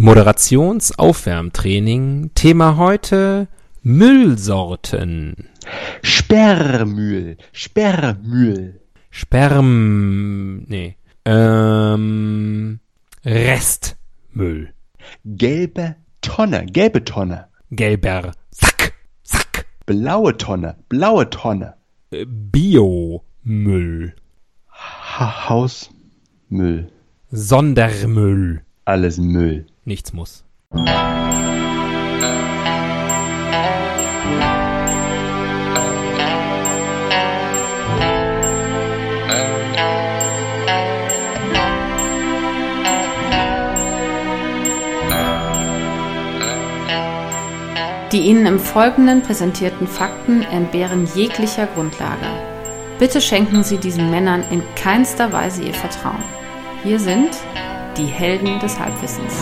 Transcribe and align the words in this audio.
Moderationsaufwärmtraining. 0.00 2.30
Thema 2.34 2.78
heute 2.78 3.48
Müllsorten. 3.82 5.36
Sperrmüll. 6.02 7.36
Sperrmüll. 7.52 8.80
Sperm. 9.10 10.64
Nee. 10.68 10.96
Ähm. 11.26 12.80
Restmüll. 13.26 14.72
Gelbe 15.26 15.96
Tonne. 16.22 16.64
Gelbe 16.64 17.04
Tonne. 17.04 17.48
Gelber 17.70 18.32
Sack. 18.52 18.94
Sack. 19.22 19.66
Blaue 19.84 20.34
Tonne. 20.38 20.76
Blaue 20.88 21.28
Tonne. 21.28 21.74
Äh, 22.10 22.24
Biomüll. 22.26 24.14
Ha 24.70 25.50
Hausmüll. 25.50 26.88
Sondermüll. 27.30 28.62
Alles 28.86 29.18
Müll. 29.18 29.66
Nichts 29.90 30.12
muss. 30.12 30.44
Die 48.12 48.20
Ihnen 48.20 48.46
im 48.46 48.60
Folgenden 48.60 49.22
präsentierten 49.22 49.88
Fakten 49.88 50.42
entbehren 50.42 51.08
jeglicher 51.16 51.66
Grundlage. 51.66 52.14
Bitte 53.00 53.20
schenken 53.20 53.64
Sie 53.64 53.78
diesen 53.78 54.08
Männern 54.08 54.44
in 54.52 54.62
keinster 54.76 55.32
Weise 55.32 55.64
Ihr 55.64 55.74
Vertrauen. 55.74 56.22
Hier 56.84 57.00
sind 57.00 57.30
die 57.96 58.06
Helden 58.06 58.58
des 58.60 58.78
Halbwissens. 58.78 59.34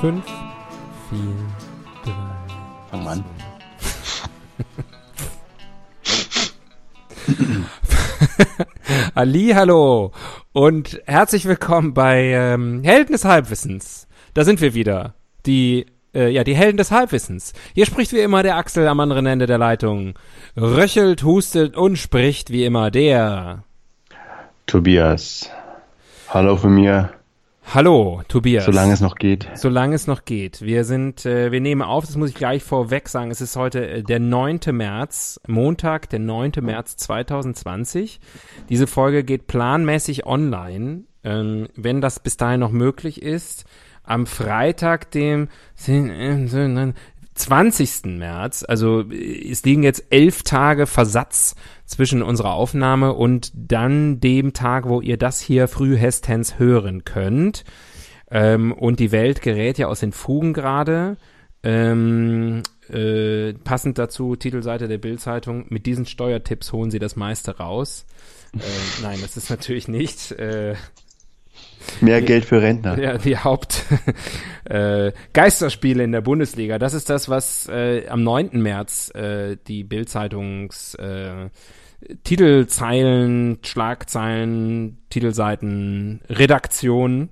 Fünf, 0.00 0.33
Ali, 9.16 9.52
hallo 9.54 10.10
und 10.52 11.00
herzlich 11.06 11.44
willkommen 11.44 11.94
bei 11.94 12.32
ähm, 12.32 12.82
Helden 12.82 13.12
des 13.12 13.24
Halbwissens. 13.24 14.08
Da 14.34 14.42
sind 14.42 14.60
wir 14.60 14.74
wieder. 14.74 15.14
Die, 15.46 15.86
äh, 16.12 16.30
ja, 16.30 16.42
die 16.42 16.56
Helden 16.56 16.78
des 16.78 16.90
Halbwissens. 16.90 17.52
Hier 17.74 17.86
spricht 17.86 18.12
wie 18.12 18.18
immer 18.18 18.42
der 18.42 18.56
Axel 18.56 18.88
am 18.88 18.98
anderen 18.98 19.26
Ende 19.26 19.46
der 19.46 19.58
Leitung. 19.58 20.14
Röchelt, 20.56 21.22
hustet 21.22 21.76
und 21.76 21.96
spricht 21.96 22.50
wie 22.50 22.64
immer 22.64 22.90
der. 22.90 23.62
Tobias. 24.66 25.48
Hallo 26.28 26.56
von 26.56 26.74
mir. 26.74 27.10
Hallo, 27.72 28.22
Tobias. 28.28 28.66
Solange 28.66 28.92
es 28.92 29.00
noch 29.00 29.16
geht. 29.16 29.48
Solange 29.54 29.94
es 29.94 30.06
noch 30.06 30.24
geht. 30.24 30.62
Wir 30.62 30.84
sind, 30.84 31.26
äh, 31.26 31.50
wir 31.50 31.60
nehmen 31.60 31.82
auf, 31.82 32.06
das 32.06 32.16
muss 32.16 32.28
ich 32.28 32.34
gleich 32.34 32.62
vorweg 32.62 33.08
sagen, 33.08 33.30
es 33.30 33.40
ist 33.40 33.56
heute 33.56 33.86
äh, 33.86 34.02
der 34.02 34.20
9. 34.20 34.60
März, 34.70 35.40
Montag, 35.48 36.08
der 36.10 36.20
9. 36.20 36.52
März 36.60 36.96
2020. 36.96 38.20
Diese 38.68 38.86
Folge 38.86 39.24
geht 39.24 39.46
planmäßig 39.46 40.26
online, 40.26 41.04
ähm, 41.24 41.68
wenn 41.74 42.00
das 42.00 42.20
bis 42.20 42.36
dahin 42.36 42.60
noch 42.60 42.70
möglich 42.70 43.22
ist. 43.22 43.64
Am 44.04 44.26
Freitag, 44.26 45.10
dem 45.10 45.48
20. 47.34 48.04
März, 48.18 48.64
also 48.66 49.04
es 49.10 49.64
liegen 49.64 49.82
jetzt 49.82 50.04
elf 50.10 50.42
Tage 50.42 50.86
Versatz 50.86 51.56
zwischen 51.84 52.22
unserer 52.22 52.52
Aufnahme 52.52 53.12
und 53.12 53.50
dann 53.54 54.20
dem 54.20 54.52
Tag, 54.52 54.88
wo 54.88 55.00
ihr 55.00 55.16
das 55.16 55.40
hier 55.40 55.66
frühestens 55.68 56.58
hören 56.58 57.04
könnt. 57.04 57.64
Ähm, 58.30 58.72
und 58.72 59.00
die 59.00 59.12
Welt 59.12 59.42
gerät 59.42 59.78
ja 59.78 59.88
aus 59.88 60.00
den 60.00 60.12
Fugen 60.12 60.52
gerade. 60.52 61.16
Ähm, 61.62 62.62
äh, 62.88 63.54
passend 63.54 63.98
dazu, 63.98 64.36
Titelseite 64.36 64.88
der 64.88 64.98
Bildzeitung, 64.98 65.66
mit 65.70 65.86
diesen 65.86 66.06
Steuertipps 66.06 66.72
holen 66.72 66.90
sie 66.90 66.98
das 66.98 67.16
meiste 67.16 67.56
raus. 67.56 68.06
Äh, 68.54 69.02
nein, 69.02 69.18
das 69.22 69.36
ist 69.36 69.50
natürlich 69.50 69.88
nicht. 69.88 70.32
Äh, 70.32 70.74
Mehr 72.00 72.22
Geld 72.22 72.44
für 72.44 72.62
Rentner. 72.62 72.98
ja, 72.98 73.18
die 73.18 73.36
Haupt 73.36 73.84
äh, 74.64 75.12
Geisterspiele 75.32 76.04
in 76.04 76.12
der 76.12 76.20
Bundesliga. 76.20 76.78
Das 76.78 76.94
ist 76.94 77.10
das, 77.10 77.28
was 77.28 77.68
äh, 77.68 78.06
am 78.08 78.22
9. 78.22 78.50
März 78.52 79.10
äh, 79.14 79.56
die 79.66 79.84
Bildzeitungs 79.84 80.94
äh, 80.96 81.48
Titelzeilen, 82.22 83.58
Schlagzeilen, 83.62 84.98
Titelseiten, 85.08 86.20
Redaktion, 86.28 87.30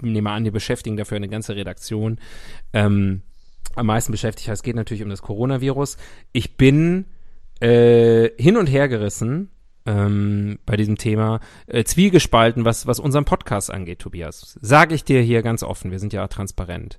nehme 0.00 0.30
an, 0.30 0.44
die 0.44 0.50
beschäftigen 0.50 0.96
dafür 0.96 1.16
eine 1.16 1.28
ganze 1.28 1.56
Redaktion, 1.56 2.18
ähm, 2.72 3.22
am 3.74 3.86
meisten 3.86 4.12
beschäftigt. 4.12 4.48
Es 4.48 4.62
geht 4.62 4.76
natürlich 4.76 5.02
um 5.02 5.10
das 5.10 5.22
Coronavirus. 5.22 5.96
Ich 6.32 6.56
bin 6.56 7.06
äh, 7.60 8.30
hin 8.36 8.56
und 8.56 8.66
her 8.66 8.88
gerissen 8.88 9.50
ähm, 9.86 10.58
bei 10.66 10.76
diesem 10.76 10.96
Thema, 10.96 11.40
äh, 11.66 11.84
zwiegespalten, 11.84 12.64
was, 12.64 12.86
was 12.86 13.00
unseren 13.00 13.24
Podcast 13.24 13.70
angeht, 13.72 13.98
Tobias. 13.98 14.58
Sage 14.60 14.94
ich 14.94 15.04
dir 15.04 15.20
hier 15.20 15.42
ganz 15.42 15.62
offen, 15.62 15.90
wir 15.90 15.98
sind 15.98 16.12
ja 16.12 16.26
transparent. 16.28 16.98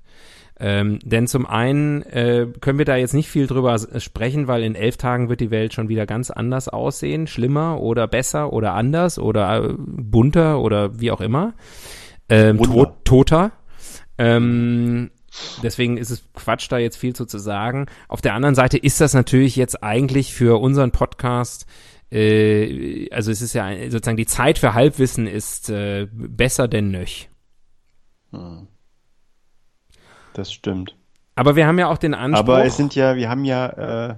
Ähm, 0.58 1.00
denn 1.04 1.26
zum 1.26 1.44
einen 1.44 2.00
äh, 2.04 2.46
können 2.60 2.78
wir 2.78 2.86
da 2.86 2.96
jetzt 2.96 3.12
nicht 3.12 3.28
viel 3.28 3.46
drüber 3.46 3.74
s- 3.74 4.02
sprechen, 4.02 4.48
weil 4.48 4.62
in 4.62 4.74
elf 4.74 4.96
Tagen 4.96 5.28
wird 5.28 5.40
die 5.40 5.50
Welt 5.50 5.74
schon 5.74 5.90
wieder 5.90 6.06
ganz 6.06 6.30
anders 6.30 6.68
aussehen, 6.68 7.26
schlimmer 7.26 7.80
oder 7.82 8.06
besser 8.08 8.54
oder 8.54 8.72
anders 8.72 9.18
oder 9.18 9.64
äh, 9.64 9.74
bunter 9.76 10.60
oder 10.60 10.98
wie 10.98 11.10
auch 11.10 11.20
immer. 11.20 11.52
Ähm, 12.30 12.56
tot, 12.62 13.04
toter. 13.04 13.52
Ähm, 14.16 15.10
deswegen 15.62 15.98
ist 15.98 16.08
es 16.08 16.24
Quatsch, 16.32 16.72
da 16.72 16.78
jetzt 16.78 16.96
viel 16.96 17.14
zu, 17.14 17.26
zu 17.26 17.38
sagen. 17.38 17.84
Auf 18.08 18.22
der 18.22 18.32
anderen 18.32 18.54
Seite 18.54 18.78
ist 18.78 19.02
das 19.02 19.12
natürlich 19.12 19.56
jetzt 19.56 19.82
eigentlich 19.82 20.32
für 20.32 20.58
unseren 20.58 20.90
Podcast 20.90 21.66
äh, 22.12 23.08
also 23.10 23.30
es 23.30 23.42
ist 23.42 23.52
ja 23.54 23.64
ein- 23.64 23.90
sozusagen 23.90 24.16
die 24.16 24.26
Zeit 24.26 24.58
für 24.58 24.74
Halbwissen 24.74 25.26
ist 25.26 25.70
äh, 25.70 26.06
besser 26.12 26.68
denn 26.68 26.90
nöch. 26.90 27.28
Das 30.34 30.52
stimmt. 30.52 30.94
Aber 31.34 31.56
wir 31.56 31.66
haben 31.66 31.78
ja 31.78 31.88
auch 31.88 31.98
den 31.98 32.14
Anspruch. 32.14 32.38
Aber 32.40 32.64
es 32.64 32.76
sind 32.76 32.94
ja, 32.94 33.16
wir 33.16 33.28
haben 33.28 33.44
ja, 33.44 34.10
äh, 34.10 34.14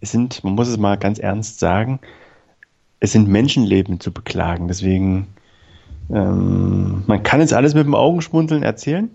es 0.00 0.12
sind, 0.12 0.42
man 0.44 0.54
muss 0.54 0.68
es 0.68 0.76
mal 0.78 0.96
ganz 0.96 1.18
ernst 1.18 1.58
sagen, 1.60 2.00
es 3.00 3.12
sind 3.12 3.28
Menschenleben 3.28 4.00
zu 4.00 4.12
beklagen. 4.12 4.68
Deswegen, 4.68 5.28
ähm, 6.10 7.04
man 7.06 7.22
kann 7.22 7.40
jetzt 7.40 7.52
alles 7.54 7.74
mit 7.74 7.84
dem 7.86 7.94
Augenschmunzeln 7.94 8.62
erzählen, 8.62 9.10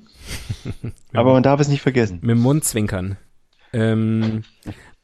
aber 1.13 1.33
man 1.33 1.43
darf 1.43 1.59
es 1.59 1.67
nicht 1.67 1.81
vergessen. 1.81 2.19
mit 2.21 2.31
dem 2.31 2.41
Mund 2.41 2.63
zwinkern. 2.63 3.17
Ähm, 3.73 4.43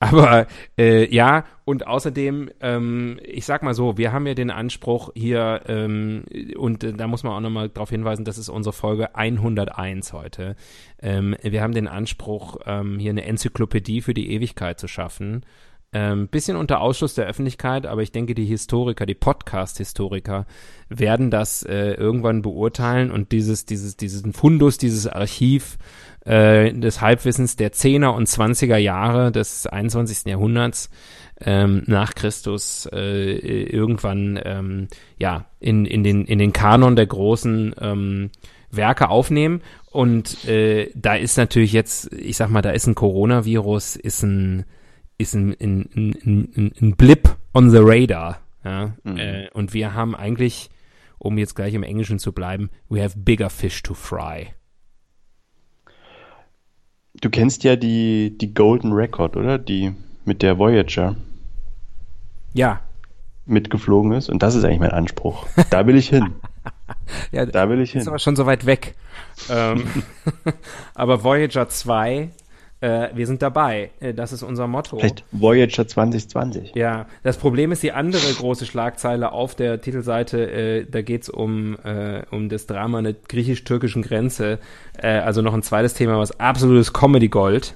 aber 0.02 0.48
äh, 0.80 1.14
ja, 1.14 1.46
und 1.64 1.86
außerdem, 1.86 2.50
ähm, 2.60 3.20
ich 3.24 3.46
sag 3.46 3.62
mal 3.62 3.76
so, 3.76 4.00
wir 4.00 4.12
haben 4.12 4.26
ja 4.26 4.34
den 4.34 4.50
Anspruch 4.50 5.12
hier, 5.14 5.62
ähm, 5.68 6.24
und 6.58 6.84
äh, 6.84 6.94
da 6.94 7.06
muss 7.06 7.24
man 7.24 7.34
auch 7.34 7.40
nochmal 7.40 7.70
darauf 7.70 7.92
hinweisen, 7.92 8.26
das 8.26 8.40
ist 8.40 8.50
unsere 8.50 8.74
Folge 8.74 9.16
101 9.16 10.12
heute. 10.12 10.56
Ähm, 11.04 11.36
wir 11.44 11.62
haben 11.62 11.76
den 11.76 11.88
Anspruch, 11.88 12.58
ähm, 12.66 12.98
hier 12.98 13.12
eine 13.12 13.26
Enzyklopädie 13.26 14.02
für 14.02 14.16
die 14.16 14.32
Ewigkeit 14.32 14.80
zu 14.80 14.88
schaffen. 14.88 15.46
Ähm, 15.94 16.30
bisschen 16.30 16.56
unter 16.56 16.80
Ausschluss 16.80 17.16
der 17.16 17.26
Öffentlichkeit, 17.26 17.86
aber 17.86 18.02
ich 18.02 18.14
denke, 18.14 18.34
die 18.34 18.46
Historiker, 18.46 19.06
die 19.06 19.14
Podcast-Historiker 19.14 20.46
werden 20.88 21.32
das 21.32 21.64
äh, 21.64 21.92
irgendwann 21.96 22.42
beurteilen 22.42 23.12
und 23.12 23.34
dieses, 23.34 23.66
dieses, 23.66 23.98
diesen 23.98 24.32
Fundus, 24.32 24.78
dieses 24.78 25.06
Archiv 25.06 25.78
äh, 26.26 26.72
des 26.72 27.02
Halbwissens 27.02 27.58
der 27.58 27.74
10er 27.74 28.10
und 28.10 28.30
20er 28.30 28.78
Jahre 28.78 29.34
des 29.34 29.68
21. 29.68 30.28
Jahrhunderts 30.28 30.90
ähm, 31.42 31.84
nach 31.88 32.16
Christus 32.16 32.88
äh, 32.92 33.66
irgendwann 33.66 34.40
ähm, 34.46 34.88
ja 35.20 35.46
in, 35.60 35.86
in, 35.86 36.04
den, 36.04 36.26
in 36.26 36.40
den 36.40 36.54
Kanon 36.54 36.96
der 36.96 37.08
großen 37.08 37.76
ähm, 37.82 38.30
Werke 38.70 39.10
aufnehmen. 39.10 39.62
Und 39.92 40.48
äh, 40.48 40.90
da 40.96 41.16
ist 41.16 41.38
natürlich 41.38 41.74
jetzt, 41.74 42.14
ich 42.14 42.38
sag 42.38 42.50
mal, 42.50 42.62
da 42.62 42.72
ist 42.72 42.88
ein 42.88 42.96
Coronavirus, 42.96 43.98
ist 43.98 44.24
ein, 44.24 44.66
ist 45.22 45.34
ein, 45.36 45.56
ein, 45.60 45.90
ein, 45.94 46.74
ein, 46.82 46.96
Blip 46.96 47.36
on 47.54 47.70
the 47.70 47.80
radar. 47.80 48.40
Ja? 48.64 48.94
Äh, 49.06 49.50
und 49.54 49.74
wir 49.74 49.94
haben 49.94 50.16
eigentlich, 50.16 50.70
um 51.18 51.38
jetzt 51.38 51.56
gleich 51.56 51.74
im 51.74 51.84
Englischen 51.84 52.20
zu 52.20 52.32
bleiben, 52.32 52.70
we 52.90 53.02
have 53.04 53.18
bigger 53.18 53.50
fish 53.50 53.82
to 53.84 53.94
fry. 53.94 54.48
Du 57.20 57.30
kennst 57.30 57.64
ja 57.64 57.76
die, 57.76 58.38
die 58.38 58.54
Golden 58.54 58.94
Record, 58.94 59.36
oder? 59.36 59.58
Die 59.58 59.94
mit 60.26 60.42
der 60.42 60.58
Voyager. 60.58 61.16
Ja. 62.54 62.82
mitgeflogen 63.46 64.12
ist. 64.14 64.30
Und 64.30 64.44
das 64.44 64.56
ist 64.56 64.64
eigentlich 64.64 64.80
mein 64.80 64.92
Anspruch. 64.92 65.46
Da 65.70 65.86
will 65.88 65.96
ich 65.96 66.10
hin. 66.10 66.36
ja 67.32 67.46
Da 67.46 67.70
will 67.70 67.82
ich 67.82 67.96
ist 67.96 68.04
hin. 68.04 68.08
aber 68.08 68.20
schon 68.20 68.36
so 68.36 68.46
weit 68.46 68.66
weg. 68.66 68.96
ähm, 69.50 69.84
aber 70.96 71.24
Voyager 71.24 71.68
2, 71.70 72.30
äh, 72.82 73.10
wir 73.14 73.28
sind 73.28 73.42
dabei. 73.42 73.92
Äh, 74.00 74.14
das 74.14 74.34
ist 74.34 74.44
unser 74.44 74.68
Motto. 74.68 74.98
Vielleicht 74.98 75.24
Voyager 75.32 75.88
2020. 75.88 76.74
Ja, 76.76 77.06
das 77.24 77.38
Problem 77.38 77.72
ist 77.72 77.84
die 77.84 77.92
andere 77.92 78.34
große 78.34 78.66
Schlagzeile 78.66 79.32
auf 79.32 79.56
der 79.56 79.82
Titelseite, 79.82 80.52
äh, 80.52 80.86
da 80.90 81.02
geht's 81.02 81.30
um, 81.30 81.78
äh, 81.84 82.24
um 82.32 82.50
das 82.50 82.66
Drama 82.66 82.98
an 82.98 83.04
der 83.06 83.16
griechisch-türkischen 83.28 84.02
Grenze. 84.02 84.58
Äh, 84.98 85.20
also 85.20 85.42
noch 85.42 85.54
ein 85.54 85.64
zweites 85.64 85.94
Thema, 85.94 86.18
was 86.18 86.40
absolutes 86.40 86.92
Comedy-Gold. 86.92 87.76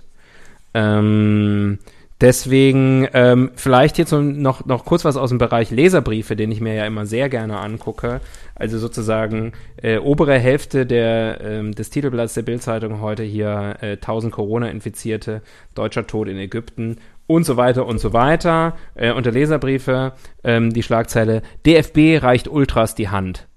Ähm, 0.74 1.78
deswegen 2.20 3.08
ähm, 3.14 3.52
vielleicht 3.56 3.98
jetzt 4.00 4.12
noch, 4.12 4.66
noch 4.66 4.86
kurz 4.86 5.06
was 5.06 5.18
aus 5.18 5.30
dem 5.30 5.38
Bereich 5.38 5.70
Leserbriefe, 5.70 6.36
den 6.36 6.52
ich 6.52 6.62
mir 6.62 6.74
ja 6.74 6.86
immer 6.86 7.06
sehr 7.06 7.30
gerne 7.30 7.60
angucke. 7.60 8.22
Also 8.56 8.80
sozusagen 8.80 9.52
äh, 9.78 9.98
obere 9.98 10.40
Hälfte 10.40 10.86
der, 10.86 11.42
ähm, 11.42 11.74
des 11.74 11.90
Titelblatts 11.90 12.34
der 12.36 12.44
Bildzeitung 12.44 13.02
heute 13.02 13.24
hier 13.24 13.78
äh, 13.82 13.92
1000 13.94 14.34
Corona-Infizierte, 14.34 15.42
deutscher 15.76 16.08
Tod 16.08 16.28
in 16.28 16.38
Ägypten 16.38 16.98
und 17.28 17.44
so 17.46 17.58
weiter 17.58 17.86
und 17.86 18.00
so 18.00 18.14
weiter. 18.14 18.78
Äh, 18.96 19.12
unter 19.12 19.32
Leserbriefe 19.32 20.14
ähm, 20.44 20.74
die 20.74 20.84
Schlagzeile 20.84 21.42
DFB 21.66 22.24
reicht 22.24 22.48
Ultras 22.48 22.96
die 22.96 23.10
Hand. 23.10 23.48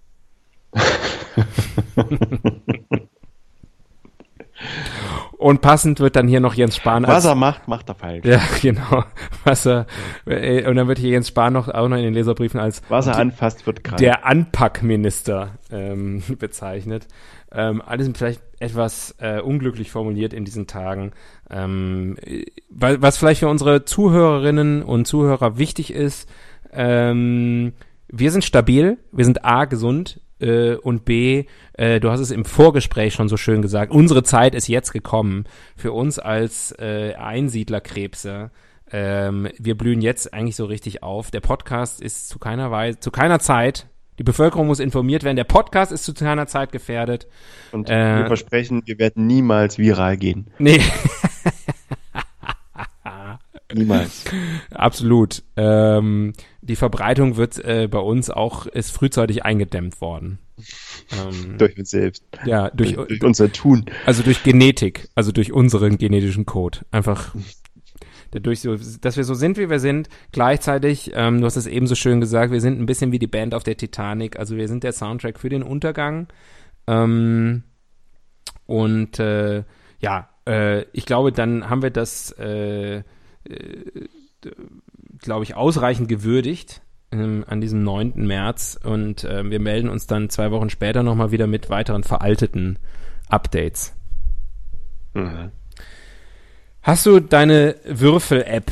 Und 5.38 5.60
passend 5.60 6.00
wird 6.00 6.16
dann 6.16 6.26
hier 6.26 6.40
noch 6.40 6.54
Jens 6.54 6.74
Spahn 6.76 7.04
als 7.04 7.14
Was 7.18 7.24
er 7.24 7.36
macht, 7.36 7.68
macht 7.68 7.88
er 7.88 7.94
falsch. 7.94 8.24
ja, 8.24 8.40
genau. 8.60 9.04
Was 9.44 9.66
er, 9.66 9.86
äh, 10.26 10.68
und 10.68 10.74
dann 10.74 10.88
wird 10.88 10.98
hier 10.98 11.10
Jens 11.10 11.28
Spahn 11.28 11.52
noch, 11.52 11.68
auch 11.68 11.86
noch 11.88 11.96
in 11.96 12.02
den 12.02 12.12
Leserbriefen 12.14 12.58
als 12.58 12.82
Was 12.88 13.06
er 13.06 13.16
anfasst, 13.16 13.64
wird 13.64 13.84
krank. 13.84 13.98
der 13.98 14.26
Anpackminister 14.26 15.52
ähm, 15.70 16.24
bezeichnet. 16.40 17.06
Ähm, 17.52 17.80
alles 17.86 18.10
vielleicht 18.16 18.42
etwas 18.58 19.14
äh, 19.20 19.40
unglücklich 19.40 19.92
formuliert 19.92 20.32
in 20.32 20.44
diesen 20.44 20.66
Tagen. 20.66 21.12
Ähm, 21.48 22.16
äh, 22.24 22.44
was 22.68 23.16
vielleicht 23.16 23.38
für 23.38 23.48
unsere 23.48 23.84
Zuhörerinnen 23.84 24.82
und 24.82 25.06
Zuhörer 25.06 25.56
wichtig 25.56 25.92
ist, 25.92 26.28
ähm, 26.72 27.74
wir 28.08 28.32
sind 28.32 28.44
stabil, 28.44 28.98
wir 29.12 29.24
sind 29.24 29.44
A, 29.44 29.66
gesund 29.66 30.20
äh, 30.40 30.74
und 30.74 31.04
B, 31.04 31.44
äh, 31.74 32.00
du 32.00 32.10
hast 32.10 32.20
es 32.20 32.30
im 32.30 32.44
Vorgespräch 32.44 33.14
schon 33.14 33.28
so 33.28 33.36
schön 33.36 33.62
gesagt, 33.62 33.92
unsere 33.92 34.22
Zeit 34.22 34.54
ist 34.54 34.68
jetzt 34.68 34.92
gekommen 34.92 35.44
für 35.76 35.92
uns 35.92 36.18
als 36.18 36.72
äh, 36.78 37.14
Einsiedlerkrebse. 37.14 38.50
Ähm, 38.90 39.48
wir 39.58 39.76
blühen 39.76 40.00
jetzt 40.00 40.32
eigentlich 40.32 40.56
so 40.56 40.64
richtig 40.64 41.02
auf. 41.02 41.30
Der 41.30 41.40
Podcast 41.40 42.00
ist 42.00 42.28
zu 42.28 42.38
keiner 42.38 42.70
Weise, 42.70 43.00
zu 43.00 43.10
keiner 43.10 43.38
Zeit, 43.38 43.86
die 44.18 44.24
Bevölkerung 44.24 44.66
muss 44.66 44.80
informiert 44.80 45.22
werden, 45.22 45.36
der 45.36 45.44
Podcast 45.44 45.92
ist 45.92 46.04
zu 46.04 46.12
keiner 46.12 46.46
Zeit 46.46 46.72
gefährdet. 46.72 47.28
Und 47.70 47.88
äh, 47.88 48.18
wir 48.18 48.26
versprechen, 48.26 48.82
wir 48.84 48.98
werden 48.98 49.26
niemals 49.26 49.78
viral 49.78 50.16
gehen. 50.16 50.50
Nee, 50.58 50.80
Niemals. 53.72 54.24
absolut. 54.70 55.42
Ähm, 55.56 56.32
die 56.62 56.76
Verbreitung 56.76 57.36
wird 57.36 57.62
äh, 57.64 57.88
bei 57.90 57.98
uns 57.98 58.30
auch, 58.30 58.66
ist 58.66 58.90
frühzeitig 58.90 59.44
eingedämmt 59.44 60.00
worden. 60.00 60.38
Ähm, 61.12 61.58
durch 61.58 61.78
uns 61.78 61.90
selbst. 61.90 62.24
ja, 62.44 62.70
durch, 62.70 62.94
Durch, 62.94 63.08
durch 63.08 63.22
unser 63.22 63.52
Tun. 63.52 63.84
also 64.06 64.22
durch 64.22 64.42
Genetik, 64.42 65.08
also 65.14 65.32
durch 65.32 65.52
unseren 65.52 65.98
genetischen 65.98 66.46
Code. 66.46 66.80
Einfach 66.90 67.34
dadurch 68.30 68.60
so, 68.60 68.76
dass 69.00 69.16
wir 69.16 69.24
so 69.24 69.34
sind, 69.34 69.56
wie 69.58 69.70
wir 69.70 69.80
sind. 69.80 70.08
Gleichzeitig, 70.32 71.12
ähm, 71.14 71.40
du 71.40 71.46
hast 71.46 71.56
es 71.56 71.66
eben 71.66 71.86
so 71.86 71.94
schön 71.94 72.20
gesagt, 72.20 72.52
wir 72.52 72.60
sind 72.60 72.80
ein 72.80 72.86
bisschen 72.86 73.12
wie 73.12 73.18
die 73.18 73.26
Band 73.26 73.54
auf 73.54 73.64
der 73.64 73.76
Titanic. 73.76 74.38
Also 74.38 74.56
wir 74.56 74.68
sind 74.68 74.84
der 74.84 74.92
Soundtrack 74.92 75.38
für 75.38 75.48
den 75.48 75.62
Untergang. 75.62 76.28
Ähm, 76.86 77.62
und 78.66 79.18
äh, 79.18 79.64
ja, 80.00 80.28
äh, 80.46 80.84
ich 80.92 81.06
glaube, 81.06 81.32
dann 81.32 81.68
haben 81.70 81.82
wir 81.82 81.90
das, 81.90 82.32
äh, 82.32 83.02
glaube 85.20 85.44
ich, 85.44 85.54
ausreichend 85.54 86.08
gewürdigt 86.08 86.80
ähm, 87.12 87.44
an 87.46 87.60
diesem 87.60 87.82
9. 87.82 88.26
März. 88.26 88.78
Und 88.82 89.24
äh, 89.24 89.48
wir 89.48 89.60
melden 89.60 89.88
uns 89.88 90.06
dann 90.06 90.30
zwei 90.30 90.50
Wochen 90.50 90.70
später 90.70 91.02
nochmal 91.02 91.30
wieder 91.32 91.46
mit 91.46 91.70
weiteren 91.70 92.04
veralteten 92.04 92.78
Updates. 93.28 93.94
Mhm. 95.14 95.50
Hast 96.82 97.06
du 97.06 97.20
deine 97.20 97.76
Würfel-App 97.84 98.70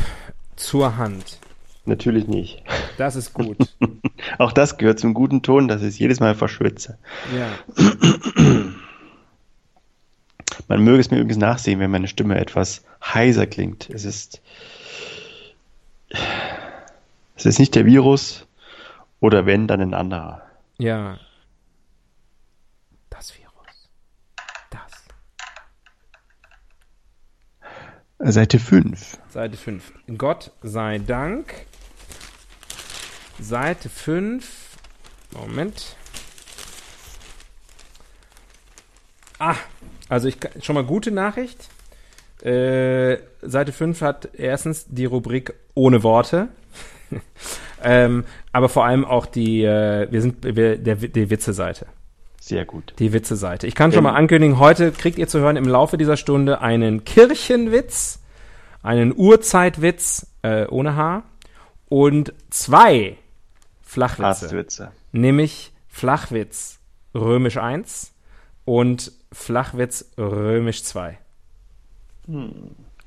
zur 0.56 0.96
Hand? 0.96 1.38
Natürlich 1.84 2.26
nicht. 2.26 2.62
Das 2.98 3.14
ist 3.14 3.32
gut. 3.34 3.56
Auch 4.38 4.52
das 4.52 4.76
gehört 4.76 4.98
zum 4.98 5.14
guten 5.14 5.42
Ton, 5.42 5.68
dass 5.68 5.82
ich 5.82 5.88
es 5.88 5.98
jedes 5.98 6.20
Mal 6.20 6.34
verschwitze. 6.34 6.98
ja. 7.36 7.48
Man 10.68 10.82
möge 10.82 11.00
es 11.00 11.10
mir 11.10 11.18
übrigens 11.18 11.38
nachsehen, 11.38 11.80
wenn 11.80 11.90
meine 11.90 12.08
Stimme 12.08 12.38
etwas 12.38 12.84
heiser 13.04 13.46
klingt. 13.46 13.90
Es 13.90 14.04
ist, 14.04 14.40
es 17.34 17.46
ist 17.46 17.58
nicht 17.58 17.74
der 17.74 17.86
Virus 17.86 18.46
oder 19.20 19.46
wenn, 19.46 19.66
dann 19.66 19.80
ein 19.80 19.94
anderer. 19.94 20.42
Ja. 20.78 21.18
Das 23.10 23.32
Virus. 23.36 23.88
Das. 28.18 28.34
Seite 28.34 28.58
5. 28.58 29.18
Seite 29.28 29.56
5. 29.56 29.92
Gott 30.18 30.52
sei 30.62 30.98
Dank. 30.98 31.66
Seite 33.38 33.88
5. 33.88 34.66
Moment. 35.32 35.96
Ah, 39.38 39.56
also 40.08 40.28
ich 40.28 40.36
schon 40.60 40.74
mal 40.74 40.84
gute 40.84 41.10
Nachricht. 41.10 41.68
Äh, 42.42 43.18
Seite 43.42 43.72
5 43.72 44.00
hat 44.02 44.28
erstens 44.34 44.86
die 44.88 45.06
Rubrik 45.06 45.54
ohne 45.74 46.02
Worte. 46.02 46.48
ähm, 47.82 48.24
aber 48.52 48.68
vor 48.68 48.84
allem 48.84 49.04
auch 49.04 49.26
die, 49.26 49.62
äh, 49.62 50.10
wir 50.10 50.20
sind 50.20 50.44
wir, 50.44 50.76
der, 50.76 50.96
die 50.96 51.30
Witze-Seite. 51.30 51.86
Sehr 52.40 52.64
gut. 52.64 52.94
Die 52.98 53.12
Witze-Seite. 53.12 53.66
Ich 53.66 53.74
kann 53.74 53.90
schon 53.90 53.98
Ähm. 53.98 54.04
mal 54.04 54.14
ankündigen, 54.14 54.58
heute 54.58 54.92
kriegt 54.92 55.18
ihr 55.18 55.28
zu 55.28 55.40
hören 55.40 55.56
im 55.56 55.66
Laufe 55.66 55.98
dieser 55.98 56.16
Stunde 56.16 56.60
einen 56.60 57.04
Kirchenwitz, 57.04 58.20
einen 58.82 59.12
Urzeitwitz 59.16 60.26
äh, 60.42 60.66
ohne 60.66 60.94
Haar 60.94 61.24
und 61.88 62.34
zwei 62.50 63.16
Flachwitze. 63.82 64.92
Nämlich 65.12 65.72
Flachwitz 65.88 66.78
römisch 67.14 67.56
1 67.56 68.12
und 68.64 69.12
Flachwitz 69.32 70.12
römisch 70.18 70.82
2. 70.84 71.18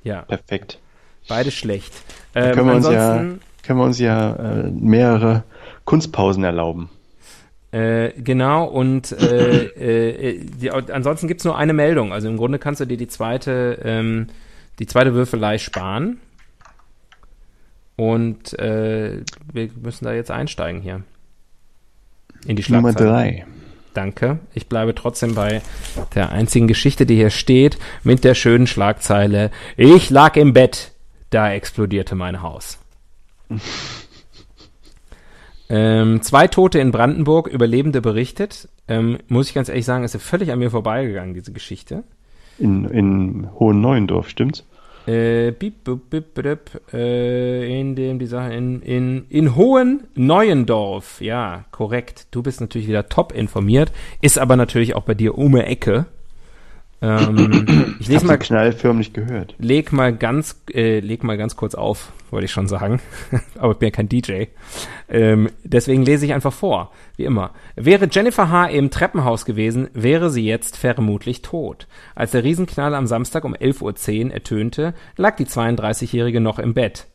Ja, 0.03 0.21
Perfekt. 0.23 0.79
beide 1.27 1.51
schlecht. 1.51 1.93
Ähm, 2.35 2.53
können, 2.53 2.67
wir 2.67 2.75
uns 2.75 2.87
ja, 2.87 3.17
können 3.63 3.79
wir 3.79 3.85
uns 3.85 3.99
ja 3.99 4.35
äh, 4.35 4.71
mehrere 4.71 5.43
Kunstpausen 5.85 6.43
erlauben. 6.43 6.89
Äh, 7.71 8.13
genau, 8.21 8.65
und 8.65 9.11
äh, 9.11 9.65
äh, 9.65 10.43
die, 10.43 10.71
ansonsten 10.71 11.27
gibt's 11.27 11.43
nur 11.43 11.57
eine 11.57 11.73
Meldung. 11.73 12.13
Also 12.13 12.27
im 12.27 12.37
Grunde 12.37 12.57
kannst 12.57 12.81
du 12.81 12.85
dir 12.85 12.97
die 12.97 13.07
zweite, 13.07 13.79
ähm, 13.83 14.27
die 14.79 14.87
zweite 14.87 15.13
Würfelei 15.13 15.57
sparen. 15.59 16.19
Und 17.95 18.57
äh, 18.57 19.21
wir 19.51 19.69
müssen 19.81 20.05
da 20.05 20.13
jetzt 20.13 20.31
einsteigen 20.31 20.81
hier. 20.81 21.03
In 22.45 22.55
die 22.55 22.71
Nummer 22.71 22.93
Schlagzeilen. 22.93 23.45
drei. 23.45 23.45
Danke. 23.99 24.39
Ich 24.53 24.67
bleibe 24.67 24.95
trotzdem 24.95 25.35
bei 25.35 25.61
der 26.15 26.31
einzigen 26.31 26.69
Geschichte, 26.69 27.05
die 27.05 27.17
hier 27.17 27.31
steht, 27.31 27.77
mit 28.01 28.23
der 28.23 28.33
schönen 28.33 28.65
Schlagzeile 28.65 29.51
Ich 29.75 30.09
lag 30.09 30.37
im 30.37 30.53
Bett, 30.53 30.93
da 31.31 31.51
explodierte 31.51 32.15
mein 32.15 32.41
Haus. 32.41 32.79
ähm, 35.69 36.21
zwei 36.21 36.47
Tote 36.47 36.79
in 36.79 36.91
Brandenburg, 36.91 37.47
Überlebende 37.47 37.99
berichtet. 37.99 38.69
Ähm, 38.87 39.17
muss 39.27 39.49
ich 39.49 39.53
ganz 39.53 39.67
ehrlich 39.67 39.83
sagen, 39.83 40.05
ist 40.05 40.13
ja 40.13 40.21
völlig 40.21 40.53
an 40.53 40.59
mir 40.59 40.71
vorbeigegangen, 40.71 41.33
diese 41.33 41.51
Geschichte. 41.51 42.05
In, 42.57 42.85
in 42.85 43.49
Hohen 43.59 43.81
Neuendorf, 43.81 44.29
stimmt's? 44.29 44.63
Äh, 45.07 45.51
bip, 45.51 45.83
bip, 45.83 46.33
bip, 46.33 46.81
äh, 46.93 47.79
in 47.79 47.95
dem, 47.95 48.19
die 48.19 48.27
Sache, 48.27 48.53
in, 48.53 48.81
in, 48.81 49.25
in 49.29 49.55
Hohen 49.55 50.07
Neuendorf. 50.15 51.21
Ja, 51.21 51.65
korrekt. 51.71 52.27
Du 52.31 52.43
bist 52.43 52.61
natürlich 52.61 52.87
wieder 52.87 53.09
top 53.09 53.31
informiert, 53.31 53.91
ist 54.21 54.37
aber 54.37 54.55
natürlich 54.55 54.95
auch 54.95 55.03
bei 55.03 55.15
dir 55.15 55.37
um 55.37 55.55
Ecke. 55.55 56.05
Ähm, 57.01 57.95
ich 57.99 58.07
lese 58.09 58.25
mal, 58.25 58.33
im 58.33 58.39
Knall 58.39 58.73
förmlich 58.73 59.13
gehört. 59.13 59.55
leg 59.57 59.93
mal 59.93 60.13
ganz, 60.13 60.61
äh, 60.73 60.99
leg 60.99 61.23
mal 61.23 61.37
ganz 61.37 61.55
kurz 61.55 61.73
auf, 61.73 62.11
wollte 62.29 62.45
ich 62.45 62.51
schon 62.51 62.67
sagen. 62.67 62.99
aber 63.57 63.71
ich 63.71 63.77
bin 63.77 63.87
ja 63.87 63.91
kein 63.91 64.09
DJ. 64.09 64.45
Ähm, 65.07 65.49
deswegen 65.63 66.03
lese 66.03 66.25
ich 66.25 66.33
einfach 66.33 66.51
vor, 66.51 66.91
wie 67.15 67.23
immer. 67.23 67.51
Wäre 67.75 68.09
Jennifer 68.11 68.49
H. 68.49 68.67
im 68.67 68.91
Treppenhaus 68.91 69.45
gewesen, 69.45 69.89
wäre 69.93 70.29
sie 70.29 70.45
jetzt 70.45 70.75
vermutlich 70.75 71.41
tot. 71.41 71.87
Als 72.15 72.31
der 72.31 72.43
Riesenknall 72.43 72.93
am 72.93 73.07
Samstag 73.07 73.45
um 73.45 73.55
11.10 73.55 74.25
Uhr 74.25 74.33
ertönte, 74.33 74.93
lag 75.15 75.37
die 75.37 75.45
32-Jährige 75.45 76.41
noch 76.41 76.59
im 76.59 76.73
Bett. 76.73 77.07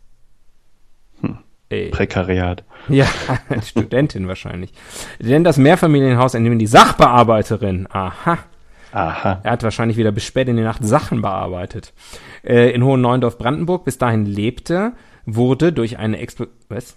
Ey. 1.71 1.91
Prekariat. 1.91 2.63
Ja, 2.89 3.07
Studentin 3.65 4.29
wahrscheinlich. 4.29 4.73
Denn 5.19 5.45
das 5.45 5.57
Mehrfamilienhaus, 5.57 6.35
in 6.35 6.45
dem 6.45 6.59
die 6.59 6.67
Sachbearbeiterin, 6.67 7.89
aha, 7.91 8.39
Aha. 8.95 9.41
er 9.43 9.51
hat 9.51 9.63
wahrscheinlich 9.65 9.97
wieder 9.97 10.13
bis 10.13 10.25
spät 10.25 10.49
in 10.49 10.57
die 10.57 10.63
Nacht 10.63 10.85
Sachen 10.85 11.21
bearbeitet, 11.21 11.93
äh, 12.45 12.71
in 12.71 12.85
Hohen 12.85 13.01
Neuendorf 13.01 13.39
Brandenburg 13.39 13.85
bis 13.85 13.99
dahin 13.99 14.25
lebte, 14.25 14.93
wurde 15.27 15.73
durch 15.73 15.99
eine 15.99 16.19
Explo 16.19 16.47
was? 16.69 16.97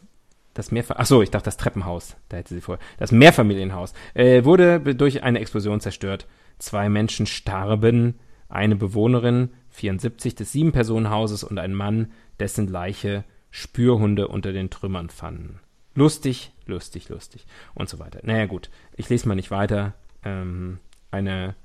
Das 0.54 0.72
Mehrfa 0.72 0.96
Ach 0.98 1.22
ich 1.22 1.32
dachte 1.32 1.46
das 1.46 1.58
Treppenhaus, 1.58 2.16
da 2.30 2.38
hätte 2.38 2.54
sie 2.54 2.62
vorher. 2.62 2.84
Das 2.98 3.12
Mehrfamilienhaus 3.12 3.94
äh, 4.16 4.44
wurde 4.44 4.80
durch 4.96 5.24
eine 5.24 5.39
Explosion 5.39 5.80
zerstört. 5.80 6.27
Zwei 6.58 6.89
Menschen 6.89 7.27
starben, 7.27 8.20
eine 8.50 8.75
Bewohnerin 8.75 9.50
74 9.70 10.34
des 10.36 10.51
Sieben-Personen-Hauses 10.51 11.44
und 11.44 11.60
ein 11.60 11.74
Mann, 11.74 12.12
dessen 12.39 12.68
Leiche 12.68 13.24
Spürhunde 13.51 14.27
unter 14.27 14.51
den 14.51 14.70
Trümmern 14.70 15.10
fanden. 15.10 15.60
Lustig, 15.96 16.51
lustig, 16.66 17.10
lustig 17.10 17.46
und 17.74 17.89
so 17.89 18.00
weiter. 18.00 18.20
Naja 18.24 18.46
gut, 18.46 18.70
ich 18.96 19.10
lese 19.10 19.27
mal 19.27 19.36
nicht 19.36 19.51
weiter. 19.51 19.94
Ähm, 20.24 20.80
eine, 21.12 21.56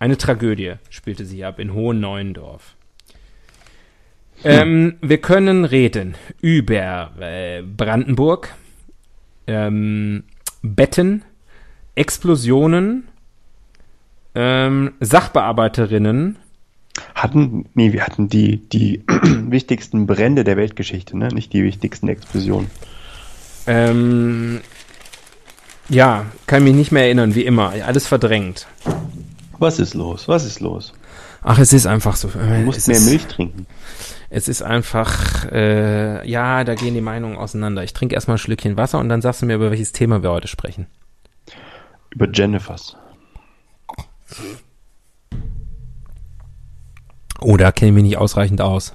eine 0.00 0.16
Tragödie 0.16 0.74
spielte 0.88 1.24
sich 1.24 1.44
ab 1.44 1.60
in 1.60 1.72
Hohen 1.72 2.00
Neuendorf. 2.00 2.74
Ähm, 4.42 4.96
wir 5.02 5.18
können 5.18 5.66
reden 5.66 6.14
über 6.40 7.12
äh, 7.20 7.62
Brandenburg, 7.62 8.54
ähm, 9.46 10.24
Betten, 10.62 11.22
Explosionen, 11.94 13.08
ähm, 14.34 14.94
Sachbearbeiterinnen, 15.00 16.36
Hatten, 17.14 17.66
nee, 17.74 17.92
wir 17.92 18.04
hatten 18.06 18.28
die, 18.28 18.56
die 18.56 19.04
wichtigsten 19.50 20.06
Brände 20.06 20.44
der 20.44 20.56
Weltgeschichte, 20.56 21.16
ne? 21.18 21.28
Nicht 21.28 21.52
die 21.52 21.62
wichtigsten 21.62 22.08
Explosionen. 22.08 22.70
ähm, 23.66 24.60
ja, 25.90 26.26
kann 26.46 26.64
mich 26.64 26.74
nicht 26.74 26.92
mehr 26.92 27.04
erinnern, 27.04 27.34
wie 27.34 27.44
immer, 27.44 27.72
alles 27.84 28.06
verdrängt. 28.06 28.66
Was 29.60 29.78
ist 29.78 29.92
los? 29.92 30.26
Was 30.26 30.44
ist 30.46 30.60
los? 30.60 30.94
Ach, 31.42 31.58
es 31.58 31.72
ist 31.74 31.86
einfach 31.86 32.16
so. 32.16 32.28
äh, 32.28 32.60
Du 32.60 32.64
musst 32.64 32.78
es 32.78 32.86
mehr 32.86 32.96
ist, 32.96 33.04
Milch 33.04 33.26
trinken. 33.26 33.66
Es 34.30 34.48
ist 34.48 34.62
einfach, 34.62 35.44
äh, 35.52 36.26
ja, 36.28 36.64
da 36.64 36.74
gehen 36.74 36.94
die 36.94 37.02
Meinungen 37.02 37.36
auseinander. 37.36 37.84
Ich 37.84 37.92
trinke 37.92 38.14
erstmal 38.14 38.36
ein 38.36 38.38
Schlückchen 38.38 38.78
Wasser 38.78 38.98
und 38.98 39.10
dann 39.10 39.20
sagst 39.20 39.42
du 39.42 39.46
mir, 39.46 39.56
über 39.56 39.70
welches 39.70 39.92
Thema 39.92 40.22
wir 40.22 40.30
heute 40.30 40.48
sprechen. 40.48 40.86
Über 42.10 42.26
Jennifers. 42.32 42.96
Oh, 47.40 47.56
da 47.58 47.70
kenne 47.70 47.90
ich 47.90 47.94
mich 47.94 48.04
nicht 48.04 48.16
ausreichend 48.18 48.62
aus. 48.62 48.94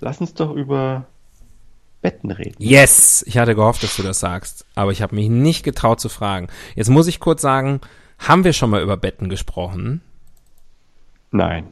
Lass 0.00 0.20
uns 0.20 0.34
doch 0.34 0.52
über 0.54 1.06
Betten 2.00 2.32
reden. 2.32 2.56
Yes! 2.58 3.22
Ich 3.28 3.38
hatte 3.38 3.54
gehofft, 3.54 3.84
dass 3.84 3.94
du 3.96 4.02
das 4.02 4.18
sagst, 4.18 4.64
aber 4.74 4.90
ich 4.90 5.02
habe 5.02 5.14
mich 5.14 5.28
nicht 5.28 5.62
getraut 5.62 6.00
zu 6.00 6.08
fragen. 6.08 6.48
Jetzt 6.74 6.90
muss 6.90 7.06
ich 7.06 7.20
kurz 7.20 7.42
sagen, 7.42 7.80
haben 8.28 8.44
wir 8.44 8.52
schon 8.52 8.70
mal 8.70 8.82
über 8.82 8.96
Betten 8.96 9.28
gesprochen? 9.28 10.00
Nein. 11.30 11.66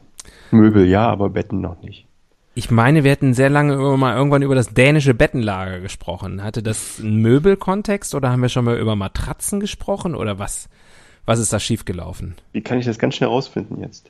Möbel 0.51 0.85
ja, 0.87 1.07
aber 1.07 1.29
Betten 1.29 1.61
noch 1.61 1.81
nicht. 1.81 2.07
Ich 2.53 2.69
meine, 2.69 3.05
wir 3.05 3.11
hätten 3.11 3.33
sehr 3.33 3.49
lange 3.49 3.77
mal 3.97 4.15
irgendwann 4.15 4.41
über 4.41 4.55
das 4.55 4.73
dänische 4.73 5.13
Bettenlager 5.13 5.79
gesprochen. 5.79 6.43
Hatte 6.43 6.61
das 6.61 6.99
einen 6.99 7.21
Möbelkontext 7.21 8.13
oder 8.13 8.29
haben 8.29 8.41
wir 8.41 8.49
schon 8.49 8.65
mal 8.65 8.77
über 8.77 8.95
Matratzen 8.95 9.61
gesprochen 9.61 10.15
oder 10.15 10.37
was? 10.37 10.67
Was 11.25 11.39
ist 11.39 11.53
da 11.53 11.59
schiefgelaufen? 11.59 12.35
Wie 12.51 12.61
kann 12.61 12.79
ich 12.79 12.85
das 12.85 12.99
ganz 12.99 13.15
schnell 13.15 13.29
rausfinden 13.29 13.79
jetzt? 13.79 14.09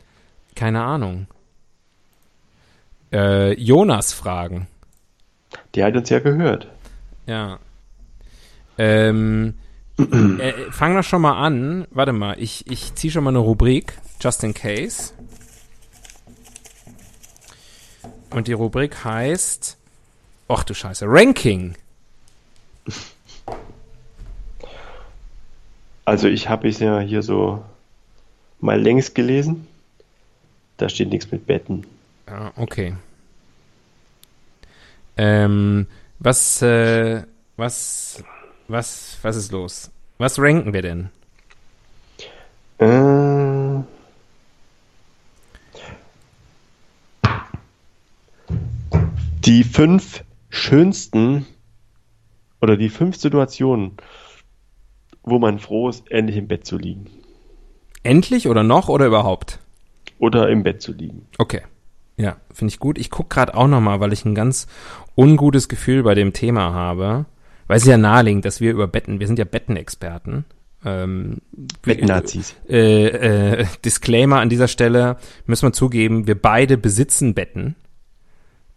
Keine 0.56 0.82
Ahnung. 0.82 1.28
Äh, 3.12 3.54
Jonas 3.60 4.14
fragen. 4.14 4.68
Die 5.76 5.84
hat 5.84 5.96
uns 5.96 6.10
ja 6.10 6.20
gehört. 6.20 6.68
Ja. 7.28 7.60
Ähm, 8.78 9.54
äh, 10.40 10.72
fang 10.72 10.96
doch 10.96 11.04
schon 11.04 11.22
mal 11.22 11.34
an. 11.34 11.88
Warte 11.92 12.14
mal, 12.14 12.36
ich, 12.40 12.70
ich 12.70 12.96
ziehe 12.96 13.12
schon 13.12 13.24
mal 13.24 13.32
eine 13.32 13.40
Rubrik, 13.40 13.98
just 14.20 14.44
in 14.44 14.54
case. 14.54 15.14
Und 18.30 18.48
die 18.48 18.54
Rubrik 18.54 19.04
heißt, 19.04 19.78
ach 20.48 20.64
du 20.64 20.74
Scheiße, 20.74 21.06
Ranking. 21.08 21.76
Also 26.06 26.28
ich 26.28 26.50
habe 26.50 26.68
es 26.68 26.80
ja 26.80 27.00
hier 27.00 27.22
so 27.22 27.64
mal 28.60 28.82
längs 28.82 29.14
gelesen. 29.14 29.68
Da 30.78 30.90
steht 30.90 31.10
nichts 31.10 31.32
mit 31.32 31.46
Betten. 31.46 31.86
Ja, 32.28 32.52
okay. 32.56 32.96
Ähm, 35.18 35.88
was, 36.20 36.62
äh, 36.62 37.24
was, 37.58 38.24
was, 38.72 39.18
was 39.22 39.36
ist 39.36 39.52
los? 39.52 39.92
Was 40.18 40.40
ranken 40.40 40.74
wir 40.74 40.82
denn? 40.82 41.10
Äh, 42.78 43.84
die 49.46 49.64
fünf 49.64 50.24
schönsten 50.50 51.46
oder 52.62 52.78
die 52.78 52.90
fünf 52.90 53.18
Situationen, 53.18 53.98
wo 55.24 55.40
man 55.40 55.60
froh 55.60 55.90
ist, 55.90 56.10
endlich 56.12 56.38
im 56.38 56.48
Bett 56.48 56.66
zu 56.66 56.78
liegen. 56.78 57.10
Endlich 58.04 58.48
oder 58.48 58.64
noch 58.64 58.90
oder 58.90 59.06
überhaupt? 59.06 59.60
Oder 60.18 60.50
im 60.50 60.64
Bett 60.64 60.82
zu 60.82 60.94
liegen. 60.94 61.28
Okay. 61.38 61.62
Ja, 62.18 62.38
finde 62.54 62.72
ich 62.72 62.80
gut. 62.80 63.00
Ich 63.00 63.10
gucke 63.10 63.30
gerade 63.30 63.56
auch 63.56 63.68
noch 63.68 63.82
mal, 63.82 64.00
weil 64.00 64.14
ich 64.14 64.26
ein 64.26 64.36
ganz 64.36 64.68
ungutes 65.16 65.70
Gefühl 65.70 66.04
bei 66.04 66.14
dem 66.14 66.34
Thema 66.34 66.74
habe. 66.74 67.26
Weil 67.72 67.78
es 67.78 67.86
ja 67.86 67.98
naheliegend, 67.98 68.44
dass 68.44 68.60
wir 68.60 68.70
über 68.70 68.86
Betten, 68.86 69.22
wir 69.22 69.28
sind 69.28 69.40
ja 69.40 69.46
Bettenexperten. 69.46 70.44
Ähm, 70.84 71.38
Bettnazis. 71.82 72.54
Äh, 72.68 73.06
äh, 73.06 73.66
Disclaimer 73.86 74.42
an 74.42 74.50
dieser 74.50 74.68
Stelle, 74.68 75.16
müssen 75.46 75.68
wir 75.68 75.72
zugeben, 75.72 76.28
wir 76.28 76.36
beide 76.36 76.78
besitzen 76.78 77.34
Betten 77.34 77.78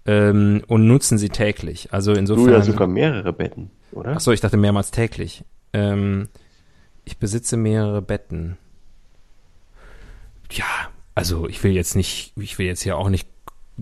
ähm, 0.06 0.62
und 0.68 0.86
nutzen 0.86 1.18
sie 1.18 1.28
täglich. 1.30 1.92
Also 1.92 2.12
Du 2.12 2.20
insofern. 2.20 2.52
ja 2.52 2.62
sogar 2.62 2.86
mehrere 2.86 3.32
Betten, 3.32 3.72
oder? 3.90 4.12
Achso, 4.12 4.30
ich 4.30 4.40
dachte 4.40 4.56
mehrmals 4.58 4.92
täglich. 4.92 5.42
Ähm, 5.72 6.28
ich 7.04 7.18
besitze 7.18 7.56
mehrere 7.56 8.00
Betten. 8.00 8.58
Ja, 10.52 10.66
also 11.16 11.48
ich 11.48 11.64
will 11.64 11.72
jetzt 11.72 11.96
nicht, 11.96 12.32
ich 12.36 12.60
will 12.60 12.66
jetzt 12.66 12.84
hier 12.84 12.96
auch 12.96 13.08
nicht 13.08 13.26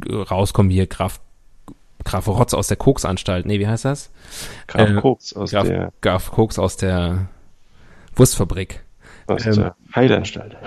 rauskommen 0.07 0.71
hier 0.73 0.87
Graf, 0.87 1.21
Graf 2.04 2.28
Rotz 2.28 2.54
aus 2.54 2.68
der 2.68 2.76
Koksanstalt. 2.76 3.47
Nee, 3.47 3.59
wie 3.59 3.68
heißt 3.68 3.85
das? 3.85 4.11
Graf 4.66 4.90
äh, 4.90 4.94
Koks 4.94 5.32
aus 5.35 5.50
Graf, 5.50 5.66
der, 5.66 5.92
Graf 6.00 6.30
Koks 6.30 6.59
aus 6.59 6.76
der 6.76 7.28
Wurstfabrik. 8.16 8.82
aus 9.26 9.47
ähm, 9.47 9.54
der 9.54 9.76
Heilanstalt. 9.94 10.56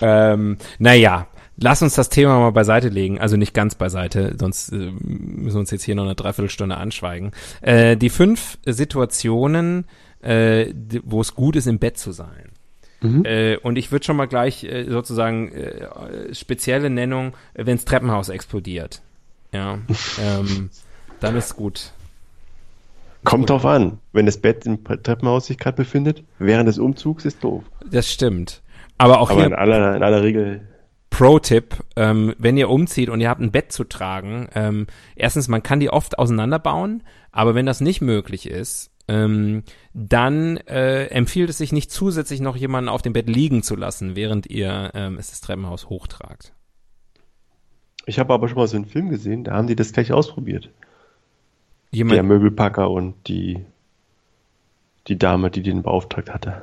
Ähm, 0.00 0.58
naja, 0.78 1.26
lass 1.56 1.82
uns 1.82 1.94
das 1.94 2.08
Thema 2.08 2.38
mal 2.38 2.52
beiseite 2.52 2.88
legen. 2.88 3.18
Also 3.18 3.36
nicht 3.36 3.54
ganz 3.54 3.74
beiseite, 3.74 4.36
sonst 4.38 4.72
äh, 4.72 4.76
müssen 4.76 5.54
wir 5.54 5.60
uns 5.60 5.70
jetzt 5.70 5.84
hier 5.84 5.94
noch 5.94 6.04
eine 6.04 6.14
Dreiviertelstunde 6.14 6.76
anschweigen. 6.76 7.32
Äh, 7.60 7.96
die 7.96 8.10
fünf 8.10 8.58
Situationen, 8.64 9.86
äh, 10.20 10.72
wo 11.04 11.20
es 11.20 11.34
gut 11.34 11.56
ist, 11.56 11.66
im 11.66 11.78
Bett 11.78 11.98
zu 11.98 12.12
sein. 12.12 12.50
Äh, 13.24 13.56
und 13.58 13.76
ich 13.76 13.92
würde 13.92 14.04
schon 14.04 14.16
mal 14.16 14.26
gleich 14.26 14.64
äh, 14.64 14.84
sozusagen 14.88 15.52
äh, 15.52 16.34
spezielle 16.34 16.90
Nennung, 16.90 17.34
äh, 17.54 17.66
wenns 17.66 17.84
Treppenhaus 17.84 18.28
explodiert. 18.28 19.02
Ja, 19.52 19.78
ähm, 20.20 20.70
dann 21.20 21.36
ist 21.36 21.56
gut. 21.56 21.92
Kommt 23.24 23.50
drauf 23.50 23.64
an. 23.64 23.98
Wenn 24.12 24.26
das 24.26 24.38
Bett 24.38 24.66
im 24.66 24.84
Treppenhaus 24.84 25.46
sich 25.46 25.58
gerade 25.58 25.76
befindet, 25.76 26.22
während 26.38 26.68
des 26.68 26.78
Umzugs 26.78 27.24
ist 27.24 27.42
doof. 27.42 27.64
Das 27.84 28.10
stimmt. 28.10 28.62
Aber 28.98 29.20
auch 29.20 29.30
Aber 29.30 29.40
hier 29.40 29.46
in 29.46 29.54
aller, 29.54 29.96
in 29.96 30.02
aller 30.02 30.22
Regel 30.22 30.60
Pro-Tipp, 31.10 31.76
ähm, 31.96 32.34
wenn 32.38 32.56
ihr 32.56 32.68
umzieht 32.68 33.08
und 33.08 33.20
ihr 33.20 33.30
habt 33.30 33.40
ein 33.40 33.50
Bett 33.50 33.72
zu 33.72 33.84
tragen, 33.84 34.48
ähm, 34.54 34.86
erstens, 35.14 35.48
man 35.48 35.62
kann 35.62 35.80
die 35.80 35.90
oft 35.90 36.18
auseinanderbauen, 36.18 37.02
aber 37.32 37.54
wenn 37.54 37.64
das 37.64 37.80
nicht 37.80 38.02
möglich 38.02 38.46
ist, 38.46 38.90
ähm, 39.08 39.62
dann 39.94 40.56
äh, 40.66 41.06
empfiehlt 41.06 41.50
es 41.50 41.58
sich 41.58 41.72
nicht 41.72 41.90
zusätzlich 41.90 42.40
noch 42.40 42.56
jemanden 42.56 42.88
auf 42.88 43.02
dem 43.02 43.12
Bett 43.12 43.28
liegen 43.28 43.62
zu 43.62 43.76
lassen, 43.76 44.16
während 44.16 44.46
ihr 44.46 44.90
ähm, 44.94 45.16
es 45.18 45.30
das 45.30 45.40
Treppenhaus 45.40 45.88
hochtragt. 45.88 46.52
Ich 48.06 48.18
habe 48.18 48.32
aber 48.34 48.48
schon 48.48 48.58
mal 48.58 48.68
so 48.68 48.76
einen 48.76 48.86
Film 48.86 49.08
gesehen, 49.08 49.44
da 49.44 49.52
haben 49.52 49.66
die 49.66 49.76
das 49.76 49.92
gleich 49.92 50.12
ausprobiert. 50.12 50.70
Der 51.92 51.98
Jemand, 51.98 52.24
Möbelpacker 52.24 52.90
und 52.90 53.14
die, 53.26 53.64
die 55.06 55.18
Dame, 55.18 55.50
die 55.50 55.62
den 55.62 55.82
beauftragt 55.82 56.32
hatte. 56.32 56.62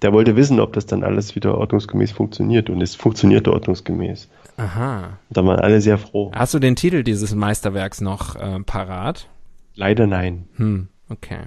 Der 0.00 0.12
wollte 0.12 0.34
wissen, 0.34 0.58
ob 0.58 0.72
das 0.72 0.86
dann 0.86 1.04
alles 1.04 1.36
wieder 1.36 1.56
ordnungsgemäß 1.58 2.10
funktioniert 2.10 2.70
und 2.70 2.80
es 2.80 2.96
funktionierte 2.96 3.52
ordnungsgemäß. 3.52 4.28
aha. 4.56 5.18
Da 5.30 5.46
waren 5.46 5.60
alle 5.60 5.80
sehr 5.80 5.98
froh. 5.98 6.32
Hast 6.34 6.54
du 6.54 6.58
den 6.58 6.74
Titel 6.74 7.04
dieses 7.04 7.34
Meisterwerks 7.34 8.00
noch 8.00 8.34
äh, 8.34 8.58
parat? 8.60 9.28
Leider 9.74 10.06
nein. 10.06 10.48
Hm, 10.56 10.88
okay. 11.08 11.40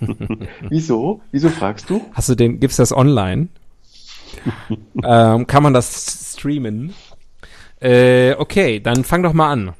Wieso? 0.68 1.20
Wieso 1.30 1.48
fragst 1.48 1.88
du? 1.88 2.04
Hast 2.12 2.28
du 2.28 2.34
den, 2.34 2.60
gibt's 2.60 2.76
das 2.76 2.92
online? 2.92 3.48
ähm, 5.04 5.46
kann 5.46 5.62
man 5.62 5.72
das 5.72 6.34
streamen? 6.34 6.94
Äh, 7.80 8.34
okay, 8.34 8.80
dann 8.80 9.04
fang 9.04 9.22
doch 9.22 9.32
mal 9.32 9.52
an. 9.52 9.74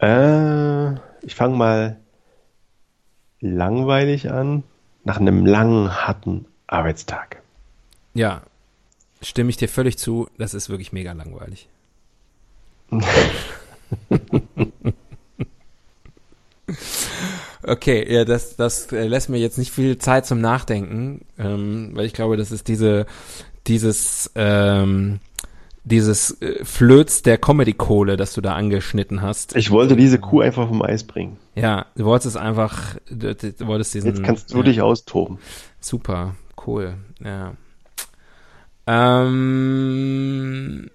Äh, 0.00 0.94
ich 1.22 1.34
fange 1.34 1.56
mal 1.56 1.98
langweilig 3.40 4.30
an, 4.30 4.62
nach 5.04 5.18
einem 5.18 5.46
langen, 5.46 5.94
harten 6.06 6.46
Arbeitstag. 6.66 7.42
Ja, 8.14 8.42
stimme 9.22 9.50
ich 9.50 9.56
dir 9.56 9.68
völlig 9.68 9.98
zu. 9.98 10.28
Das 10.38 10.54
ist 10.54 10.68
wirklich 10.68 10.92
mega 10.92 11.12
langweilig. 11.12 11.68
okay, 17.62 18.12
ja, 18.12 18.24
das, 18.24 18.56
das 18.56 18.92
äh, 18.92 19.06
lässt 19.06 19.28
mir 19.28 19.38
jetzt 19.38 19.58
nicht 19.58 19.72
viel 19.72 19.98
Zeit 19.98 20.26
zum 20.26 20.40
Nachdenken, 20.40 21.24
ähm, 21.38 21.90
weil 21.94 22.06
ich 22.06 22.12
glaube, 22.12 22.36
das 22.36 22.52
ist 22.52 22.68
diese, 22.68 23.06
dieses, 23.66 24.30
ähm, 24.34 25.20
dieses 25.84 26.40
äh, 26.40 26.64
Flöz 26.64 27.22
der 27.22 27.38
Comedy-Kohle, 27.38 28.16
das 28.16 28.32
du 28.32 28.40
da 28.40 28.54
angeschnitten 28.54 29.22
hast. 29.22 29.56
Ich 29.56 29.70
wollte 29.70 29.96
diese 29.96 30.18
Kuh 30.18 30.40
einfach 30.40 30.68
vom 30.68 30.82
Eis 30.82 31.04
bringen. 31.04 31.38
Ja, 31.54 31.86
du 31.96 32.04
wolltest 32.04 32.36
es 32.36 32.40
einfach, 32.40 32.96
du, 33.08 33.34
du 33.34 33.66
wolltest 33.66 33.94
diesen. 33.94 34.10
Jetzt 34.10 34.22
kannst 34.22 34.52
du 34.52 34.62
dich 34.62 34.80
austoben. 34.80 35.38
Super, 35.80 36.34
cool, 36.66 36.94
ja. 37.22 37.54
Ähm, 38.86 40.90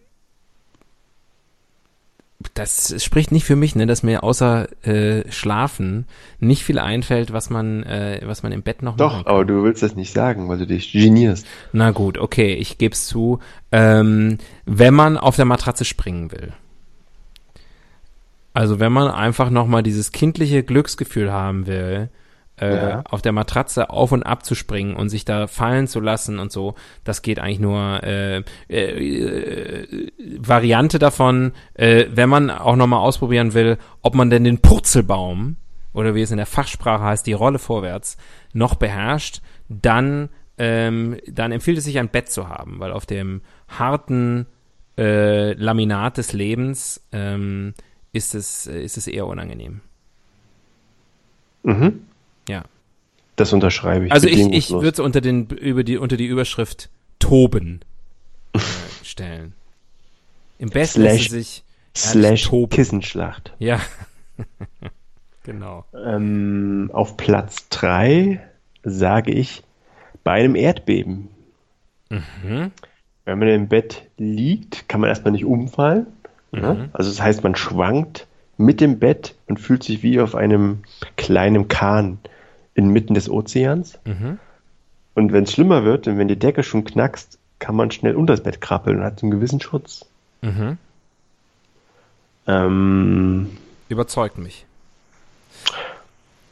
das 2.59 3.01
spricht 3.01 3.31
nicht 3.31 3.45
für 3.45 3.55
mich, 3.55 3.75
ne, 3.75 3.87
dass 3.87 4.03
mir 4.03 4.21
außer 4.21 4.67
äh, 4.85 5.31
Schlafen 5.31 6.05
nicht 6.39 6.63
viel 6.63 6.77
einfällt, 6.77 7.31
was 7.31 7.49
man, 7.49 7.83
äh, 7.83 8.19
was 8.25 8.43
man 8.43 8.51
im 8.51 8.63
Bett 8.63 8.83
noch 8.83 8.97
Doch, 8.97 9.13
machen 9.13 9.23
kann. 9.23 9.33
aber 9.33 9.45
du 9.45 9.63
willst 9.63 9.81
das 9.81 9.95
nicht 9.95 10.13
sagen, 10.13 10.49
weil 10.49 10.57
du 10.57 10.67
dich 10.67 10.91
genierst. 10.91 11.47
Na 11.71 11.91
gut, 11.91 12.17
okay, 12.17 12.53
ich 12.53 12.77
geb's 12.77 13.07
zu. 13.07 13.39
Ähm, 13.71 14.39
wenn 14.65 14.93
man 14.93 15.17
auf 15.17 15.37
der 15.37 15.45
Matratze 15.45 15.85
springen 15.85 16.31
will. 16.31 16.51
Also 18.53 18.79
wenn 18.79 18.91
man 18.91 19.09
einfach 19.09 19.49
nochmal 19.49 19.83
dieses 19.83 20.11
kindliche 20.11 20.63
Glücksgefühl 20.63 21.31
haben 21.31 21.65
will, 21.65 22.09
äh, 22.59 22.75
Ja. 22.89 23.03
auf 23.09 23.21
der 23.21 23.31
Matratze 23.31 23.89
auf 23.89 24.11
und 24.11 24.23
ab 24.23 24.45
zu 24.45 24.55
springen 24.55 24.95
und 24.95 25.09
sich 25.09 25.25
da 25.25 25.47
fallen 25.47 25.87
zu 25.87 25.99
lassen 25.99 26.39
und 26.39 26.51
so, 26.51 26.75
das 27.03 27.21
geht 27.21 27.39
eigentlich 27.39 27.59
nur 27.59 28.01
äh, 28.03 28.43
äh, 28.67 30.09
Variante 30.39 30.99
davon, 30.99 31.53
äh, 31.73 32.05
wenn 32.11 32.29
man 32.29 32.49
auch 32.49 32.75
nochmal 32.75 32.99
ausprobieren 32.99 33.53
will, 33.53 33.77
ob 34.01 34.15
man 34.15 34.29
denn 34.29 34.43
den 34.43 34.59
Purzelbaum 34.59 35.55
oder 35.93 36.15
wie 36.15 36.21
es 36.21 36.31
in 36.31 36.37
der 36.37 36.45
Fachsprache 36.45 37.03
heißt, 37.03 37.25
die 37.25 37.33
Rolle 37.33 37.59
vorwärts, 37.59 38.17
noch 38.53 38.75
beherrscht, 38.75 39.41
dann, 39.69 40.29
ähm, 40.57 41.17
dann 41.27 41.51
empfiehlt 41.51 41.77
es 41.77 41.83
sich 41.85 41.99
ein 41.99 42.09
Bett 42.09 42.29
zu 42.29 42.47
haben, 42.49 42.79
weil 42.79 42.91
auf 42.91 43.05
dem 43.05 43.41
harten 43.67 44.45
äh, 44.97 45.53
Laminat 45.53 46.17
des 46.17 46.33
Lebens 46.33 47.07
ähm, 47.11 47.73
ist, 48.11 48.35
es, 48.35 48.67
äh, 48.67 48.81
ist 48.83 48.97
es 48.97 49.07
eher 49.07 49.27
unangenehm. 49.27 49.81
Mhm. 51.63 52.01
Ja. 52.49 52.63
Das 53.35 53.53
unterschreibe 53.53 54.07
ich. 54.07 54.11
Also 54.11 54.27
ich, 54.27 54.39
ich 54.51 54.71
würde 54.71 54.89
es 54.89 54.99
unter, 54.99 55.21
den, 55.21 55.45
über 55.47 55.83
die, 55.83 55.97
unter 55.97 56.17
die 56.17 56.25
Überschrift 56.25 56.89
Toben 57.19 57.81
äh, 58.53 58.59
stellen. 59.03 59.53
Im 60.57 60.69
besten 60.69 61.01
Slash- 61.01 61.29
sich 61.29 61.63
Slash 61.95 62.43
toben. 62.45 62.69
Kissenschlacht. 62.69 63.53
Ja. 63.59 63.79
genau. 65.43 65.85
Ähm, 65.93 66.89
auf 66.91 67.17
Platz 67.17 67.69
3 67.69 68.41
sage 68.83 69.31
ich 69.31 69.63
bei 70.23 70.33
einem 70.33 70.55
Erdbeben. 70.55 71.29
Mhm. 72.09 72.71
Wenn 73.25 73.39
man 73.39 73.47
im 73.47 73.67
Bett 73.67 74.09
liegt, 74.17 74.89
kann 74.89 75.01
man 75.01 75.09
erstmal 75.09 75.33
nicht 75.33 75.45
umfallen. 75.45 76.07
Mhm. 76.51 76.61
Ne? 76.61 76.89
Also 76.93 77.11
das 77.11 77.21
heißt, 77.21 77.43
man 77.43 77.55
schwankt 77.55 78.25
mit 78.57 78.81
dem 78.81 78.97
Bett 78.99 79.35
und 79.47 79.59
fühlt 79.59 79.83
sich 79.83 80.03
wie 80.03 80.19
auf 80.19 80.35
einem 80.35 80.79
kleinen 81.15 81.67
Kahn 81.67 82.17
inmitten 82.79 83.13
des 83.13 83.29
Ozeans. 83.29 83.99
Mhm. 84.05 84.39
Und 85.13 85.33
wenn 85.33 85.43
es 85.43 85.51
schlimmer 85.51 85.83
wird 85.83 86.07
und 86.07 86.17
wenn 86.17 86.27
die 86.27 86.39
Decke 86.39 86.63
schon 86.63 86.85
knackst, 86.85 87.37
kann 87.59 87.75
man 87.75 87.91
schnell 87.91 88.15
unter 88.15 88.33
das 88.33 88.43
Bett 88.43 88.61
krabbeln 88.61 88.99
und 88.99 89.03
hat 89.03 89.21
einen 89.21 89.31
gewissen 89.31 89.59
Schutz. 89.61 90.05
Mhm. 90.41 90.77
Ähm, 92.47 93.49
Überzeugt 93.89 94.37
mich. 94.37 94.65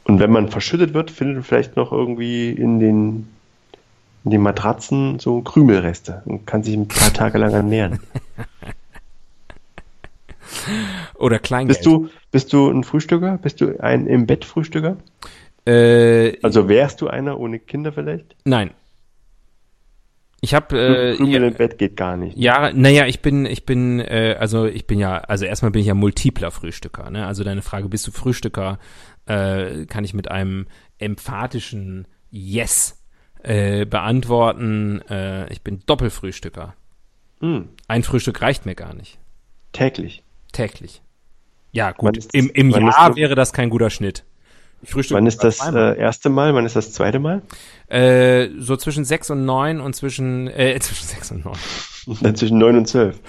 und 0.04 0.20
wenn 0.20 0.30
man 0.30 0.48
verschüttet 0.50 0.94
wird, 0.94 1.10
findet 1.10 1.36
man 1.36 1.44
vielleicht 1.44 1.76
noch 1.76 1.92
irgendwie 1.92 2.50
in 2.50 2.78
den, 2.78 3.28
in 4.24 4.30
den 4.30 4.42
Matratzen 4.42 5.18
so 5.18 5.40
Krümelreste 5.40 6.22
und 6.26 6.46
kann 6.46 6.62
sich 6.62 6.74
ein 6.74 6.88
paar 6.88 7.12
Tage 7.12 7.38
lang 7.38 7.52
ernähren. 7.52 8.00
Oder 11.14 11.38
Kleingeld. 11.38 11.78
Bist 11.78 11.86
du, 11.86 12.10
bist 12.30 12.52
du 12.52 12.70
ein 12.70 12.84
Frühstücker? 12.84 13.38
Bist 13.38 13.60
du 13.60 13.80
ein 13.80 14.06
im 14.06 14.26
Bett 14.26 14.44
Frühstücker? 14.44 14.96
Äh, 15.68 16.38
Also 16.42 16.68
wärst 16.68 17.00
du 17.00 17.08
einer 17.08 17.38
ohne 17.38 17.58
Kinder 17.58 17.92
vielleicht? 17.92 18.36
nein. 18.44 18.70
Ich 20.40 20.54
habe 20.54 20.78
äh, 20.78 21.16
Krümel 21.16 21.42
ja, 21.42 21.48
im 21.48 21.54
Bett 21.54 21.78
geht 21.78 21.96
gar 21.96 22.16
nicht. 22.16 22.38
Jahre, 22.38 22.72
naja, 22.72 23.06
ich 23.06 23.22
bin, 23.22 23.44
ich 23.44 23.66
bin, 23.66 23.98
äh, 23.98 24.36
also 24.38 24.66
ich 24.66 24.86
bin 24.86 25.00
ja, 25.00 25.16
also 25.18 25.44
erstmal 25.44 25.72
bin 25.72 25.80
ich 25.80 25.88
ja 25.88 25.94
multipler 25.94 26.52
Frühstücker, 26.52 27.10
ne? 27.10 27.26
Also 27.26 27.42
deine 27.42 27.60
Frage, 27.60 27.88
bist 27.88 28.06
du 28.06 28.12
Frühstücker, 28.12 28.78
äh, 29.26 29.84
kann 29.86 30.04
ich 30.04 30.14
mit 30.14 30.30
einem 30.30 30.68
emphatischen 30.98 32.06
Yes 32.30 33.02
äh, 33.42 33.84
beantworten. 33.84 35.00
Äh, 35.10 35.52
ich 35.52 35.62
bin 35.62 35.82
Doppelfrühstücker. 35.86 36.74
Hm, 37.40 37.70
Ein 37.88 38.04
Frühstück 38.04 38.40
reicht 38.40 38.64
mir 38.64 38.76
gar 38.76 38.94
nicht. 38.94 39.18
täglich. 39.72 40.22
Täglich. 40.52 41.02
Ja, 41.72 41.90
gut. 41.90 42.16
Im, 42.32 42.46
das- 42.46 42.54
im 42.54 42.70
ist 42.70 42.76
Jahr 42.78 43.08
das- 43.08 43.16
wäre 43.16 43.34
das 43.34 43.52
kein 43.52 43.70
guter 43.70 43.90
Schnitt. 43.90 44.24
Ich 44.82 44.90
frühstücke 44.90 45.18
Wann 45.18 45.26
ist 45.26 45.42
das 45.42 45.58
äh, 45.72 45.98
erste 45.98 46.28
Mal? 46.30 46.54
Wann 46.54 46.64
ist 46.64 46.76
das 46.76 46.92
zweite 46.92 47.18
Mal? 47.18 47.42
Äh, 47.88 48.48
so 48.58 48.76
zwischen 48.76 49.04
sechs 49.04 49.28
und 49.30 49.44
neun 49.44 49.80
und 49.80 49.94
zwischen, 49.96 50.46
äh, 50.48 50.78
zwischen 50.80 51.06
sechs 51.06 51.30
und 51.32 51.44
neun. 51.44 51.56
Dann 52.22 52.36
zwischen 52.36 52.58
neun 52.58 52.76
und 52.76 52.86
zwölf. 52.88 53.18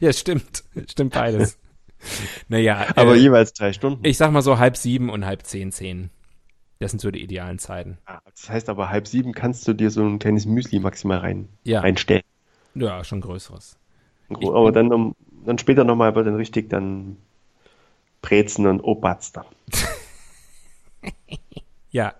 Ja, 0.00 0.12
stimmt. 0.12 0.62
Stimmt 0.90 1.14
beides. 1.14 1.58
naja, 2.48 2.86
Aber 2.96 3.14
äh, 3.14 3.18
jeweils 3.18 3.52
drei 3.54 3.72
Stunden. 3.72 4.04
ich 4.04 4.18
sag 4.18 4.30
mal 4.30 4.42
so 4.42 4.58
halb 4.58 4.76
sieben 4.76 5.08
und 5.10 5.24
halb 5.24 5.42
zehn, 5.44 5.72
zehn. 5.72 6.10
Das 6.80 6.90
sind 6.92 7.00
so 7.00 7.10
die 7.10 7.22
idealen 7.22 7.58
Zeiten. 7.58 7.98
Ah, 8.06 8.20
Das 8.30 8.48
heißt 8.50 8.68
aber 8.68 8.90
halb 8.90 9.06
sieben 9.08 9.32
kannst 9.32 9.66
du 9.66 9.72
dir 9.72 9.90
so 9.90 10.02
ein 10.04 10.18
kleines 10.18 10.44
Müsli 10.46 10.80
maximal 10.80 11.18
rein, 11.18 11.48
Ja. 11.64 11.80
reinstellen. 11.80 12.22
Ja, 12.74 13.04
schon 13.04 13.20
größeres. 13.22 13.78
Aber 14.28 14.70
dann, 14.70 14.92
um, 14.92 15.14
dann 15.44 15.58
später 15.58 15.84
nochmal 15.84 16.14
wird 16.14 16.26
dann 16.26 16.36
richtig 16.36 16.68
dann 16.70 17.16
Brezen 18.22 18.66
und 18.66 18.80
Obatster. 18.80 19.46
Ja, 21.92 22.14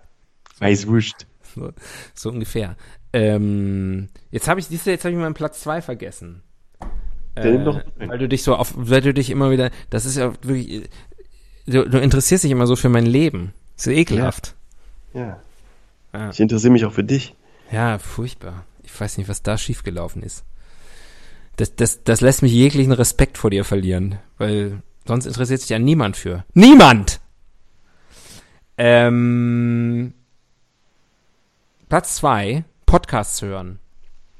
Weißwurst. 0.59 1.27
so, 1.55 1.71
so 2.13 2.29
ungefähr. 2.29 2.75
Ähm, 3.13 4.09
jetzt 4.31 4.47
habe 4.49 4.59
ich, 4.59 4.67
siehst 4.67 4.85
du, 4.85 4.91
jetzt 4.91 5.05
habe 5.05 5.13
ich 5.13 5.17
meinen 5.19 5.33
Platz 5.33 5.61
zwei 5.61 5.81
vergessen. 5.81 6.43
Der 7.37 7.45
Äh, 7.45 8.09
weil 8.09 8.17
du 8.19 8.27
dich 8.27 8.43
so 8.43 8.55
auf, 8.55 8.73
weil 8.75 8.99
du 9.01 9.13
dich 9.13 9.29
immer 9.29 9.49
wieder, 9.51 9.71
das 9.89 10.05
ist 10.05 10.17
ja 10.17 10.33
wirklich, 10.43 10.89
du, 11.65 11.87
du 11.87 11.99
interessierst 12.01 12.43
dich 12.43 12.51
immer 12.51 12.67
so 12.67 12.75
für 12.75 12.89
mein 12.89 13.05
Leben. 13.05 13.53
So 13.77 13.91
ekelhaft. 13.91 14.55
Ja. 15.13 15.39
Ja. 16.13 16.29
Ich 16.31 16.39
interessiere 16.41 16.73
mich 16.73 16.85
auch 16.85 16.93
für 16.93 17.03
dich. 17.05 17.33
Ja, 17.71 17.97
furchtbar. 17.97 18.65
Ich 18.83 18.99
weiß 18.99 19.17
nicht, 19.17 19.29
was 19.29 19.41
da 19.43 19.57
schiefgelaufen 19.57 20.21
ist. 20.21 20.43
Das, 21.55 21.75
das, 21.75 22.03
das 22.03 22.19
lässt 22.21 22.41
mich 22.41 22.51
jeglichen 22.51 22.91
Respekt 22.91 23.37
vor 23.37 23.49
dir 23.49 23.63
verlieren, 23.63 24.19
weil 24.37 24.81
sonst 25.05 25.25
interessiert 25.25 25.61
sich 25.61 25.69
ja 25.69 25.79
niemand 25.79 26.17
für. 26.17 26.45
Niemand! 26.53 27.19
Ähm, 28.77 30.13
Platz 31.89 32.15
zwei 32.15 32.63
Podcasts 32.85 33.41
hören. 33.41 33.79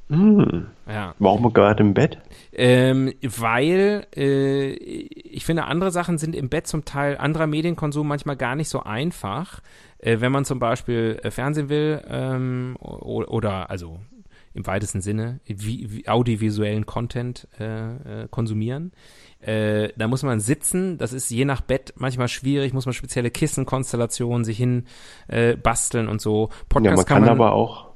Hm. 0.10 0.68
Ja. 0.88 1.16
Warum 1.20 1.54
gerade 1.54 1.84
im 1.84 1.94
Bett? 1.94 2.18
Ähm, 2.52 3.14
weil 3.22 4.08
äh, 4.16 4.72
ich 4.72 5.46
finde, 5.46 5.64
andere 5.66 5.92
Sachen 5.92 6.18
sind 6.18 6.36
im 6.36 6.50
Bett 6.50 6.68
zum 6.68 6.84
Teil, 6.84 7.18
anderer 7.18 7.48
Medienkonsum 7.48 8.08
manchmal 8.08 8.36
gar 8.36 8.56
nicht 8.56 8.68
so 8.68 8.84
einfach. 8.84 9.62
Äh, 10.00 10.20
wenn 10.20 10.34
man 10.34 10.44
zum 10.44 10.60
Beispiel 10.60 11.20
äh, 11.24 11.32
Fernsehen 11.32 11.70
will 11.70 12.02
ähm, 12.10 12.76
oder 12.80 13.70
also 13.70 14.00
im 14.54 14.68
weitesten 14.68 15.00
Sinne 15.00 15.40
wie, 15.46 15.92
wie 15.92 16.10
audiovisuellen 16.10 16.86
Content 16.86 17.48
äh, 17.58 18.24
äh, 18.24 18.28
konsumieren. 18.30 18.92
Äh, 19.42 19.90
da 19.98 20.08
muss 20.08 20.24
man 20.24 20.40
sitzen, 20.40 20.98
das 20.98 21.14
ist 21.14 21.30
je 21.32 21.46
nach 21.46 21.62
Bett 21.62 21.94
manchmal 21.98 22.28
schwierig, 22.28 22.74
muss 22.74 22.86
man 22.86 22.94
spezielle 22.94 23.32
Kissenkonstellationen 23.32 24.46
sich 24.46 24.58
hin 24.58 24.86
äh, 25.28 25.56
basteln 25.56 26.08
und 26.08 26.22
so. 26.22 26.50
Ja, 26.82 26.96
man 26.96 27.06
kann, 27.06 27.28
aber 27.28 27.54
auch, 27.54 27.88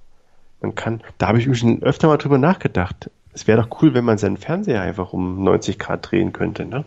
man 0.62 0.74
kann, 0.76 1.02
da 1.18 1.28
habe 1.28 1.40
ich 1.40 1.58
schon 1.58 1.84
öfter 1.84 2.08
mal 2.08 2.18
drüber 2.18 2.38
nachgedacht. 2.38 3.12
Es 3.34 3.48
wäre 3.48 3.62
doch 3.62 3.82
cool, 3.82 3.94
wenn 3.94 4.06
man 4.06 4.18
seinen 4.18 4.38
Fernseher 4.38 4.82
einfach 4.82 5.14
um 5.14 5.44
90 5.44 5.78
Grad 5.78 6.10
drehen 6.10 6.34
könnte, 6.34 6.66
ne? 6.66 6.86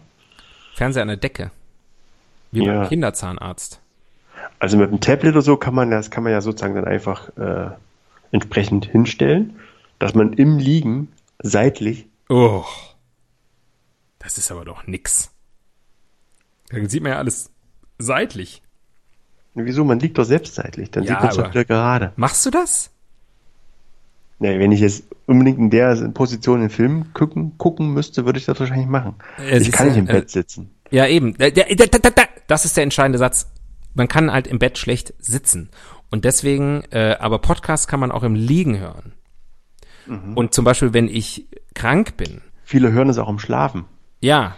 Fernseher 0.75 1.03
an 1.03 1.09
der 1.09 1.17
Decke. 1.19 1.51
Wie 2.51 2.65
Ja. 2.65 2.81
beim 2.81 2.89
Kinderzahnarzt. 2.89 3.81
Also 4.59 4.77
mit 4.77 4.91
dem 4.91 5.01
Tablet 5.01 5.35
oder 5.35 5.43
so 5.43 5.57
kann 5.57 5.75
man 5.75 5.91
das 5.91 6.11
kann 6.11 6.25
man 6.25 6.33
ja 6.33 6.41
sozusagen 6.41 6.75
dann 6.75 6.85
einfach 6.87 7.29
äh, 7.37 7.71
entsprechend 8.33 8.87
hinstellen, 8.87 9.57
dass 9.99 10.15
man 10.15 10.33
im 10.33 10.59
Liegen 10.59 11.13
seitlich. 11.41 12.07
Oh. 12.29 12.65
Das 14.19 14.39
ist 14.39 14.51
aber 14.51 14.65
doch 14.65 14.87
nix. 14.87 15.31
Da 16.71 16.87
sieht 16.89 17.03
man 17.03 17.13
ja 17.13 17.19
alles 17.19 17.51
seitlich. 17.99 18.63
Wieso? 19.55 19.85
Man 19.85 19.99
liegt 19.99 20.19
doch 20.19 20.25
selbst 20.25 20.55
seitlich. 20.55 20.91
Dann 20.91 21.05
Ja, 21.05 21.11
sieht 21.15 21.21
man 21.21 21.31
es 21.31 21.37
doch 21.37 21.51
wieder 21.51 21.65
gerade. 21.65 22.13
Machst 22.17 22.45
du 22.47 22.51
das? 22.51 22.91
Nee, 24.41 24.59
wenn 24.61 24.71
ich 24.71 24.81
jetzt 24.81 25.03
unbedingt 25.27 25.59
in 25.59 25.71
der 25.71 25.97
Position 26.11 26.63
in 26.63 26.71
Film 26.71 27.13
gucken, 27.13 27.59
gucken 27.59 27.93
müsste, 27.93 28.25
würde 28.25 28.39
ich 28.39 28.45
das 28.45 28.61
wahrscheinlich 28.61 28.87
machen. 28.87 29.17
Äh, 29.39 29.59
ich 29.59 29.73
kann 29.73 29.87
du, 29.87 29.93
nicht 29.93 29.99
im 29.99 30.09
äh, 30.09 30.13
Bett 30.13 30.31
sitzen. 30.31 30.71
Ja, 30.91 31.07
eben. 31.07 31.37
Da- 31.37 31.51
Das 32.47 32.65
ist 32.65 32.77
der 32.77 32.85
entscheidende 32.85 33.19
Satz. 33.19 33.49
Man 33.95 34.07
kann 34.07 34.33
halt 34.33 34.47
im 34.47 34.59
Bett 34.61 34.79
schlecht 34.79 35.13
sitzen. 35.19 35.71
Und 36.11 36.25
deswegen, 36.25 36.85
äh, 36.93 37.17
aber 37.19 37.41
Podcasts 37.41 37.89
kann 37.89 37.99
man 38.01 38.13
auch 38.13 38.23
im 38.23 38.35
Liegen 38.35 38.79
hören. 38.79 39.13
Und 40.37 40.55
zum 40.55 40.65
Beispiel, 40.65 40.95
wenn 40.95 41.09
ich 41.09 41.47
krank 41.75 42.17
bin, 42.17 42.41
Viele 42.65 42.93
hören 42.93 43.11
es 43.11 43.19
auch 43.19 43.29
im 43.29 43.39
Schlafen. 43.39 43.85
Ja, 44.21 44.57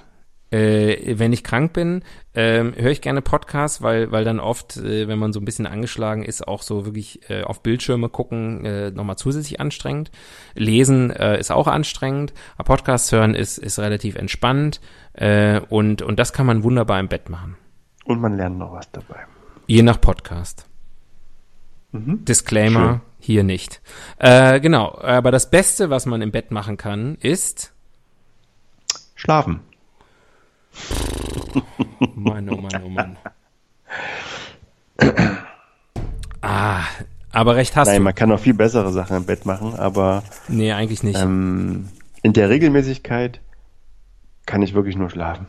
äh, 0.51 1.18
wenn 1.18 1.33
ich 1.33 1.44
krank 1.44 1.73
bin, 1.73 2.03
ähm, 2.35 2.75
höre 2.77 2.90
ich 2.90 3.01
gerne 3.01 3.23
Podcasts, 3.23 3.83
weil, 3.83 4.11
weil 4.11 4.25
dann 4.25 4.40
oft, 4.40 4.77
äh, 4.77 5.07
wenn 5.07 5.18
man 5.18 5.33
so 5.33 5.40
ein 5.40 5.44
bisschen 5.44 5.66
angeschlagen 5.66 6.25
ist, 6.25 6.46
auch 6.46 6.62
so 6.62 6.85
wirklich 6.85 7.31
äh, 7.31 7.42
auf 7.42 7.62
Bildschirme 7.62 8.09
gucken, 8.09 8.64
äh, 8.64 8.90
nochmal 8.90 9.16
zusätzlich 9.16 9.61
anstrengend. 9.61 10.11
Lesen 10.55 11.11
äh, 11.11 11.38
ist 11.38 11.53
auch 11.53 11.68
anstrengend, 11.68 12.33
aber 12.57 12.64
Podcasts 12.64 13.12
hören 13.12 13.35
ist, 13.35 13.59
ist 13.59 13.79
relativ 13.79 14.16
entspannt 14.16 14.81
äh, 15.12 15.61
und, 15.68 16.03
und 16.03 16.18
das 16.18 16.33
kann 16.33 16.46
man 16.46 16.64
wunderbar 16.64 16.99
im 16.99 17.09
Bett 17.09 17.29
machen. 17.29 17.57
Und 18.05 18.20
man 18.20 18.37
lernt 18.37 18.59
noch 18.59 18.73
was 18.73 18.90
dabei. 18.90 19.20
Je 19.66 19.83
nach 19.83 20.01
Podcast. 20.01 20.66
Disclaimer, 21.92 22.88
Schön. 22.88 23.01
hier 23.18 23.44
nicht. 23.44 23.81
Äh, 24.18 24.61
genau, 24.61 24.96
aber 25.01 25.31
das 25.31 25.51
Beste, 25.51 25.90
was 25.90 26.07
man 26.07 26.23
im 26.23 26.31
Bett 26.31 26.51
machen 26.51 26.77
kann, 26.77 27.16
ist. 27.16 27.75
Schlafen. 29.21 29.61
Mann, 32.15 32.49
oh 32.49 32.57
Mann, 32.57 32.83
oh 32.83 32.89
Mann. 32.89 33.19
ah, 36.41 36.81
aber 37.33 37.57
recht 37.57 37.77
hast 37.77 37.89
Nein, 37.89 37.99
du. 37.99 38.05
man 38.05 38.15
kann 38.15 38.33
auch 38.33 38.41
viel 38.41 38.55
bessere 38.55 38.91
Sachen 38.93 39.19
im 39.19 39.25
Bett 39.27 39.45
machen, 39.45 39.75
aber 39.75 40.23
Nee, 40.49 40.73
eigentlich 40.73 41.03
nicht. 41.03 41.19
ähm, 41.21 41.91
in 42.23 42.33
der 42.33 42.49
Regelmäßigkeit 42.49 43.41
kann 44.47 44.63
ich 44.63 44.73
wirklich 44.73 44.97
nur 44.97 45.11
schlafen. 45.11 45.49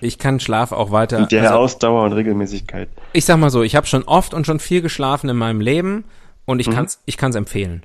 ich 0.00 0.18
kann 0.18 0.40
Schlaf 0.40 0.72
auch 0.72 0.90
weiter. 0.90 1.18
In 1.18 1.28
der 1.28 1.42
also, 1.50 1.54
Ausdauer 1.58 2.02
und 2.04 2.14
Regelmäßigkeit. 2.14 2.88
ich 3.12 3.26
sag 3.26 3.36
mal 3.38 3.50
so, 3.50 3.62
ich 3.62 3.76
habe 3.76 3.86
schon 3.86 4.04
oft 4.04 4.32
und 4.32 4.46
schon 4.46 4.58
viel 4.58 4.80
geschlafen 4.80 5.28
in 5.28 5.36
meinem 5.36 5.60
Leben 5.60 6.04
und 6.46 6.60
ich 6.60 6.70
kann's, 6.70 7.02
ich 7.04 7.18
kann's 7.18 7.36
empfehlen. 7.36 7.82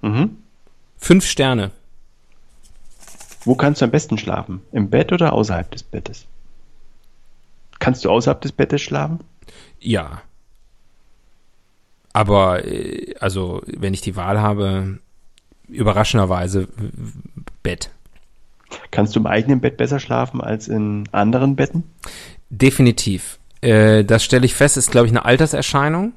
Mhm. 0.00 0.38
Fünf 0.98 1.26
Sterne. 1.26 1.70
Wo 3.44 3.54
kannst 3.54 3.80
du 3.80 3.84
am 3.84 3.90
besten 3.90 4.18
schlafen? 4.18 4.62
Im 4.72 4.90
Bett 4.90 5.12
oder 5.12 5.32
außerhalb 5.32 5.70
des 5.70 5.82
Bettes? 5.82 6.26
Kannst 7.78 8.04
du 8.04 8.10
außerhalb 8.10 8.40
des 8.40 8.52
Bettes 8.52 8.80
schlafen? 8.80 9.20
Ja. 9.80 10.22
Aber, 12.12 12.64
äh, 12.64 13.14
also, 13.18 13.62
wenn 13.66 13.94
ich 13.94 14.00
die 14.00 14.16
Wahl 14.16 14.40
habe, 14.40 14.98
überraschenderweise 15.68 16.68
Bett. 17.62 17.90
Kannst 18.90 19.16
du 19.16 19.20
im 19.20 19.26
eigenen 19.26 19.60
Bett 19.60 19.76
besser 19.76 19.98
schlafen 19.98 20.40
als 20.40 20.68
in 20.68 21.08
anderen 21.12 21.56
Betten? 21.56 21.84
Definitiv. 22.50 23.38
Äh, 23.60 24.04
das 24.04 24.24
stelle 24.24 24.46
ich 24.46 24.54
fest, 24.54 24.76
ist, 24.76 24.90
glaube 24.90 25.06
ich, 25.06 25.12
eine 25.12 25.24
Alterserscheinung. 25.24 26.12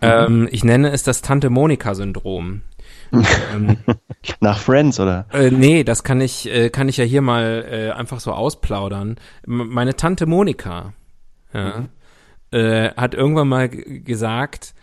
Ähm, 0.00 0.48
ich 0.50 0.64
nenne 0.64 0.90
es 0.90 1.02
das 1.02 1.22
Tante-Monika-Syndrom. 1.22 2.62
ähm, 3.54 3.78
Nach 4.40 4.58
Friends 4.58 5.00
oder? 5.00 5.26
äh, 5.32 5.50
nee, 5.50 5.84
das 5.84 6.04
kann 6.04 6.20
ich, 6.20 6.48
äh, 6.48 6.70
kann 6.70 6.88
ich 6.88 6.96
ja 6.96 7.04
hier 7.04 7.22
mal 7.22 7.66
äh, 7.70 7.90
einfach 7.90 8.20
so 8.20 8.32
ausplaudern. 8.32 9.16
M 9.46 9.68
meine 9.68 9.96
Tante 9.96 10.26
Monika 10.26 10.92
ja, 11.52 11.88
äh, 12.50 12.90
hat 12.96 13.14
irgendwann 13.14 13.48
mal 13.48 13.68
gesagt, 13.68 14.74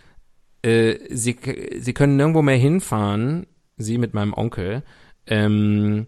äh, 0.62 0.97
sie, 1.10 1.38
sie 1.80 1.93
können 1.93 2.17
nirgendwo 2.17 2.41
mehr 2.41 2.58
hinfahren, 2.58 3.47
sie 3.77 3.97
mit 3.97 4.13
meinem 4.13 4.34
Onkel, 4.34 4.84
ähm, 5.27 6.08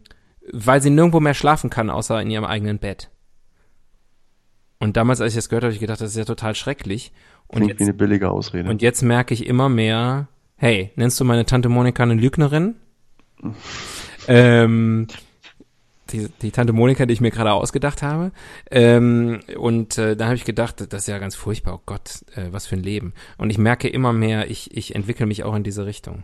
weil 0.51 0.81
sie 0.81 0.89
nirgendwo 0.89 1.19
mehr 1.19 1.33
schlafen 1.33 1.69
kann, 1.69 1.89
außer 1.89 2.21
in 2.21 2.29
ihrem 2.29 2.45
eigenen 2.45 2.79
Bett. 2.79 3.09
Und 4.79 4.97
damals, 4.97 5.21
als 5.21 5.31
ich 5.31 5.37
das 5.37 5.49
gehört 5.49 5.63
habe, 5.63 5.69
habe 5.69 5.75
ich 5.75 5.79
gedacht, 5.79 6.01
das 6.01 6.11
ist 6.11 6.17
ja 6.17 6.25
total 6.25 6.55
schrecklich. 6.55 7.13
Und 7.47 7.57
Klingt 7.57 7.69
jetzt, 7.71 7.79
wie 7.79 7.83
eine 7.83 7.93
billige 7.93 8.29
Ausrede. 8.29 8.69
und 8.69 8.81
jetzt 8.81 9.01
merke 9.01 9.33
ich 9.33 9.47
immer 9.47 9.69
mehr, 9.69 10.27
hey, 10.55 10.91
nennst 10.95 11.19
du 11.19 11.25
meine 11.25 11.45
Tante 11.45 11.69
Monika 11.69 12.03
eine 12.03 12.15
Lügnerin? 12.15 12.75
Ähm, 14.27 15.07
die, 16.13 16.29
die 16.41 16.51
Tante 16.51 16.73
Monika, 16.73 17.05
die 17.05 17.13
ich 17.13 17.21
mir 17.21 17.31
gerade 17.31 17.51
ausgedacht 17.51 18.01
habe. 18.01 18.31
Ähm, 18.71 19.39
und 19.57 19.97
äh, 19.97 20.15
da 20.15 20.25
habe 20.25 20.35
ich 20.35 20.45
gedacht, 20.45 20.85
das 20.93 21.01
ist 21.01 21.07
ja 21.07 21.17
ganz 21.17 21.35
furchtbar, 21.35 21.75
oh 21.75 21.81
Gott, 21.85 22.23
äh, 22.35 22.51
was 22.51 22.67
für 22.67 22.75
ein 22.75 22.83
Leben. 22.83 23.13
Und 23.37 23.49
ich 23.49 23.57
merke 23.57 23.87
immer 23.87 24.13
mehr, 24.13 24.49
ich, 24.49 24.75
ich 24.75 24.95
entwickle 24.95 25.25
mich 25.25 25.43
auch 25.43 25.55
in 25.55 25.63
diese 25.63 25.85
Richtung. 25.85 26.23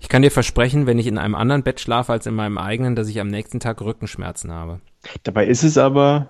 Ich 0.00 0.08
kann 0.08 0.22
dir 0.22 0.30
versprechen, 0.30 0.86
wenn 0.86 0.98
ich 0.98 1.06
in 1.06 1.18
einem 1.18 1.34
anderen 1.34 1.62
Bett 1.62 1.80
schlafe 1.80 2.12
als 2.12 2.26
in 2.26 2.34
meinem 2.34 2.58
eigenen, 2.58 2.94
dass 2.94 3.08
ich 3.08 3.20
am 3.20 3.28
nächsten 3.28 3.60
Tag 3.60 3.80
Rückenschmerzen 3.80 4.52
habe. 4.52 4.80
Dabei 5.24 5.46
ist 5.46 5.64
es 5.64 5.78
aber, 5.78 6.28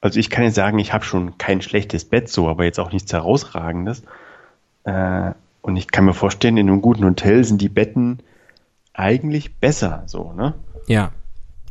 also 0.00 0.18
ich 0.18 0.30
kann 0.30 0.44
jetzt 0.44 0.56
sagen, 0.56 0.78
ich 0.78 0.92
habe 0.92 1.04
schon 1.04 1.38
kein 1.38 1.62
schlechtes 1.62 2.04
Bett 2.04 2.28
so, 2.28 2.48
aber 2.48 2.64
jetzt 2.64 2.80
auch 2.80 2.92
nichts 2.92 3.12
herausragendes. 3.12 4.02
Äh, 4.84 5.32
und 5.62 5.76
ich 5.76 5.90
kann 5.90 6.04
mir 6.04 6.14
vorstellen, 6.14 6.56
in 6.56 6.68
einem 6.68 6.82
guten 6.82 7.04
Hotel 7.04 7.44
sind 7.44 7.60
die 7.60 7.68
Betten 7.68 8.20
eigentlich 8.96 9.54
besser 9.54 10.02
so, 10.06 10.32
ne? 10.32 10.54
Ja, 10.86 11.12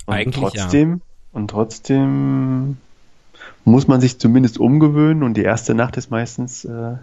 Und 0.06 0.14
Eigentlich 0.14 0.54
ja. 0.54 0.62
trotzdem, 0.64 1.02
und 1.34 1.50
trotzdem 1.50 2.78
muss 3.66 3.88
man 3.88 4.00
sich 4.00 4.20
zumindest 4.20 4.60
umgewöhnen 4.60 5.24
und 5.24 5.36
die 5.36 5.44
erste 5.44 5.74
Nacht 5.74 5.98
ist 5.98 6.12
meistens, 6.12 6.66
äh, 6.66 6.96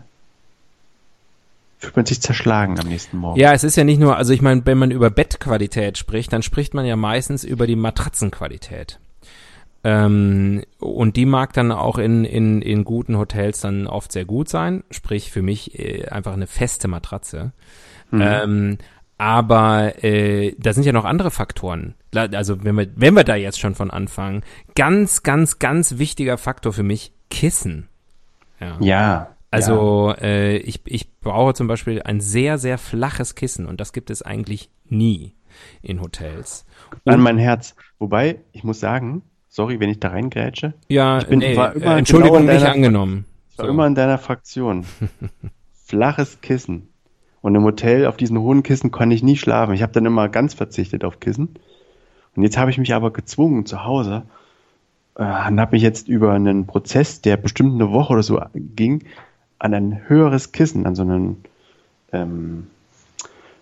fühlt 1.79 1.97
man 1.97 2.07
sich 2.07 2.21
zerschlagen 2.21 2.79
am 2.79 2.87
nächsten 2.87 3.17
Morgen. 3.17 3.41
Ja, 3.41 3.53
es 3.53 3.65
ist 3.65 3.77
ja 3.77 3.83
nicht 3.83 3.99
nur, 3.99 4.17
also 4.17 4.33
ich 4.33 4.43
meine, 4.43 4.65
wenn 4.65 4.79
man 4.79 4.93
über 4.93 5.11
Bettqualität 5.11 5.99
spricht, 5.99 6.33
dann 6.33 6.43
spricht 6.43 6.75
man 6.75 6.87
ja 6.87 6.95
meistens 6.95 7.43
über 7.43 7.67
die 7.67 7.77
Matratzenqualität. 7.77 9.01
Ähm, 9.85 10.63
und 10.79 11.17
die 11.17 11.27
mag 11.27 11.53
dann 11.55 11.73
auch 11.73 11.99
in, 11.99 12.25
in, 12.25 12.63
in 12.63 12.85
guten 12.85 13.19
Hotels 13.19 13.61
dann 13.61 13.89
oft 13.89 14.13
sehr 14.13 14.25
gut 14.25 14.49
sein. 14.49 14.85
Sprich, 14.93 15.33
für 15.33 15.43
mich 15.43 15.77
äh, 15.77 16.07
einfach 16.07 16.35
eine 16.35 16.47
feste 16.47 16.87
Matratze. 16.87 17.51
Ähm, 18.13 18.79
aber 19.23 20.03
äh, 20.03 20.53
da 20.59 20.73
sind 20.73 20.85
ja 20.85 20.91
noch 20.91 21.05
andere 21.05 21.31
Faktoren. 21.31 21.95
Also 22.13 22.65
wenn 22.65 22.77
wir, 22.77 22.89
wenn 22.97 23.15
wir 23.15 23.23
da 23.23 23.37
jetzt 23.37 23.61
schon 23.61 23.77
von 23.77 23.93
anfangen, 23.93 24.43
ganz, 24.75 25.23
ganz, 25.23 25.61
ganz 25.61 25.99
wichtiger 25.99 26.39
Faktor 26.39 26.73
für 26.73 26.83
mich, 26.83 27.13
Kissen. 27.31 27.89
Ja. 28.59 28.77
Ja. 28.81 29.37
Also 29.53 30.13
äh, 30.21 30.57
ich, 30.57 30.81
ich 30.87 31.21
brauche 31.21 31.55
zum 31.55 31.69
Beispiel 31.69 32.03
ein 32.03 32.19
sehr, 32.21 32.59
sehr 32.59 32.79
flaches 32.79 33.37
Kissen 33.37 33.67
und 33.67 33.81
das 33.81 33.93
gibt 33.93 34.11
es 34.11 34.23
eigentlich 34.23 34.71
nie 34.89 35.35
in 35.83 36.01
Hotels. 36.01 36.67
ja, 37.05 37.13
an 37.13 37.21
mein 37.21 37.39
Herz. 37.39 37.77
Wobei, 38.01 38.41
ich 38.51 38.65
muss 38.65 38.81
sagen, 38.81 39.23
sorry, 39.49 39.79
wenn 39.79 39.89
ich 39.91 40.01
da 40.01 40.09
reingrätsche, 40.09 40.75
Ja, 40.89 41.19
Ich 41.19 41.27
bin- 41.29 41.39
nee, 41.39 41.57
war 41.57 41.77
immer 41.77 41.95
äh, 41.95 41.99
Entschuldigung, 41.99 42.39
genau 42.39 42.49
in 42.51 42.55
nicht 42.57 42.65
deiner- 42.65 42.75
angenommen. 42.75 43.25
ich 43.53 43.59
war 43.59 43.67
So. 43.67 43.71
immer 43.73 43.87
in 43.87 43.95
deiner 43.95 44.19
Fraktion. 44.19 44.85
Flaches 45.87 46.41
Kissen. 46.41 46.89
Und 47.43 47.55
im 47.55 47.65
Hotel 47.65 48.07
auf 48.07 48.17
diesen 48.17 48.39
hohen 48.39 48.63
Kissen 48.63 48.91
konnte 48.91 49.15
ich 49.15 49.23
nie 49.23 49.37
schlafen. 49.37 49.75
Ich 49.75 49.83
habe 49.83 49.93
dann 49.93 50.07
immer 50.07 50.29
ganz 50.29 50.55
verzichtet 50.55 51.05
auf 51.05 51.21
Kissen. 51.21 51.49
Und 52.37 52.43
jetzt 52.45 52.57
habe 52.57 52.71
ich 52.71 52.79
mich 52.79 52.95
aber 52.95 53.13
gezwungen 53.13 53.67
zu 53.67 53.85
Hause 53.85 54.23
äh, 55.17 55.23
und 55.23 55.61
habe 55.61 55.73
mich 55.73 55.83
jetzt 55.83 56.09
über 56.09 56.33
einen 56.33 56.67
Prozess, 56.67 57.21
der 57.21 57.37
bestimmt 57.37 57.75
eine 57.75 57.91
Woche 57.93 58.13
oder 58.15 58.23
so 58.23 58.41
ging, 58.55 59.05
an 59.59 59.75
ein 59.75 60.09
höheres 60.09 60.53
Kissen, 60.53 60.87
an 60.87 60.95
so 60.95 61.03
einen 61.03 61.45
ähm, 62.13 62.69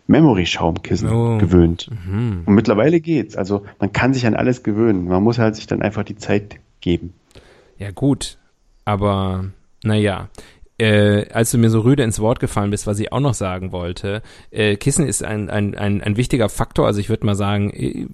Memory-Schaumkissen 0.06 1.08
Oh. 1.10 1.38
gewöhnt. 1.38 1.88
Mhm. 2.06 2.42
Und 2.46 2.54
mittlerweile 2.54 3.00
geht's. 3.00 3.36
Also 3.36 3.64
man 3.78 3.92
kann 3.92 4.12
sich 4.14 4.26
an 4.26 4.34
alles 4.34 4.62
gewöhnen. 4.62 5.06
Man 5.08 5.22
muss 5.22 5.38
halt 5.38 5.56
sich 5.56 5.66
dann 5.66 5.82
einfach 5.82 6.02
die 6.04 6.16
Zeit 6.16 6.56
geben. 6.80 7.12
Ja, 7.78 7.90
gut. 7.92 8.38
Aber, 8.84 9.44
naja. 9.84 10.28
Äh, 10.80 11.26
als 11.34 11.50
du 11.50 11.58
mir 11.58 11.68
so 11.68 11.80
rüde 11.80 12.02
ins 12.04 12.20
Wort 12.20 12.40
gefallen 12.40 12.70
bist, 12.70 12.86
was 12.86 12.98
ich 12.98 13.12
auch 13.12 13.20
noch 13.20 13.34
sagen 13.34 13.70
wollte, 13.70 14.22
äh, 14.50 14.76
Kissen 14.76 15.06
ist 15.06 15.22
ein, 15.22 15.50
ein, 15.50 15.74
ein, 15.74 16.02
ein 16.02 16.16
wichtiger 16.16 16.48
Faktor, 16.48 16.86
also 16.86 17.00
ich 17.00 17.10
würde 17.10 17.26
mal 17.26 17.34
sagen, 17.34 17.70
äh, 17.70 18.06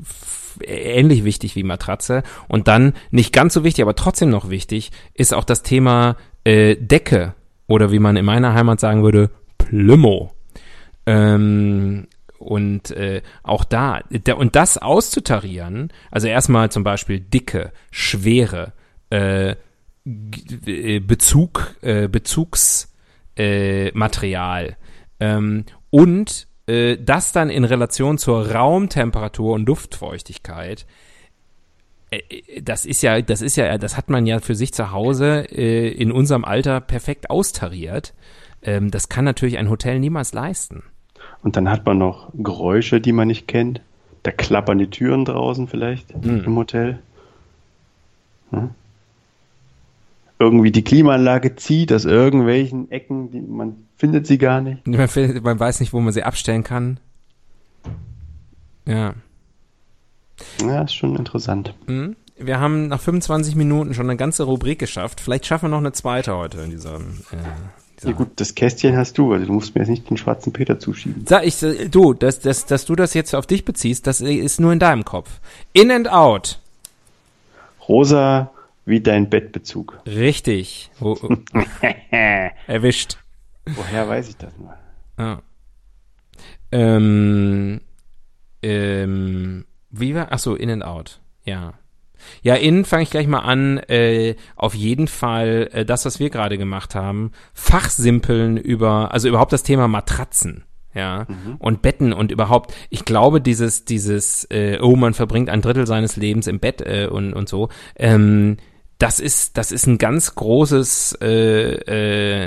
ähnlich 0.64 1.22
wichtig 1.22 1.54
wie 1.54 1.62
Matratze. 1.62 2.24
Und 2.48 2.66
dann, 2.66 2.94
nicht 3.12 3.32
ganz 3.32 3.54
so 3.54 3.62
wichtig, 3.62 3.82
aber 3.82 3.94
trotzdem 3.94 4.30
noch 4.30 4.50
wichtig, 4.50 4.90
ist 5.14 5.32
auch 5.32 5.44
das 5.44 5.62
Thema 5.62 6.16
äh, 6.42 6.74
Decke 6.74 7.34
oder 7.68 7.92
wie 7.92 8.00
man 8.00 8.16
in 8.16 8.24
meiner 8.24 8.52
Heimat 8.52 8.80
sagen 8.80 9.04
würde, 9.04 9.30
Plümo. 9.58 10.32
Ähm, 11.06 12.08
und 12.40 12.90
äh, 12.90 13.22
auch 13.44 13.62
da, 13.62 14.00
der, 14.10 14.38
und 14.38 14.56
das 14.56 14.76
auszutarieren, 14.76 15.92
also 16.10 16.26
erstmal 16.26 16.72
zum 16.72 16.82
Beispiel 16.82 17.20
Dicke, 17.20 17.70
Schwere, 17.92 18.72
äh, 19.10 19.54
Bezug, 20.06 21.74
äh, 21.82 22.06
Bezugsmaterial 22.06 23.88
äh, 23.88 23.90
Material, 23.92 24.76
ähm, 25.18 25.64
und 25.90 26.46
äh, 26.66 26.96
das 26.96 27.32
dann 27.32 27.50
in 27.50 27.64
Relation 27.64 28.16
zur 28.18 28.50
Raumtemperatur 28.52 29.54
und 29.54 29.66
Luftfeuchtigkeit, 29.66 30.86
äh, 32.10 32.18
äh, 32.28 32.62
das 32.62 32.86
ist 32.86 33.02
ja, 33.02 33.20
das 33.20 33.42
ist 33.42 33.56
ja, 33.56 33.78
das 33.78 33.96
hat 33.96 34.08
man 34.08 34.26
ja 34.26 34.38
für 34.40 34.54
sich 34.54 34.72
zu 34.72 34.92
Hause 34.92 35.40
in 35.40 36.12
unserem 36.12 36.44
Alter 36.44 36.80
perfekt 36.80 37.30
austariert. 37.30 38.14
Ähm, 38.62 38.90
das 38.90 39.08
kann 39.08 39.24
natürlich 39.24 39.58
ein 39.58 39.70
Hotel 39.70 39.98
niemals 39.98 40.32
leisten. 40.32 40.84
Und 41.42 41.56
dann 41.56 41.68
hat 41.68 41.84
man 41.84 41.98
noch 41.98 42.30
Geräusche, 42.34 43.00
die 43.00 43.12
man 43.12 43.28
nicht 43.28 43.48
kennt. 43.48 43.80
Da 44.22 44.30
klappern 44.32 44.78
die 44.78 44.90
Türen 44.90 45.24
draußen 45.24 45.68
vielleicht 45.68 46.16
Mhm. 46.24 46.44
im 46.44 46.56
Hotel. 46.56 46.98
Hm? 48.50 48.70
Irgendwie 50.38 50.70
die 50.70 50.84
Klimaanlage 50.84 51.56
zieht 51.56 51.92
aus 51.92 52.04
irgendwelchen 52.04 52.90
Ecken, 52.90 53.30
die, 53.30 53.40
man 53.40 53.86
findet 53.96 54.26
sie 54.26 54.36
gar 54.38 54.60
nicht. 54.60 54.86
Man, 54.86 55.08
findet- 55.08 55.42
man 55.42 55.58
weiß 55.58 55.80
nicht, 55.80 55.92
wo 55.92 56.00
man 56.00 56.12
sie 56.12 56.22
abstellen 56.24 56.62
kann. 56.62 57.00
Ja. 58.86 59.14
Ja, 60.60 60.82
ist 60.82 60.94
schon 60.94 61.16
interessant. 61.16 61.74
Mhm. 61.86 62.16
Wir 62.38 62.60
haben 62.60 62.88
nach 62.88 63.00
25 63.00 63.56
Minuten 63.56 63.94
schon 63.94 64.06
eine 64.10 64.18
ganze 64.18 64.42
Rubrik 64.42 64.78
geschafft. 64.78 65.20
Vielleicht 65.20 65.46
schaffen 65.46 65.66
wir 65.66 65.70
noch 65.70 65.78
eine 65.78 65.92
zweite 65.92 66.36
heute 66.36 66.60
in 66.60 66.70
dieser. 66.70 66.96
Äh, 66.96 67.38
dieser 67.98 68.10
Ja 68.10 68.14
gut, 68.14 68.28
das 68.36 68.54
Kästchen 68.54 68.94
hast 68.94 69.16
du, 69.16 69.32
also 69.32 69.46
du 69.46 69.52
musst 69.54 69.74
mir 69.74 69.80
jetzt 69.80 69.88
nicht 69.88 70.10
den 70.10 70.18
schwarzen 70.18 70.52
Peter 70.52 70.78
zuschieben. 70.78 71.24
Sag 71.26 71.46
ich, 71.46 71.62
äh, 71.62 71.88
du, 71.88 72.12
dass, 72.12 72.40
dass, 72.40 72.66
dass 72.66 72.84
du 72.84 72.94
das 72.94 73.14
jetzt 73.14 73.34
auf 73.34 73.46
dich 73.46 73.64
beziehst, 73.64 74.06
das 74.06 74.20
ist 74.20 74.60
nur 74.60 74.74
in 74.74 74.78
deinem 74.78 75.06
Kopf. 75.06 75.40
In 75.72 75.90
and 75.90 76.10
out. 76.12 76.58
Rosa 77.88 78.50
wie 78.86 79.00
dein 79.00 79.28
Bettbezug. 79.28 80.00
Richtig. 80.06 80.90
Wo, 80.98 81.18
erwischt. 82.66 83.18
Woher 83.66 84.08
weiß 84.08 84.28
ich 84.30 84.36
das 84.36 84.56
nur? 84.56 84.74
Ja. 85.18 85.42
Ähm, 86.72 87.80
ähm, 88.62 89.66
wie 89.90 90.14
war, 90.14 90.28
ach 90.30 90.38
so, 90.38 90.54
in 90.54 90.70
and 90.70 90.84
out. 90.84 91.20
Ja. 91.44 91.74
Ja, 92.42 92.54
innen 92.54 92.84
fange 92.84 93.02
ich 93.02 93.10
gleich 93.10 93.26
mal 93.26 93.40
an. 93.40 93.78
Äh, 93.78 94.36
auf 94.54 94.74
jeden 94.74 95.08
Fall 95.08 95.68
äh, 95.72 95.84
das, 95.84 96.04
was 96.06 96.18
wir 96.20 96.30
gerade 96.30 96.56
gemacht 96.56 96.94
haben, 96.94 97.32
Fachsimpeln 97.54 98.56
über, 98.56 99.12
also 99.12 99.28
überhaupt 99.28 99.52
das 99.52 99.62
Thema 99.64 99.88
Matratzen. 99.88 100.64
Ja, 100.94 101.26
und 101.58 101.82
Betten 101.82 102.14
und 102.14 102.32
überhaupt, 102.32 102.72
ich 102.88 103.04
glaube, 103.04 103.42
dieses, 103.42 103.84
dieses, 103.84 104.44
äh, 104.44 104.78
oh, 104.80 104.96
man 104.96 105.12
verbringt 105.12 105.50
ein 105.50 105.60
Drittel 105.60 105.86
seines 105.86 106.16
Lebens 106.16 106.46
im 106.46 106.58
Bett 106.58 106.80
äh, 106.80 107.06
und, 107.06 107.34
und 107.34 107.50
so, 107.50 107.68
ähm, 107.96 108.56
das 108.98 109.20
ist, 109.20 109.58
das 109.58 109.72
ist 109.72 109.86
ein 109.86 109.98
ganz 109.98 110.34
großes, 110.34 111.18
äh, 111.20 111.72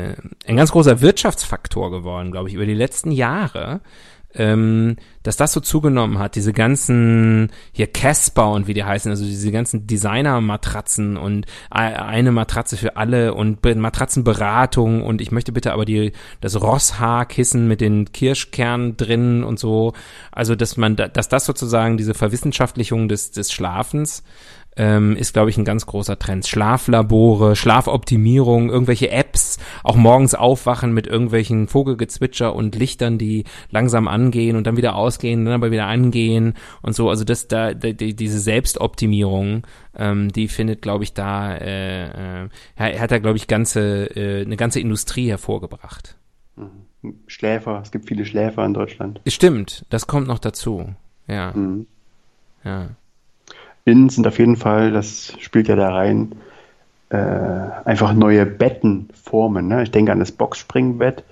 äh, 0.09 0.15
ein 0.47 0.57
ganz 0.57 0.71
großer 0.71 1.01
Wirtschaftsfaktor 1.01 1.91
geworden, 1.91 2.31
glaube 2.31 2.49
ich, 2.49 2.55
über 2.55 2.65
die 2.65 2.73
letzten 2.73 3.11
Jahre, 3.11 3.81
ähm, 4.33 4.95
dass 5.23 5.37
das 5.37 5.53
so 5.53 5.59
zugenommen 5.59 6.19
hat, 6.19 6.35
diese 6.35 6.53
ganzen 6.53 7.51
hier 7.71 7.87
Casper 7.87 8.51
und 8.51 8.67
wie 8.67 8.75
die 8.75 8.83
heißen, 8.83 9.09
also 9.09 9.25
diese 9.25 9.51
ganzen 9.51 9.87
Designer-Matratzen 9.87 11.17
und 11.17 11.45
eine 11.71 12.31
Matratze 12.31 12.77
für 12.77 12.95
alle 12.95 13.33
und 13.33 13.61
Be- 13.61 13.75
Matratzenberatung 13.75 15.03
und 15.03 15.21
ich 15.21 15.31
möchte 15.31 15.51
bitte 15.51 15.73
aber 15.73 15.85
die 15.85 16.11
das 16.41 16.61
Rosshaarkissen 16.61 17.67
mit 17.67 17.81
den 17.81 18.11
Kirschkernen 18.11 18.97
drin 18.97 19.43
und 19.43 19.57
so, 19.59 19.93
also 20.31 20.55
dass 20.55 20.77
man, 20.77 20.95
da, 20.95 21.07
dass 21.07 21.27
das 21.27 21.45
sozusagen 21.45 21.97
diese 21.97 22.13
Verwissenschaftlichung 22.13 23.09
des 23.09 23.31
des 23.31 23.51
Schlafens 23.51 24.23
ähm, 24.79 25.17
ist, 25.17 25.33
glaube 25.33 25.49
ich, 25.49 25.57
ein 25.57 25.65
ganz 25.65 25.85
großer 25.85 26.17
Trend. 26.17 26.47
Schlaflabore, 26.47 27.57
Schlafoptimierung, 27.57 28.69
irgendwelche 28.69 29.11
Apps, 29.11 29.59
auch 29.83 29.97
morgens 29.97 30.35
aufwachen 30.35 30.93
mit 30.93 31.05
irgendwelchen 31.05 31.67
Vogelgezwitscher 31.67 32.55
und 32.55 32.75
Lichtern, 32.75 33.17
die 33.17 33.43
langsam 33.71 34.07
angehen 34.07 34.55
und 34.55 34.65
dann 34.65 34.77
wieder 34.77 34.95
ausgehen, 34.95 35.43
dann 35.43 35.53
aber 35.53 35.71
wieder 35.71 35.87
angehen 35.87 36.53
und 36.81 36.93
so. 36.95 37.09
Also 37.09 37.25
das 37.25 37.49
da, 37.49 37.73
die, 37.73 38.15
diese 38.15 38.39
Selbstoptimierung, 38.39 39.67
ähm, 39.97 40.31
die 40.31 40.47
findet, 40.47 40.81
glaube 40.81 41.03
ich, 41.03 41.13
da 41.13 41.55
äh, 41.55 42.43
äh, 42.45 42.49
er 42.77 42.99
hat 43.01 43.11
da, 43.11 43.19
glaube 43.19 43.35
ich, 43.37 43.47
ganze 43.47 44.05
äh, 44.15 44.45
eine 44.45 44.55
ganze 44.55 44.79
Industrie 44.79 45.29
hervorgebracht. 45.29 46.15
Schläfer, 47.27 47.81
es 47.83 47.91
gibt 47.91 48.07
viele 48.07 48.25
Schläfer 48.25 48.65
in 48.65 48.73
Deutschland. 48.73 49.21
Stimmt, 49.27 49.85
das 49.89 50.07
kommt 50.07 50.27
noch 50.27 50.39
dazu. 50.39 50.95
Ja, 51.27 51.51
Mhm. 51.53 51.85
ja. 52.63 52.89
Innen 53.89 54.09
sind 54.09 54.27
auf 54.27 54.39
jeden 54.39 54.55
Fall, 54.55 54.91
das 54.91 55.33
spielt 55.39 55.67
ja 55.67 55.75
da 55.75 55.89
rein, 55.89 56.33
äh, 57.09 57.17
einfach 57.17 58.13
neue 58.13 58.45
Bettenformen. 58.45 59.67
Ne? 59.67 59.83
Ich 59.83 59.91
denke 59.91 60.11
an 60.11 60.19
das 60.19 60.31
Boxspringbett, 60.31 61.23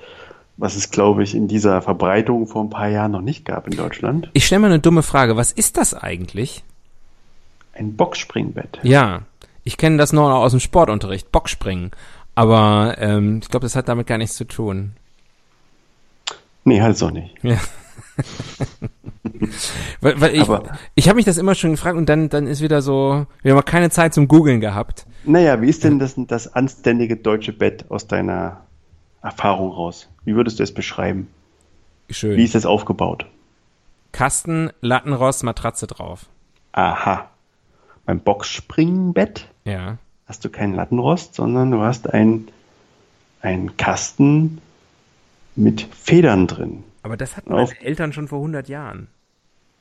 was 0.58 0.76
es, 0.76 0.90
glaube 0.90 1.24
ich, 1.24 1.36
in 1.36 1.48
dieser 1.48 1.82
Verbreitung 1.82 2.48
vor 2.48 2.64
ein 2.64 2.70
paar 2.70 2.90
Jahren 2.90 3.12
noch 3.12 3.22
nicht 3.22 3.46
gab 3.46 3.68
in 3.68 3.78
Deutschland. 3.78 4.30
Ich 4.34 4.46
stelle 4.46 4.62
mal 4.62 4.68
eine 4.68 4.80
dumme 4.80 5.04
Frage. 5.04 5.38
Was 5.38 5.52
ist 5.52 5.78
das 5.78 5.94
eigentlich? 5.94 6.64
Ein 7.74 7.96
Boxspringbett. 7.96 8.80
Ja, 8.82 9.22
ich 9.64 9.78
kenne 9.78 9.98
das 9.98 10.14
nur 10.14 10.30
noch 10.30 10.40
aus 10.40 10.52
dem 10.52 10.60
Sportunterricht, 10.60 11.32
Bockspringen. 11.32 11.92
Aber 12.34 12.96
ähm, 13.00 13.40
ich 13.42 13.50
glaube, 13.50 13.66
das 13.66 13.76
hat 13.76 13.88
damit 13.88 14.08
gar 14.08 14.18
nichts 14.18 14.36
zu 14.36 14.46
tun. 14.46 14.94
Nee, 16.64 16.82
halt 16.82 16.96
es 16.96 17.04
auch 17.04 17.12
nicht. 17.12 17.36
Ja. 17.44 17.58
weil, 20.02 20.20
weil 20.22 20.36
ich, 20.36 20.42
Aber- 20.42 20.64
ich 20.96 21.08
habe 21.08 21.16
mich 21.18 21.26
das 21.26 21.38
immer 21.38 21.56
schon 21.56 21.72
gefragt 21.72 21.98
und 21.98 22.08
dann, 22.08 22.30
dann 22.30 22.48
ist 22.48 22.62
wieder 22.62 22.82
so, 22.82 23.26
wir 23.44 23.56
haben 23.56 23.66
keine 23.66 23.90
Zeit 23.90 24.14
zum 24.14 24.28
Googeln 24.28 24.60
gehabt. 24.62 25.06
Naja, 25.26 25.62
wie 25.62 25.70
ist 25.70 25.84
denn 25.84 26.00
das, 26.00 26.14
das 26.18 26.54
anständige 26.54 27.18
deutsche 27.18 27.54
Bett 27.54 27.86
aus 27.90 28.08
deiner 28.08 28.62
Erfahrung 29.22 29.72
raus? 29.72 30.10
Wie 30.26 30.36
würdest 30.36 30.60
du 30.60 30.64
es 30.64 30.74
beschreiben? 30.74 31.28
Schön. 32.10 32.38
Wie 32.38 32.44
ist 32.44 32.56
es 32.56 32.66
aufgebaut? 32.66 33.26
Kasten, 34.14 34.72
Lattenrost, 34.82 35.44
Matratze 35.44 35.86
drauf. 35.88 36.28
Aha. 36.72 37.30
Beim 38.06 38.20
Boxspringbett 38.22 39.50
Ja. 39.66 39.98
hast 40.28 40.46
du 40.46 40.50
keinen 40.50 40.74
Lattenrost, 40.74 41.36
sondern 41.36 41.72
du 41.72 41.82
hast 41.82 42.14
ein, 42.14 42.48
einen 43.42 43.76
Kasten 43.78 44.62
mit 45.56 45.82
Federn 45.94 46.48
drin. 46.48 46.84
Aber 47.04 47.18
das 47.18 47.36
hatten 47.36 47.52
meine 47.54 47.82
Eltern 47.82 48.14
schon 48.14 48.28
vor 48.28 48.40
100 48.40 48.70
Jahren. 48.70 49.08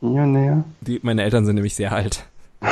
Ja, 0.00 0.26
naja. 0.26 0.64
Die, 0.80 1.00
meine 1.02 1.22
Eltern 1.22 1.44
sind 1.46 1.54
nämlich 1.56 1.74
sehr 1.74 1.92
alt. 1.92 2.24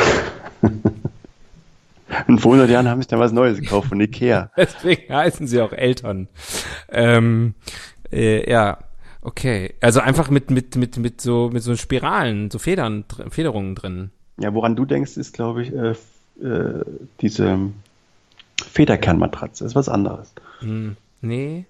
Und 2.28 2.38
vor 2.38 2.52
100 2.52 2.70
Jahren 2.70 2.88
haben 2.88 3.02
sie 3.02 3.08
dann 3.08 3.18
was 3.18 3.32
Neues 3.32 3.58
gekauft 3.60 3.88
von 3.88 4.00
Ikea. 4.00 4.50
Deswegen 4.56 5.12
heißen 5.12 5.46
sie 5.46 5.60
auch 5.60 5.72
Eltern. 5.72 6.28
Ähm, 6.90 7.54
äh, 8.12 8.48
ja, 8.50 8.78
okay. 9.22 9.74
Also 9.80 10.00
einfach 10.00 10.30
mit, 10.30 10.50
mit, 10.50 10.76
mit, 10.76 10.96
mit 10.96 11.20
so, 11.20 11.50
mit 11.52 11.62
so 11.62 11.74
Spiralen, 11.76 12.50
so 12.50 12.58
Federn, 12.58 13.04
dr- 13.08 13.30
Federungen 13.30 13.74
drin. 13.74 14.10
Ja, 14.38 14.54
woran 14.54 14.76
du 14.76 14.84
denkst, 14.84 15.16
ist, 15.16 15.32
glaube 15.32 15.62
ich, 15.62 15.72
äh, 15.72 15.94
äh, 16.46 16.84
diese 17.20 17.58
Federkernmatratze. 18.70 19.64
Das 19.64 19.72
ist 19.72 19.76
was 19.76 19.88
anderes. 19.88 20.32
Hm, 20.60 20.96
nee. 21.20 21.64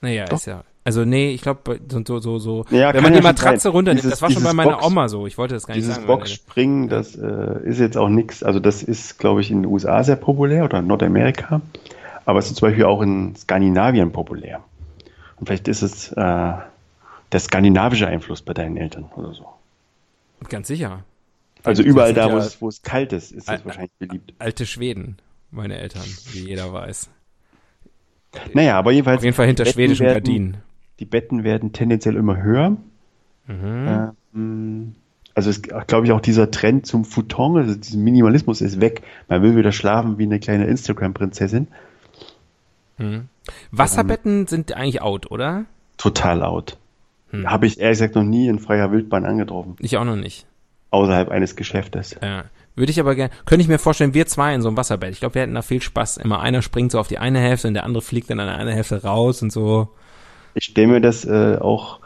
Naja, 0.00 0.26
Doch. 0.26 0.38
ist 0.38 0.46
ja. 0.46 0.62
Also 0.86 1.04
nee, 1.06 1.30
ich 1.30 1.40
glaube, 1.40 1.80
so, 1.90 2.02
so, 2.04 2.18
so, 2.20 2.38
so. 2.38 2.64
Ja, 2.70 2.88
wenn 2.88 2.94
kann 2.96 3.02
man 3.04 3.12
die 3.14 3.20
Matratze 3.22 3.70
runternimmt, 3.70 4.04
Dieses- 4.04 4.10
das 4.18 4.22
war 4.22 4.28
schon 4.30 4.42
bei 4.42 4.50
dieses 4.50 4.54
meiner 4.56 4.72
Box- 4.72 4.86
Oma 4.86 5.08
so. 5.08 5.26
Ich 5.26 5.38
wollte 5.38 5.54
das 5.54 5.66
gar 5.66 5.74
nicht 5.74 5.82
Dieses 5.84 5.96
sagen. 5.96 6.08
weil- 6.08 6.16
Boxspringen, 6.18 6.88
das 6.90 7.16
äh, 7.16 7.60
ist 7.64 7.78
jetzt 7.80 7.96
auch 7.96 8.10
nichts, 8.10 8.42
also 8.42 8.60
das 8.60 8.82
ist, 8.82 9.18
glaube 9.18 9.40
ich, 9.40 9.50
in 9.50 9.62
den 9.62 9.72
USA 9.72 10.04
sehr 10.04 10.16
populär 10.16 10.64
oder 10.64 10.80
in 10.80 10.86
Nordamerika, 10.86 11.62
aber 12.26 12.38
es 12.38 12.46
ist 12.48 12.56
zum 12.56 12.68
Beispiel 12.68 12.84
auch 12.84 13.00
in 13.00 13.34
Skandinavien 13.34 14.12
populär. 14.12 14.62
Und 15.40 15.46
vielleicht 15.46 15.68
ist 15.68 15.80
es 15.82 16.12
äh, 16.12 16.14
der 16.16 17.40
skandinavische 17.40 18.06
Einfluss 18.06 18.42
bei 18.42 18.52
deinen 18.52 18.76
Eltern 18.76 19.06
oder 19.16 19.32
so. 19.32 19.46
Ganz 20.50 20.68
sicher. 20.68 21.02
Also 21.62 21.82
überall 21.82 22.12
da, 22.12 22.30
wo 22.30 22.36
es, 22.36 22.60
wo 22.60 22.68
es 22.68 22.82
kalt 22.82 23.14
ist, 23.14 23.32
ist 23.32 23.48
Al- 23.48 23.64
wahrscheinlich 23.64 23.90
beliebt. 23.98 24.34
Alte 24.38 24.66
Schweden, 24.66 25.16
meine 25.50 25.78
Eltern, 25.78 26.02
wie 26.32 26.40
jeder 26.48 26.70
weiß. 26.74 27.08
Naja, 28.52 28.78
aber 28.78 28.92
jedenfalls. 28.92 29.18
Auf 29.18 29.24
jeden 29.24 29.34
Fall 29.34 29.46
hinter 29.46 29.64
schwedischen 29.64 30.04
werden, 30.04 30.14
Gardinen. 30.16 30.56
Die 31.00 31.04
Betten 31.04 31.44
werden 31.44 31.72
tendenziell 31.72 32.16
immer 32.16 32.42
höher. 32.42 32.76
Mhm. 33.46 34.12
Ähm, 34.34 34.94
also 35.34 35.50
es 35.50 35.62
glaube 35.62 36.06
ich 36.06 36.12
auch 36.12 36.20
dieser 36.20 36.50
Trend 36.50 36.86
zum 36.86 37.04
Futon, 37.04 37.56
also 37.56 37.74
dieser 37.74 37.98
Minimalismus 37.98 38.60
ist 38.60 38.80
weg. 38.80 39.02
Man 39.28 39.42
will 39.42 39.56
wieder 39.56 39.72
schlafen 39.72 40.18
wie 40.18 40.24
eine 40.24 40.38
kleine 40.38 40.66
Instagram-Prinzessin. 40.66 41.68
Mhm. 42.98 43.28
Wasserbetten 43.72 44.46
sind 44.46 44.72
eigentlich 44.72 45.02
out, 45.02 45.30
oder? 45.30 45.64
Total 45.96 46.38
laut. 46.38 46.78
Hm. 47.30 47.50
Habe 47.50 47.66
ich 47.66 47.80
ehrlich 47.80 47.98
gesagt 47.98 48.14
noch 48.14 48.22
nie 48.22 48.48
in 48.48 48.58
freier 48.58 48.92
Wildbahn 48.92 49.24
angetroffen. 49.24 49.76
Ich 49.80 49.96
auch 49.96 50.04
noch 50.04 50.16
nicht. 50.16 50.46
Außerhalb 50.90 51.28
eines 51.30 51.56
Geschäftes. 51.56 52.16
Ja. 52.22 52.44
Würde 52.76 52.90
ich 52.90 52.98
aber 52.98 53.14
gerne, 53.14 53.32
könnte 53.44 53.62
ich 53.62 53.68
mir 53.68 53.78
vorstellen, 53.78 54.14
wir 54.14 54.26
zwei 54.26 54.54
in 54.54 54.60
so 54.60 54.68
einem 54.68 54.76
Wasserbett. 54.76 55.12
Ich 55.12 55.20
glaube, 55.20 55.36
wir 55.36 55.42
hätten 55.42 55.54
da 55.54 55.62
viel 55.62 55.82
Spaß. 55.82 56.16
Immer 56.16 56.40
einer 56.40 56.62
springt 56.62 56.90
so 56.90 56.98
auf 56.98 57.08
die 57.08 57.18
eine 57.18 57.38
Hälfte 57.38 57.68
und 57.68 57.74
der 57.74 57.84
andere 57.84 58.02
fliegt 58.02 58.30
dann 58.30 58.40
an 58.40 58.46
der 58.46 58.56
einen 58.56 58.72
Hälfte 58.72 59.02
raus 59.02 59.42
und 59.42 59.52
so. 59.52 59.90
Ich 60.54 60.64
stelle 60.64 60.86
mir 60.86 61.00
das 61.00 61.24
äh, 61.24 61.58
auch 61.60 62.00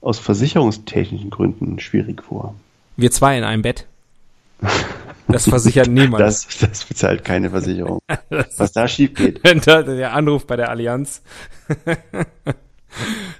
aus 0.00 0.18
versicherungstechnischen 0.18 1.30
Gründen 1.30 1.78
schwierig 1.78 2.22
vor. 2.22 2.54
Wir 2.96 3.10
zwei 3.10 3.36
in 3.36 3.44
einem 3.44 3.62
Bett. 3.62 3.86
Das 5.28 5.48
versichert 5.48 5.88
niemand. 5.90 6.20
Das, 6.20 6.46
das 6.58 6.84
bezahlt 6.84 7.24
keine 7.24 7.50
Versicherung. 7.50 8.00
Was 8.56 8.72
da 8.72 8.88
schief 8.88 9.14
geht. 9.14 9.40
Wenn 9.44 9.60
da 9.60 9.82
der 9.82 10.14
Anruf 10.14 10.46
bei 10.46 10.56
der 10.56 10.70
Allianz. 10.70 11.22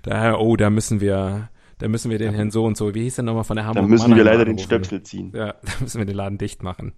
da, 0.02 0.36
oh, 0.36 0.56
da 0.56 0.70
müssen 0.70 1.00
wir, 1.00 1.48
Da 1.78 1.88
müssen 1.88 2.10
wir 2.10 2.18
den 2.18 2.34
Herrn 2.34 2.50
so 2.50 2.64
und 2.64 2.76
so, 2.76 2.94
wie 2.94 3.02
hieß 3.02 3.16
der 3.16 3.24
nochmal 3.24 3.44
von 3.44 3.56
der 3.56 3.64
Hamburg? 3.64 3.82
Dann 3.82 3.90
müssen 3.90 4.08
wir 4.08 4.16
Mannheim 4.16 4.26
leider 4.26 4.44
den. 4.44 4.58
Stöpsel 4.58 5.02
ziehen. 5.02 5.32
Ja, 5.34 5.54
da 5.62 5.72
müssen 5.80 5.98
wir 5.98 6.04
den 6.04 6.16
Laden 6.16 6.38
dicht 6.38 6.62
machen. 6.62 6.92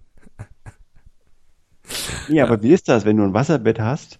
Ja, 2.29 2.45
aber 2.45 2.61
wie 2.63 2.73
ist 2.73 2.87
das, 2.87 3.05
wenn 3.05 3.17
du 3.17 3.23
ein 3.23 3.33
Wasserbett 3.33 3.79
hast 3.79 4.19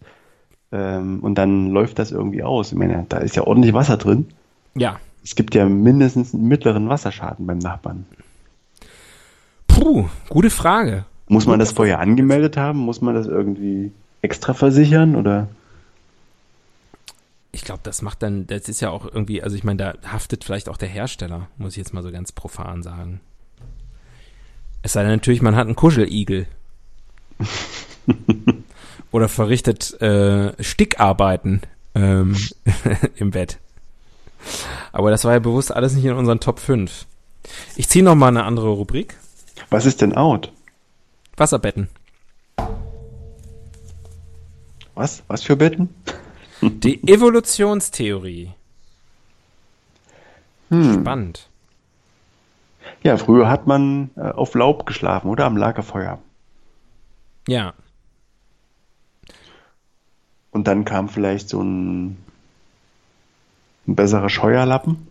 ähm, 0.73 1.19
und 1.21 1.35
dann 1.35 1.69
läuft 1.69 1.99
das 1.99 2.11
irgendwie 2.11 2.43
aus? 2.43 2.71
Ich 2.71 2.77
meine, 2.77 3.05
da 3.07 3.17
ist 3.17 3.35
ja 3.35 3.43
ordentlich 3.43 3.73
Wasser 3.73 3.95
drin. 3.95 4.25
Ja. 4.73 4.99
Es 5.23 5.35
gibt 5.35 5.53
ja 5.53 5.69
mindestens 5.69 6.33
einen 6.33 6.47
mittleren 6.47 6.89
Wasserschaden 6.89 7.45
beim 7.45 7.59
Nachbarn. 7.59 8.05
Puh, 9.67 10.09
gute 10.29 10.49
Frage. 10.49 11.05
Muss 11.27 11.45
man 11.45 11.59
das 11.59 11.71
vorher 11.71 11.99
angemeldet 11.99 12.57
haben? 12.57 12.79
Muss 12.79 13.01
man 13.01 13.13
das 13.13 13.27
irgendwie 13.27 13.91
extra 14.21 14.53
versichern 14.53 15.15
oder? 15.15 15.47
Ich 17.51 17.63
glaube, 17.63 17.81
das 17.83 18.01
macht 18.01 18.23
dann, 18.23 18.47
das 18.47 18.67
ist 18.67 18.81
ja 18.81 18.89
auch 18.89 19.05
irgendwie, 19.05 19.43
also 19.43 19.55
ich 19.55 19.63
meine, 19.63 19.77
da 19.77 20.11
haftet 20.11 20.43
vielleicht 20.43 20.69
auch 20.69 20.77
der 20.77 20.89
Hersteller, 20.89 21.49
muss 21.57 21.73
ich 21.73 21.77
jetzt 21.77 21.93
mal 21.93 22.01
so 22.01 22.11
ganz 22.11 22.31
profan 22.31 22.81
sagen. 22.81 23.21
Es 24.81 24.93
sei 24.93 25.03
denn 25.03 25.11
natürlich, 25.11 25.43
man 25.43 25.55
hat 25.55 25.67
einen 25.67 25.75
Kuscheligel. 25.75 26.47
Oder 29.13 29.29
verrichtet 29.29 30.01
äh, 30.01 30.51
Stickarbeiten 30.61 31.61
ähm, 31.93 32.35
im 33.15 33.29
Bett. 33.29 33.59
Aber 34.91 35.11
das 35.11 35.23
war 35.23 35.33
ja 35.33 35.39
bewusst 35.39 35.71
alles 35.71 35.93
nicht 35.93 36.03
in 36.03 36.13
unseren 36.13 36.39
Top 36.39 36.59
5. 36.59 37.05
Ich 37.75 37.87
ziehe 37.87 38.03
noch 38.03 38.15
mal 38.15 38.29
eine 38.29 38.43
andere 38.43 38.69
Rubrik. 38.69 39.15
Was 39.69 39.85
ist 39.85 40.01
denn 40.01 40.15
out? 40.15 40.51
Wasserbetten. 41.37 41.89
Was? 44.95 45.21
Was 45.27 45.43
für 45.43 45.55
Betten? 45.55 45.89
Die 46.61 47.07
Evolutionstheorie. 47.07 48.51
Hm. 50.69 51.01
Spannend. 51.01 51.49
Ja, 53.03 53.17
früher 53.17 53.47
hat 53.47 53.67
man 53.67 54.09
äh, 54.15 54.21
auf 54.21 54.55
Laub 54.55 54.87
geschlafen 54.87 55.29
oder 55.29 55.45
am 55.45 55.55
Lagerfeuer. 55.55 56.19
Ja. 57.47 57.73
Und 60.53 60.67
dann 60.67 60.85
kam 60.85 61.09
vielleicht 61.09 61.49
so 61.49 61.61
ein, 61.61 62.15
ein 63.87 63.95
besserer 63.95 64.29
Scheuerlappen. 64.29 65.07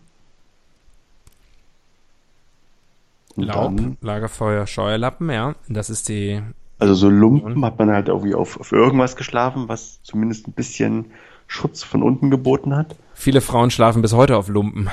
Und 3.35 3.43
Laub, 3.43 3.75
dann, 3.75 3.97
Lagerfeuer, 3.99 4.65
Scheuerlappen, 4.65 5.29
ja. 5.29 5.55
Das 5.67 5.89
ist 5.89 6.07
die. 6.07 6.41
also 6.79 6.95
so 6.95 7.09
Lumpen 7.09 7.65
hat 7.65 7.77
man 7.77 7.91
halt 7.91 8.07
irgendwie 8.07 8.35
auf, 8.35 8.57
auf 8.59 8.71
irgendwas 8.71 9.17
geschlafen, 9.17 9.67
was 9.67 10.01
zumindest 10.03 10.47
ein 10.47 10.53
bisschen 10.53 11.07
Schutz 11.47 11.83
von 11.83 12.03
unten 12.03 12.31
geboten 12.31 12.73
hat. 12.75 12.95
Viele 13.13 13.41
Frauen 13.41 13.69
schlafen 13.69 14.01
bis 14.01 14.13
heute 14.13 14.37
auf 14.37 14.47
Lumpen. 14.47 14.89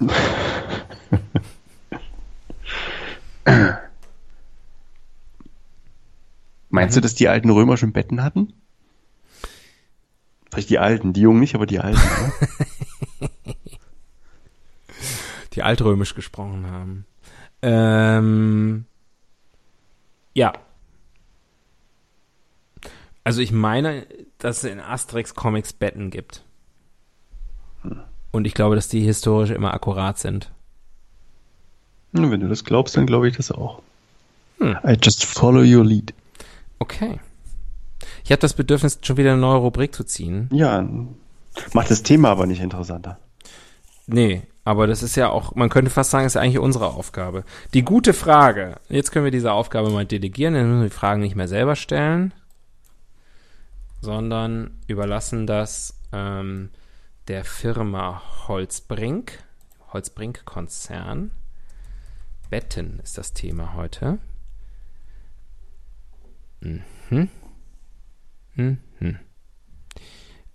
Meinst 6.70 6.96
du, 6.96 7.00
dass 7.00 7.14
die 7.14 7.28
alten 7.28 7.50
Römer 7.50 7.76
schon 7.76 7.92
Betten 7.92 8.24
hatten? 8.24 8.52
Vielleicht 10.58 10.70
die 10.70 10.80
alten, 10.80 11.12
die 11.12 11.20
Jungen 11.20 11.38
nicht, 11.38 11.54
aber 11.54 11.66
die 11.66 11.78
alten. 11.78 12.00
ne? 13.20 13.30
die 15.52 15.62
altrömisch 15.62 16.16
gesprochen 16.16 16.66
haben. 16.68 17.06
Ähm, 17.62 18.84
ja. 20.34 20.52
Also 23.22 23.40
ich 23.40 23.52
meine, 23.52 24.04
dass 24.38 24.64
es 24.64 24.72
in 24.72 24.80
Asterix 24.80 25.36
Comics 25.36 25.72
Betten 25.72 26.10
gibt. 26.10 26.42
Und 28.32 28.44
ich 28.44 28.54
glaube, 28.54 28.74
dass 28.74 28.88
die 28.88 29.02
historisch 29.02 29.50
immer 29.50 29.72
akkurat 29.72 30.18
sind. 30.18 30.50
Hm, 32.14 32.32
Wenn 32.32 32.40
du 32.40 32.48
das 32.48 32.64
glaubst, 32.64 32.96
dann 32.96 33.06
glaube 33.06 33.28
ich 33.28 33.36
das 33.36 33.52
auch. 33.52 33.80
Hm. 34.58 34.76
I 34.84 34.96
just 35.00 35.24
follow 35.24 35.60
your 35.60 35.84
lead. 35.84 36.12
Okay. 36.80 37.20
Ich 38.28 38.32
habe 38.32 38.42
das 38.42 38.52
Bedürfnis, 38.52 38.98
schon 39.00 39.16
wieder 39.16 39.32
eine 39.32 39.40
neue 39.40 39.56
Rubrik 39.56 39.94
zu 39.94 40.04
ziehen. 40.04 40.50
Ja, 40.52 40.86
macht 41.72 41.90
das 41.90 42.02
Thema 42.02 42.28
aber 42.28 42.44
nicht 42.44 42.60
interessanter. 42.60 43.18
Nee, 44.06 44.42
aber 44.66 44.86
das 44.86 45.02
ist 45.02 45.16
ja 45.16 45.30
auch, 45.30 45.54
man 45.54 45.70
könnte 45.70 45.90
fast 45.90 46.10
sagen, 46.10 46.26
es 46.26 46.34
ist 46.34 46.36
eigentlich 46.36 46.58
unsere 46.58 46.88
Aufgabe. 46.88 47.44
Die 47.72 47.80
gute 47.80 48.12
Frage, 48.12 48.76
jetzt 48.90 49.12
können 49.12 49.24
wir 49.24 49.32
diese 49.32 49.52
Aufgabe 49.52 49.88
mal 49.88 50.04
delegieren, 50.04 50.52
dann 50.52 50.68
müssen 50.68 50.82
wir 50.82 50.90
die 50.90 50.94
Fragen 50.94 51.22
nicht 51.22 51.36
mehr 51.36 51.48
selber 51.48 51.74
stellen, 51.74 52.34
sondern 54.02 54.72
überlassen 54.88 55.46
das 55.46 55.98
ähm, 56.12 56.68
der 57.28 57.46
Firma 57.46 58.20
Holzbrink, 58.46 59.42
Holzbrink-Konzern. 59.94 61.30
Betten 62.50 63.00
ist 63.02 63.16
das 63.16 63.32
Thema 63.32 63.72
heute. 63.72 64.18
Mhm. 66.60 67.30
Mhm. 68.58 69.18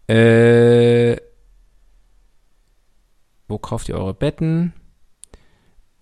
Äh, 0.07 1.15
wo 3.47 3.57
kauft 3.57 3.89
ihr 3.89 3.95
eure 3.95 4.13
Betten? 4.13 4.73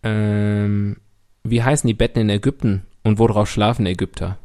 Ähm, 0.03 0.97
wie 1.43 1.63
heißen 1.63 1.87
die 1.87 1.93
Betten 1.93 2.21
in 2.21 2.29
Ägypten 2.29 2.85
und 3.03 3.19
worauf 3.19 3.49
schlafen 3.49 3.85
Ägypter? 3.85 4.37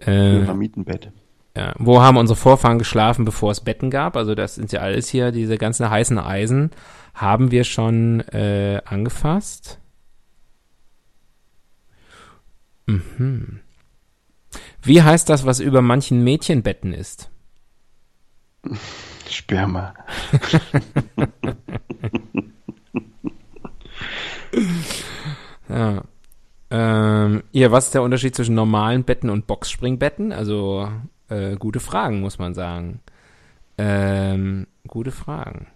Äh, 0.00 0.40
Pyramidenbett. 0.40 1.12
ja. 1.56 1.74
Wo 1.78 2.00
haben 2.00 2.16
unsere 2.16 2.36
Vorfahren 2.36 2.78
geschlafen, 2.78 3.24
bevor 3.24 3.50
es 3.50 3.60
Betten 3.60 3.90
gab? 3.90 4.16
Also 4.16 4.34
das 4.34 4.54
sind 4.54 4.72
ja 4.72 4.80
alles 4.80 5.08
hier, 5.08 5.30
diese 5.32 5.58
ganzen 5.58 5.88
heißen 5.90 6.18
Eisen 6.18 6.70
haben 7.14 7.50
wir 7.50 7.64
schon 7.64 8.20
äh, 8.30 8.80
angefasst. 8.86 9.78
Mhm. 12.86 13.60
Wie 14.82 15.02
heißt 15.02 15.28
das, 15.28 15.46
was 15.46 15.60
über 15.60 15.82
manchen 15.82 16.22
Mädchenbetten 16.24 16.92
ist? 16.92 17.30
Sperma. 19.28 19.94
Ja. 25.68 26.02
Ähm, 26.70 27.42
ja, 27.52 27.70
was 27.70 27.86
ist 27.86 27.94
der 27.94 28.02
Unterschied 28.02 28.34
zwischen 28.34 28.54
normalen 28.54 29.04
Betten 29.04 29.30
und 29.30 29.46
Boxspringbetten? 29.46 30.32
Also, 30.32 30.88
äh, 31.28 31.56
gute 31.56 31.80
Fragen, 31.80 32.20
muss 32.20 32.38
man 32.38 32.54
sagen. 32.54 33.00
Ähm, 33.78 34.66
gute 34.86 35.12
Fragen. 35.12 35.66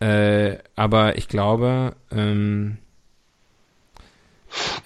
Äh, 0.00 0.58
aber 0.74 1.18
ich 1.18 1.28
glaube, 1.28 1.94
ähm, 2.10 2.78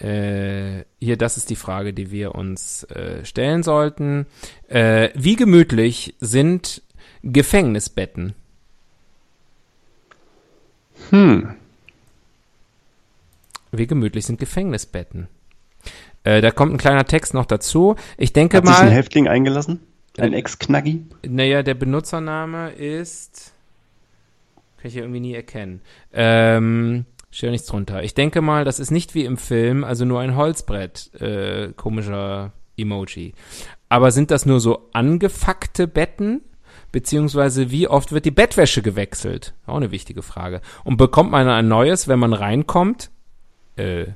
äh, 0.01 0.85
hier, 0.99 1.17
das 1.17 1.37
ist 1.37 1.51
die 1.51 1.57
Frage, 1.57 1.93
die 1.93 2.11
wir 2.11 2.35
uns 2.35 2.85
äh, 2.85 3.25
stellen 3.25 3.63
sollten. 3.63 4.27
Äh, 4.69 5.11
wie 5.15 5.37
gemütlich 5.37 6.15
sind 6.21 6.83
Gefängnisbetten? 7.23 8.35
Hm. 11.11 11.55
Wie 13.73 13.87
gemütlich 13.87 14.27
sind 14.27 14.41
Gefängnisbetten? 14.41 15.29
Äh, 16.25 16.41
da 16.41 16.51
kommt 16.51 16.75
ein 16.75 16.79
kleiner 16.79 17.05
Text 17.05 17.35
noch 17.35 17.47
dazu. 17.47 17.97
Ich 18.17 18.33
denke 18.33 18.57
Hat 18.57 18.67
sich 18.67 18.77
ein 18.77 18.87
mal, 18.87 18.93
Häftling 18.93 19.29
eingelassen? 19.29 19.81
Ein 20.19 20.33
Ex-Knaggi? 20.33 21.05
naja, 21.27 21.63
der 21.63 21.75
Benutzername 21.75 22.71
ist, 22.73 23.53
kann 24.79 24.89
ich 24.89 24.95
hier 24.95 25.03
irgendwie 25.03 25.21
nie 25.21 25.35
erkennen. 25.35 25.83
Ähm, 26.13 27.05
steht 27.37 27.51
nichts 27.51 27.67
drunter. 27.67 28.03
Ich 28.03 28.15
denke 28.15 28.41
mal, 28.41 28.65
das 28.65 28.79
ist 28.79 28.91
nicht 28.91 29.15
wie 29.15 29.25
im 29.25 29.37
Film, 29.37 29.85
also 29.85 30.07
nur 30.07 30.21
ein 30.21 30.37
Holzbrett, 30.37 31.13
äh, 31.21 31.73
komischer 31.77 32.53
Emoji. 32.79 33.35
Aber 33.91 34.11
sind 34.11 34.31
das 34.31 34.47
nur 34.47 34.59
so 34.59 34.89
angefuckte 34.93 35.87
Betten? 35.87 36.41
Beziehungsweise 36.93 37.71
wie 37.71 37.89
oft 37.89 38.13
wird 38.13 38.25
die 38.25 38.31
Bettwäsche 38.31 38.81
gewechselt? 38.81 39.53
Auch 39.67 39.77
eine 39.77 39.91
wichtige 39.91 40.23
Frage. 40.23 40.63
Und 40.83 40.97
bekommt 40.97 41.31
man 41.31 41.47
ein 41.49 41.69
neues, 41.69 42.09
wenn 42.09 42.19
man 42.19 42.33
reinkommt? 42.33 43.11
Äh, 43.77 44.07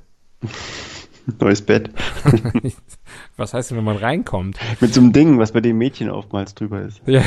Neues 1.38 1.61
Bett. 1.61 1.90
was 3.36 3.53
heißt 3.53 3.70
denn, 3.70 3.76
wenn 3.76 3.84
man 3.84 3.99
reinkommt? 3.99 4.59
Mit 4.80 4.94
so 4.94 5.01
einem 5.01 5.12
Ding, 5.12 5.38
was 5.38 5.53
bei 5.53 5.61
den 5.61 5.76
Mädchen 5.76 6.09
oftmals 6.09 6.55
drüber 6.55 6.80
ist. 6.80 7.03
Ja, 7.07 7.22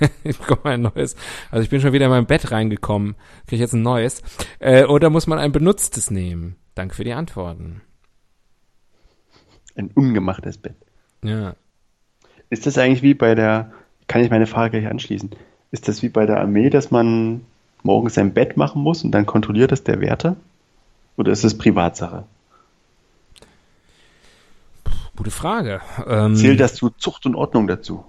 ich 0.24 0.38
bekomme 0.38 0.74
ein 0.74 0.82
neues. 0.82 1.16
Also 1.50 1.62
ich 1.62 1.70
bin 1.70 1.80
schon 1.80 1.92
wieder 1.92 2.06
in 2.06 2.10
mein 2.10 2.26
Bett 2.26 2.50
reingekommen. 2.50 3.14
Kriege 3.46 3.56
ich 3.56 3.60
jetzt 3.60 3.74
ein 3.74 3.82
neues? 3.82 4.22
Äh, 4.58 4.84
oder 4.84 5.10
muss 5.10 5.26
man 5.26 5.38
ein 5.38 5.52
benutztes 5.52 6.10
nehmen? 6.10 6.56
Danke 6.74 6.94
für 6.94 7.04
die 7.04 7.12
Antworten. 7.12 7.82
Ein 9.76 9.90
ungemachtes 9.94 10.58
Bett. 10.58 10.76
Ja. 11.22 11.54
Ist 12.50 12.66
das 12.66 12.78
eigentlich 12.78 13.02
wie 13.02 13.14
bei 13.14 13.34
der, 13.34 13.72
kann 14.06 14.22
ich 14.22 14.30
meine 14.30 14.46
Frage 14.46 14.78
gleich 14.78 14.90
anschließen, 14.90 15.30
ist 15.70 15.88
das 15.88 16.02
wie 16.02 16.08
bei 16.08 16.26
der 16.26 16.40
Armee, 16.40 16.70
dass 16.70 16.90
man 16.90 17.44
morgens 17.82 18.14
sein 18.14 18.32
Bett 18.32 18.56
machen 18.56 18.82
muss 18.82 19.02
und 19.02 19.12
dann 19.12 19.26
kontrolliert 19.26 19.72
das 19.72 19.82
der 19.82 20.00
Wärter? 20.00 20.36
Oder 21.16 21.32
ist 21.32 21.44
das 21.44 21.56
Privatsache? 21.56 22.24
Gute 25.16 25.30
Frage. 25.30 25.80
Ähm, 26.06 26.34
Zählt 26.34 26.60
das 26.60 26.74
zu 26.74 26.90
Zucht 26.90 27.24
und 27.26 27.34
Ordnung 27.36 27.66
dazu? 27.66 28.04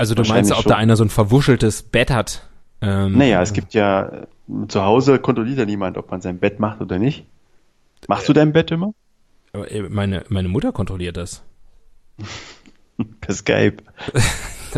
Also 0.00 0.14
du 0.14 0.22
meinst, 0.22 0.50
ob 0.52 0.64
da 0.64 0.70
schon. 0.70 0.72
einer 0.72 0.96
so 0.96 1.04
ein 1.04 1.10
verwuscheltes 1.10 1.82
Bett 1.82 2.10
hat? 2.10 2.48
Ähm, 2.80 3.18
naja, 3.18 3.42
es 3.42 3.52
gibt 3.52 3.74
ja, 3.74 4.26
zu 4.68 4.82
Hause 4.82 5.18
kontrolliert 5.18 5.58
ja 5.58 5.66
niemand, 5.66 5.98
ob 5.98 6.10
man 6.10 6.22
sein 6.22 6.38
Bett 6.38 6.58
macht 6.58 6.80
oder 6.80 6.98
nicht. 6.98 7.26
Machst 8.08 8.26
du 8.26 8.32
dein 8.32 8.54
Bett 8.54 8.70
immer? 8.70 8.94
Äh, 9.52 9.82
meine, 9.82 10.24
meine 10.30 10.48
Mutter 10.48 10.72
kontrolliert 10.72 11.18
das. 11.18 11.42
per 13.20 13.34
Skype. 13.34 13.76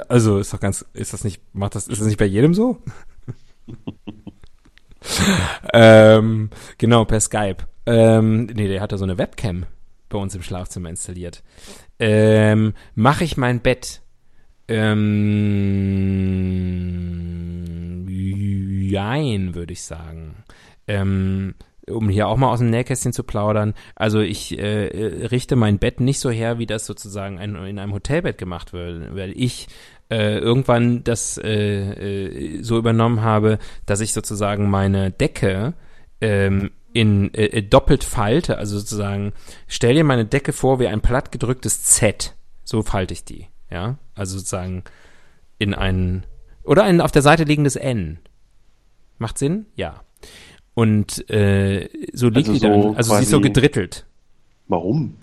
Also 0.09 0.39
ist 0.39 0.55
doch 0.55 0.61
ganz, 0.61 0.87
ist 0.95 1.12
das 1.12 1.23
nicht, 1.23 1.43
macht 1.53 1.75
das, 1.75 1.87
ist 1.87 2.01
das 2.01 2.09
nicht 2.09 2.16
bei 2.16 2.25
jedem 2.25 2.55
so? 2.55 2.79
ähm, 5.75 6.49
genau, 6.79 7.05
per 7.05 7.20
Skype. 7.20 7.59
Ähm, 7.85 8.47
nee, 8.47 8.68
der 8.68 8.81
hat 8.81 8.93
da 8.93 8.97
so 8.97 9.05
eine 9.05 9.18
Webcam 9.18 9.66
bei 10.09 10.16
uns 10.16 10.35
im 10.35 10.43
Schlafzimmer 10.43 10.89
installiert. 10.89 11.43
Ähm, 11.99 12.73
Mache 12.95 13.25
ich 13.25 13.37
mein 13.37 13.61
Bett? 13.61 14.02
Ähm, 14.73 16.09
jein, 18.09 19.55
würde 19.55 19.73
ich 19.75 19.83
sagen. 19.83 20.45
Ähm, 20.89 21.55
um 21.91 22.09
hier 22.09 22.29
auch 22.29 22.37
mal 22.37 22.51
aus 22.51 22.61
dem 22.61 22.70
Nähkästchen 22.70 23.12
zu 23.12 23.25
plaudern, 23.25 23.75
also 23.97 24.20
ich 24.20 24.59
äh, 24.59 24.87
äh, 24.89 25.27
richte 25.27 25.57
mein 25.57 25.79
Bett 25.79 26.01
nicht 26.01 26.20
so 26.20 26.31
her, 26.31 26.59
wie 26.59 26.66
das 26.66 26.87
sozusagen 26.87 27.39
ein, 27.39 27.57
in 27.57 27.79
einem 27.79 27.93
Hotelbett 27.93 28.39
gemacht 28.39 28.73
wird, 28.73 29.14
weil 29.14 29.33
ich 29.37 29.68
äh, 30.11 30.39
irgendwann 30.39 31.05
das 31.05 31.39
äh, 31.39 31.49
äh, 31.49 32.62
so 32.62 32.79
übernommen 32.79 33.23
habe, 33.23 33.59
dass 33.87 34.01
ich 34.01 34.12
sozusagen 34.12 34.70
meine 34.70 35.11
Decke 35.11 35.75
ähm, 36.20 36.70
in 36.93 37.33
äh, 37.35 37.62
doppelt 37.62 38.05
falte, 38.05 38.59
also 38.59 38.79
sozusagen, 38.79 39.33
stell 39.66 39.95
dir 39.95 40.05
meine 40.05 40.27
Decke 40.27 40.53
vor 40.53 40.79
wie 40.79 40.89
ein 40.89 41.01
plattgedrücktes 41.01 41.83
Z, 41.83 42.35
so 42.64 42.83
falte 42.83 43.14
ich 43.14 43.25
die, 43.25 43.47
ja, 43.73 43.99
also 44.14 44.39
sozusagen 44.39 44.85
in 45.59 45.75
ein 45.75 46.25
oder 46.64 46.85
ein 46.85 47.01
auf 47.01 47.12
der 47.12 47.23
Seite 47.23 47.45
liegendes 47.45 47.77
N. 47.77 48.18
Macht 49.18 49.39
Sinn? 49.39 49.66
Ja. 49.77 50.03
Und 50.75 51.29
äh, 51.31 51.89
so 52.12 52.29
liegt 52.29 52.49
also 52.49 52.53
die 52.53 52.61
dann, 52.61 52.83
so 52.83 52.95
also 52.95 53.16
sie 53.16 53.23
ist 53.23 53.31
so 53.31 53.41
gedrittelt. 53.41 54.07
Warum? 54.68 55.16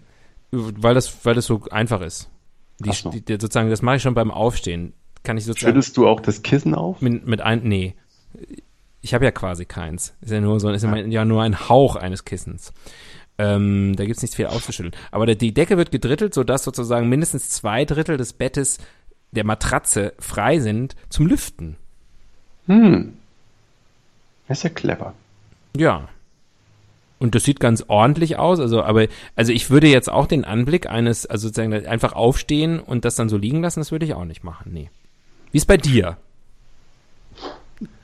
Weil 0.52 0.94
das, 0.94 1.26
weil 1.26 1.36
das 1.36 1.46
so 1.46 1.64
einfach 1.72 2.02
ist. 2.02 2.30
Die, 2.80 2.92
so. 2.92 3.10
die, 3.10 3.22
sozusagen, 3.34 3.70
das 3.70 3.82
mache 3.82 3.98
ich 3.98 4.02
schon 4.02 4.14
beim 4.14 4.32
Aufstehen. 4.32 4.94
Kann 5.24 5.38
ich 5.38 5.46
sozusagen. 5.46 5.74
Schüttest 5.74 5.98
du 5.98 6.08
auch 6.08 6.20
das 6.20 6.44
Kissen 6.44 6.76
auf? 6.76 7.02
Mit, 7.02 7.28
mit 7.28 7.42
ein, 7.42 7.62
nee. 7.64 7.96
Ich 9.02 9.14
habe 9.14 9.26
ja 9.26 9.32
quasi 9.32 9.66
keins. 9.66 10.14
Ist 10.22 10.32
ja 10.32 10.40
nur 10.40 10.60
so, 10.60 10.70
ist 10.70 10.84
ja, 10.84 10.96
ja 10.96 11.26
nur 11.26 11.42
ein 11.42 11.70
Hauch 11.70 11.96
eines 11.96 12.26
Kissens. 12.26 12.74
Ähm, 13.40 13.96
da 13.96 14.04
gibt's 14.04 14.22
nichts 14.22 14.36
viel 14.36 14.48
aufzuschütteln. 14.48 14.94
Aber 15.12 15.26
die 15.26 15.54
Decke 15.54 15.78
wird 15.78 15.92
gedrittelt, 15.92 16.34
sodass 16.34 16.66
sozusagen 16.66 17.08
mindestens 17.08 17.50
zwei 17.50 17.86
Drittel 17.86 18.18
des 18.18 18.34
Bettes 18.34 18.80
der 19.32 19.46
Matratze 19.46 20.14
frei 20.20 20.60
sind 20.60 20.98
zum 21.08 21.26
Lüften. 21.26 21.78
Hm. 22.68 23.14
Das 24.50 24.58
ist 24.58 24.64
ja 24.64 24.70
clever. 24.72 25.14
Ja. 25.78 26.10
Und 27.18 27.34
das 27.34 27.46
sieht 27.46 27.62
ganz 27.62 27.86
ordentlich 27.88 28.38
aus, 28.38 28.60
also, 28.60 28.84
aber, 28.84 29.08
also 29.36 29.54
ich 29.54 29.70
würde 29.70 29.88
jetzt 29.88 30.10
auch 30.10 30.28
den 30.28 30.44
Anblick 30.44 30.90
eines, 30.90 31.26
also 31.26 31.48
sozusagen 31.48 31.74
einfach 31.86 32.14
aufstehen 32.14 32.80
und 32.80 33.06
das 33.06 33.16
dann 33.16 33.30
so 33.30 33.38
liegen 33.38 33.62
lassen, 33.62 33.80
das 33.80 33.92
würde 33.92 34.06
ich 34.06 34.14
auch 34.14 34.26
nicht 34.26 34.44
machen, 34.44 34.72
nee. 34.74 34.90
Wie 35.52 35.58
ist 35.58 35.66
bei 35.66 35.78
dir? 35.78 36.18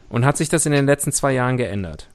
Und 0.09 0.25
hat 0.25 0.37
sich 0.37 0.49
das 0.49 0.65
in 0.65 0.71
den 0.71 0.85
letzten 0.85 1.11
zwei 1.11 1.33
Jahren 1.33 1.57
geändert? 1.57 2.09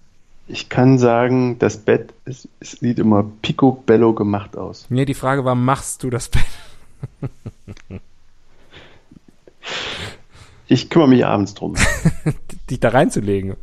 Ich 0.52 0.68
kann 0.68 0.98
sagen, 0.98 1.58
das 1.60 1.76
Bett 1.76 2.12
es, 2.24 2.48
es 2.58 2.72
sieht 2.72 2.98
immer 2.98 3.24
picobello 3.40 4.12
gemacht 4.14 4.56
aus. 4.56 4.86
Nee, 4.88 5.04
die 5.04 5.14
Frage 5.14 5.44
war, 5.44 5.54
machst 5.54 6.02
du 6.02 6.10
das 6.10 6.28
Bett? 6.28 6.42
ich 10.66 10.90
kümmere 10.90 11.08
mich 11.08 11.24
abends 11.24 11.54
drum. 11.54 11.76
Dich 12.70 12.80
da 12.80 12.88
reinzulegen. 12.88 13.56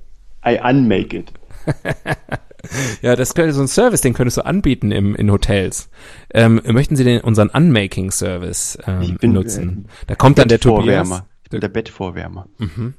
I 0.46 0.60
unmake 0.64 1.18
it. 1.18 1.34
ja, 3.02 3.18
das 3.18 3.34
könnte 3.36 3.52
so 3.52 3.62
ein 3.62 3.68
Service, 3.68 4.00
den 4.00 4.14
könntest 4.14 4.38
du 4.38 4.46
anbieten 4.46 4.92
im, 4.92 5.14
in 5.14 5.30
Hotels. 5.30 5.90
Ähm, 6.34 6.62
möchten 6.66 6.96
Sie 6.96 7.04
den 7.04 7.20
unseren 7.20 7.50
Unmaking-Service 7.50 8.78
ähm, 8.88 9.18
nutzen? 9.24 9.88
Äh, 9.88 10.06
da 10.08 10.16
kommt 10.16 10.38
dann 10.38 10.48
der 10.48 10.62
Tobias. 10.62 11.24
Der 11.52 11.68
Bettvorwärmer. 11.68 12.48
Mhm. 12.58 12.94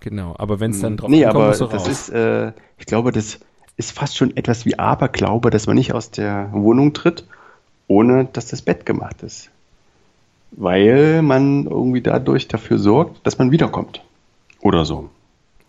Genau, 0.00 0.34
aber 0.38 0.60
wenn 0.60 0.70
es 0.70 0.80
dann 0.80 0.96
drauf 0.96 1.10
nee, 1.10 1.24
ankommt, 1.24 1.44
aber 1.44 1.50
das 1.50 1.60
raus. 1.60 1.88
ist, 1.88 2.08
äh, 2.10 2.52
ich 2.78 2.86
glaube, 2.86 3.12
das 3.12 3.40
ist 3.76 3.92
fast 3.92 4.16
schon 4.16 4.36
etwas 4.36 4.64
wie 4.64 4.78
Aberglaube, 4.78 5.50
dass 5.50 5.66
man 5.66 5.76
nicht 5.76 5.92
aus 5.92 6.10
der 6.10 6.50
Wohnung 6.52 6.92
tritt, 6.92 7.24
ohne 7.86 8.26
dass 8.26 8.46
das 8.48 8.62
Bett 8.62 8.86
gemacht 8.86 9.22
ist. 9.22 9.50
Weil 10.52 11.22
man 11.22 11.66
irgendwie 11.66 12.00
dadurch 12.00 12.48
dafür 12.48 12.78
sorgt, 12.78 13.26
dass 13.26 13.38
man 13.38 13.50
wiederkommt. 13.50 14.02
Oder 14.60 14.84
so. 14.84 15.10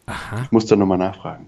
Aha. 0.05 0.41
Ich 0.43 0.51
muss 0.51 0.65
da 0.65 0.75
nochmal 0.75 0.97
nachfragen. 0.97 1.47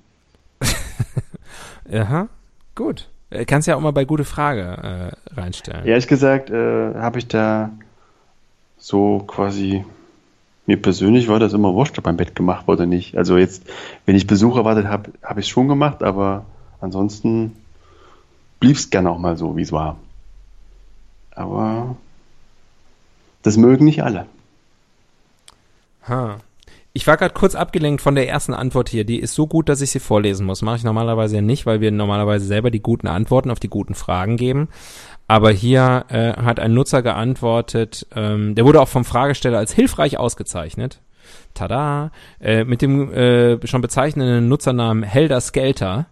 Aha, 1.91 2.29
gut. 2.75 3.09
Äh, 3.31 3.45
kannst 3.45 3.67
ja 3.67 3.75
auch 3.75 3.81
mal 3.81 3.91
bei 3.91 4.05
gute 4.05 4.25
Frage 4.25 5.13
äh, 5.33 5.39
reinstellen. 5.39 5.85
Ehrlich 5.85 6.07
gesagt, 6.07 6.49
äh, 6.49 6.93
habe 6.95 7.19
ich 7.19 7.27
da 7.27 7.71
so 8.77 9.19
quasi 9.25 9.83
mir 10.65 10.81
persönlich 10.81 11.27
war 11.27 11.39
das 11.39 11.53
immer 11.53 11.73
wurscht, 11.73 11.97
ob 11.97 12.07
ein 12.07 12.17
Bett 12.17 12.35
gemacht 12.35 12.67
wurde 12.67 12.83
oder 12.83 12.89
nicht. 12.89 13.17
Also 13.17 13.37
jetzt, 13.37 13.63
wenn 14.05 14.15
ich 14.15 14.27
Besuch 14.27 14.57
erwartet 14.57 14.87
habe, 14.87 15.11
habe 15.23 15.39
ich 15.39 15.47
es 15.47 15.49
schon 15.49 15.67
gemacht, 15.67 16.03
aber 16.03 16.45
ansonsten 16.79 17.53
blieb 18.59 18.77
es 18.77 18.89
gerne 18.89 19.09
auch 19.09 19.17
mal 19.17 19.37
so, 19.37 19.57
wie 19.57 19.63
es 19.63 19.71
war. 19.71 19.97
Aber 21.31 21.95
das 23.41 23.57
mögen 23.57 23.85
nicht 23.85 24.03
alle. 24.03 24.27
Ha. 26.07 26.37
Ich 26.93 27.07
war 27.07 27.15
gerade 27.15 27.33
kurz 27.33 27.55
abgelenkt 27.55 28.01
von 28.01 28.15
der 28.15 28.27
ersten 28.27 28.53
Antwort 28.53 28.89
hier. 28.89 29.05
Die 29.05 29.19
ist 29.19 29.33
so 29.33 29.47
gut, 29.47 29.69
dass 29.69 29.79
ich 29.79 29.91
sie 29.91 30.01
vorlesen 30.01 30.45
muss. 30.45 30.61
Mache 30.61 30.75
ich 30.75 30.83
normalerweise 30.83 31.37
ja 31.37 31.41
nicht, 31.41 31.65
weil 31.65 31.79
wir 31.79 31.89
normalerweise 31.89 32.45
selber 32.45 32.69
die 32.69 32.81
guten 32.81 33.07
Antworten 33.07 33.49
auf 33.49 33.61
die 33.61 33.69
guten 33.69 33.95
Fragen 33.95 34.35
geben. 34.35 34.67
Aber 35.31 35.49
hier 35.49 36.03
äh, 36.09 36.33
hat 36.33 36.59
ein 36.59 36.73
Nutzer 36.73 37.01
geantwortet, 37.01 38.05
ähm, 38.13 38.53
der 38.53 38.65
wurde 38.65 38.81
auch 38.81 38.89
vom 38.89 39.05
Fragesteller 39.05 39.59
als 39.59 39.71
hilfreich 39.71 40.17
ausgezeichnet. 40.17 40.99
Tada! 41.53 42.11
Äh, 42.41 42.65
mit 42.65 42.81
dem 42.81 43.13
äh, 43.13 43.65
schon 43.65 43.79
bezeichnenden 43.79 44.49
Nutzernamen 44.49 45.03
Helder 45.03 45.39
Skelter. 45.39 46.07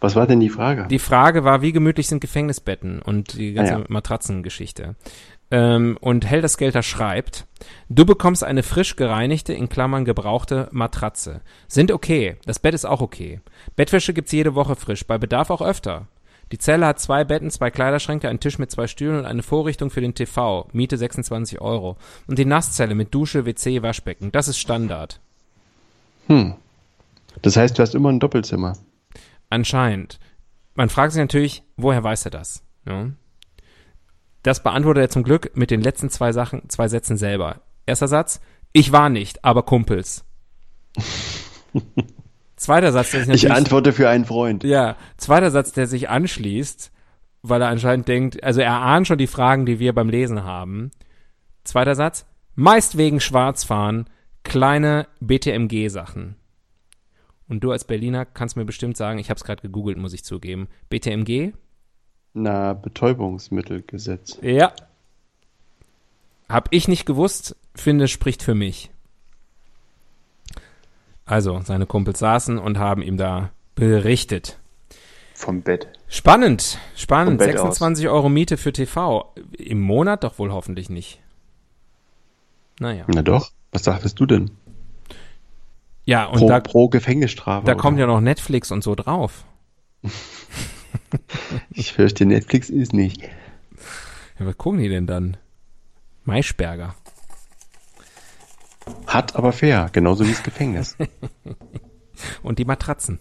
Was 0.00 0.16
war 0.16 0.26
denn 0.26 0.40
die 0.40 0.48
Frage? 0.48 0.86
Die 0.88 0.98
Frage 0.98 1.44
war, 1.44 1.60
wie 1.60 1.72
gemütlich 1.72 2.08
sind 2.08 2.22
Gefängnisbetten 2.22 3.02
und 3.02 3.34
die 3.34 3.52
ganze 3.52 3.74
ah, 3.74 3.78
ja. 3.80 3.84
Matratzengeschichte. 3.88 4.94
Ähm, 5.50 5.98
und 6.00 6.24
Helder 6.24 6.48
Skelter 6.48 6.82
schreibt, 6.82 7.46
du 7.90 8.06
bekommst 8.06 8.42
eine 8.42 8.62
frisch 8.62 8.96
gereinigte, 8.96 9.52
in 9.52 9.68
Klammern 9.68 10.06
gebrauchte 10.06 10.70
Matratze. 10.72 11.42
Sind 11.68 11.92
okay. 11.92 12.36
Das 12.46 12.58
Bett 12.58 12.72
ist 12.72 12.86
auch 12.86 13.02
okay. 13.02 13.40
Bettwäsche 13.76 14.14
gibt's 14.14 14.32
jede 14.32 14.54
Woche 14.54 14.76
frisch, 14.76 15.06
bei 15.06 15.18
Bedarf 15.18 15.50
auch 15.50 15.60
öfter. 15.60 16.06
Die 16.52 16.58
Zelle 16.58 16.86
hat 16.86 16.98
zwei 16.98 17.24
Betten, 17.24 17.50
zwei 17.50 17.70
Kleiderschränke, 17.70 18.28
einen 18.28 18.40
Tisch 18.40 18.58
mit 18.58 18.70
zwei 18.70 18.86
Stühlen 18.88 19.18
und 19.18 19.24
eine 19.24 19.42
Vorrichtung 19.42 19.90
für 19.90 20.00
den 20.00 20.14
TV. 20.14 20.68
Miete 20.72 20.96
26 20.98 21.60
Euro. 21.60 21.96
Und 22.26 22.38
die 22.38 22.44
Nasszelle 22.44 22.94
mit 22.94 23.14
Dusche, 23.14 23.46
WC, 23.46 23.82
Waschbecken. 23.82 24.32
Das 24.32 24.48
ist 24.48 24.58
Standard. 24.58 25.20
Hm. 26.26 26.54
Das 27.42 27.56
heißt, 27.56 27.78
du 27.78 27.82
hast 27.82 27.94
immer 27.94 28.10
ein 28.10 28.18
Doppelzimmer. 28.18 28.76
Anscheinend. 29.48 30.18
Man 30.74 30.88
fragt 30.88 31.12
sich 31.12 31.20
natürlich, 31.20 31.62
woher 31.76 32.02
weiß 32.02 32.24
er 32.24 32.30
das? 32.32 32.64
Ja? 32.86 33.10
Das 34.42 34.62
beantwortet 34.62 35.02
er 35.02 35.10
zum 35.10 35.22
Glück 35.22 35.56
mit 35.56 35.70
den 35.70 35.82
letzten 35.82 36.10
zwei 36.10 36.32
Sachen, 36.32 36.68
zwei 36.68 36.88
Sätzen 36.88 37.16
selber. 37.16 37.60
Erster 37.86 38.08
Satz, 38.08 38.40
ich 38.72 38.90
war 38.90 39.08
nicht, 39.08 39.44
aber 39.44 39.62
Kumpels. 39.62 40.24
Zweiter 42.60 42.92
Satz, 42.92 43.12
der 43.12 43.24
sich 43.24 43.34
Ich 43.34 43.50
antworte 43.50 43.90
für 43.94 44.10
einen 44.10 44.26
Freund. 44.26 44.64
Ja, 44.64 44.96
zweiter 45.16 45.50
Satz, 45.50 45.72
der 45.72 45.86
sich 45.86 46.10
anschließt, 46.10 46.92
weil 47.40 47.62
er 47.62 47.68
anscheinend 47.68 48.06
denkt, 48.06 48.44
also 48.44 48.60
er 48.60 48.74
ahnt 48.74 49.06
schon 49.06 49.16
die 49.16 49.26
Fragen, 49.26 49.64
die 49.64 49.78
wir 49.78 49.94
beim 49.94 50.10
Lesen 50.10 50.44
haben. 50.44 50.90
Zweiter 51.64 51.94
Satz, 51.94 52.26
meist 52.56 52.98
wegen 52.98 53.18
Schwarzfahren, 53.18 54.10
kleine 54.42 55.06
BTMG-Sachen. 55.20 56.36
Und 57.48 57.64
du 57.64 57.72
als 57.72 57.84
Berliner 57.84 58.26
kannst 58.26 58.58
mir 58.58 58.66
bestimmt 58.66 58.98
sagen, 58.98 59.18
ich 59.18 59.30
habe 59.30 59.38
es 59.38 59.44
gerade 59.44 59.62
gegoogelt, 59.62 59.96
muss 59.96 60.12
ich 60.12 60.22
zugeben. 60.22 60.68
BTMG? 60.90 61.54
Na, 62.34 62.74
Betäubungsmittelgesetz. 62.74 64.38
Ja. 64.42 64.74
Hab 66.46 66.68
ich 66.72 66.88
nicht 66.88 67.06
gewusst, 67.06 67.56
finde, 67.74 68.06
spricht 68.06 68.42
für 68.42 68.54
mich. 68.54 68.89
Also, 71.30 71.60
seine 71.62 71.86
Kumpels 71.86 72.18
saßen 72.18 72.58
und 72.58 72.80
haben 72.80 73.02
ihm 73.02 73.16
da 73.16 73.50
berichtet. 73.76 74.58
Vom 75.32 75.62
Bett. 75.62 75.86
Spannend, 76.08 76.80
spannend. 76.96 77.38
Bett 77.38 77.52
26 77.52 78.08
aus. 78.08 78.14
Euro 78.14 78.28
Miete 78.28 78.56
für 78.56 78.72
TV. 78.72 79.32
Im 79.56 79.80
Monat 79.80 80.24
doch 80.24 80.40
wohl 80.40 80.50
hoffentlich 80.50 80.90
nicht. 80.90 81.20
Naja. 82.80 83.04
Na 83.06 83.22
doch. 83.22 83.52
Was 83.70 83.84
sagtest 83.84 84.18
du 84.18 84.26
denn? 84.26 84.50
Ja, 86.04 86.24
und 86.24 86.40
pro, 86.40 86.48
da. 86.48 86.58
Pro 86.58 86.88
Gefängnisstrafe. 86.88 87.64
Da 87.64 87.74
oder? 87.74 87.80
kommt 87.80 88.00
ja 88.00 88.08
noch 88.08 88.20
Netflix 88.20 88.72
und 88.72 88.82
so 88.82 88.96
drauf. 88.96 89.44
ich 91.70 91.92
fürchte, 91.92 92.26
Netflix 92.26 92.70
ist 92.70 92.92
nicht. 92.92 93.22
Ja, 93.22 94.46
was 94.46 94.58
gucken 94.58 94.80
die 94.80 94.88
denn 94.88 95.06
dann? 95.06 95.36
Maischberger. 96.24 96.96
Hart, 99.06 99.36
aber 99.36 99.52
fair, 99.52 99.88
genauso 99.92 100.24
wie 100.26 100.30
das 100.30 100.42
Gefängnis. 100.42 100.96
Und 102.42 102.58
die 102.58 102.64
Matratzen. 102.64 103.18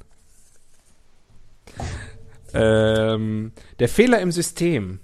Ähm, 2.54 3.52
der 3.80 3.90
Fehler 3.90 4.20
im 4.22 4.32
System. 4.32 5.00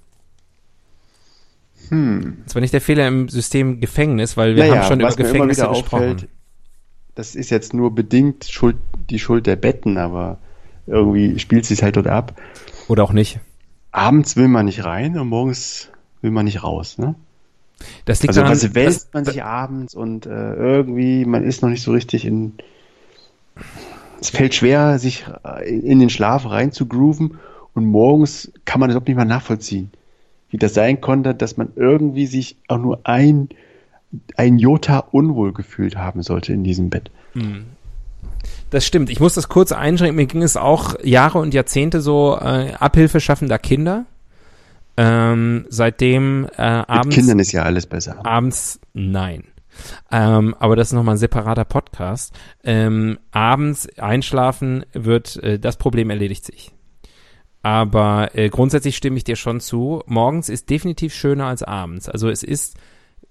Hm. 1.89 2.38
Das 2.45 2.55
war 2.55 2.61
nicht 2.61 2.74
der 2.74 2.82
Fehler 2.82 3.07
im 3.07 3.30
System 3.30 3.80
Gefängnis, 3.80 4.38
weil 4.38 4.55
wir 4.55 4.63
Naja, 4.63 4.82
haben 4.82 4.88
schon 4.88 4.99
über 4.99 5.16
Gefängnisse 5.16 5.68
gesprochen. 5.68 6.03
auffällt, 6.03 6.28
das 7.13 7.36
ist 7.36 7.51
jetzt 7.51 7.74
nur 7.74 7.93
bedingt 7.93 8.45
Schuld, 8.45 8.78
die 9.09 9.20
Schuld 9.20 9.45
der 9.45 9.55
Betten, 9.55 9.97
aber 9.97 10.39
irgendwie 10.88 11.39
spielt 11.39 11.66
sich 11.66 11.84
halt 11.84 11.95
dort 11.95 12.07
ab. 12.07 12.39
Oder 12.88 13.03
auch 13.03 13.13
nicht. 13.13 13.39
Abends 13.91 14.36
will 14.36 14.47
man 14.47 14.66
nicht 14.66 14.84
rein 14.84 15.18
und 15.18 15.30
morgens 15.30 15.89
will 16.22 16.32
man 16.32 16.45
nicht 16.45 16.63
raus. 16.63 16.97
Ne? 16.97 17.16
Das 18.05 18.21
liegt 18.21 18.30
Also 18.30 18.41
daran, 18.41 18.55
was 18.55 18.76
wälzt 18.76 19.13
man 19.13 19.26
sich 19.26 19.43
abends 19.43 19.95
und 19.95 20.26
äh, 20.26 20.53
irgendwie, 20.53 21.26
man 21.26 21.43
ist 21.43 21.61
noch 21.61 21.69
nicht 21.69 21.84
so 21.84 21.91
richtig 21.91 22.26
in. 22.26 22.53
Es 24.21 24.30
fällt 24.30 24.55
schwer, 24.55 24.97
sich 24.97 25.26
äh, 25.43 25.69
in 25.69 25.99
den 25.99 26.09
Schlaf 26.09 26.49
rein 26.49 26.71
zu 26.71 26.88
grooven 26.88 27.38
und 27.73 27.86
morgens 27.86 28.51
kann 28.63 28.80
man 28.80 28.89
das 28.89 28.95
überhaupt 28.95 29.07
nicht 29.07 29.17
mehr 29.17 29.26
nachvollziehen. 29.26 29.91
Wie 30.49 30.57
das 30.57 30.73
sein 30.73 31.01
konnte, 31.01 31.36
dass 31.36 31.57
man 31.57 31.69
irgendwie 31.76 32.28
sich 32.28 32.55
auch 32.67 32.78
nur 32.78 33.01
ein, 33.03 33.49
ein 34.38 34.57
Jota 34.57 34.99
unwohl 35.11 35.51
gefühlt 35.53 35.97
haben 35.97 36.23
sollte 36.23 36.53
in 36.53 36.63
diesem 36.63 36.89
Bett. 36.89 37.11
Das 38.69 38.86
stimmt. 38.86 39.09
Ich 39.09 39.19
muss 39.19 39.34
das 39.34 39.49
kurz 39.49 39.71
einschränken. 39.71 40.15
Mir 40.15 40.26
ging 40.26 40.41
es 40.41 40.57
auch 40.57 40.95
Jahre 41.03 41.39
und 41.39 41.53
Jahrzehnte 41.53 42.01
so 42.01 42.38
äh, 42.39 42.73
Abhilfe 42.80 43.19
schaffender 43.19 43.59
Kinder. 43.59 44.05
Ähm, 44.97 45.65
seitdem 45.69 46.47
äh, 46.57 46.77
Mit 46.79 46.89
abends, 46.89 47.15
Kindern 47.15 47.39
ist 47.39 47.51
ja 47.51 47.63
alles 47.63 47.85
besser. 47.85 48.25
abends, 48.25 48.79
nein. 48.93 49.43
Ähm, 50.09 50.55
aber 50.59 50.75
das 50.75 50.89
ist 50.89 50.93
nochmal 50.93 51.15
ein 51.15 51.19
separater 51.19 51.65
Podcast. 51.65 52.33
Ähm, 52.63 53.19
abends 53.31 53.89
einschlafen 53.99 54.85
wird, 54.93 55.35
äh, 55.43 55.59
das 55.59 55.77
Problem 55.77 56.09
erledigt 56.09 56.45
sich. 56.45 56.71
Aber 57.61 58.35
äh, 58.35 58.49
grundsätzlich 58.49 58.95
stimme 58.95 59.17
ich 59.17 59.23
dir 59.23 59.35
schon 59.35 59.59
zu. 59.59 60.01
Morgens 60.05 60.49
ist 60.49 60.69
definitiv 60.69 61.13
schöner 61.13 61.47
als 61.47 61.63
abends. 61.63 62.07
Also 62.07 62.29
es 62.29 62.43
ist 62.43 62.77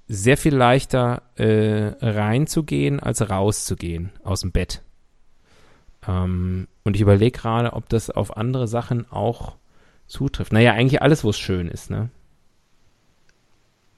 sehr 0.06 0.36
viel 0.36 0.54
leichter 0.54 1.22
äh, 1.36 1.92
reinzugehen 2.00 3.00
als 3.00 3.30
rauszugehen 3.30 4.12
aus 4.22 4.40
dem 4.40 4.52
Bett. 4.52 4.82
Ähm, 6.06 6.68
und 6.82 6.96
ich 6.96 7.00
überlege 7.00 7.38
gerade, 7.38 7.72
ob 7.72 7.88
das 7.88 8.10
auf 8.10 8.36
andere 8.36 8.68
Sachen 8.68 9.10
auch 9.10 9.56
zutrifft. 10.06 10.52
Naja, 10.52 10.72
eigentlich 10.72 11.02
alles, 11.02 11.24
wo 11.24 11.30
es 11.30 11.38
schön 11.38 11.68
ist, 11.68 11.90
ne? 11.90 12.10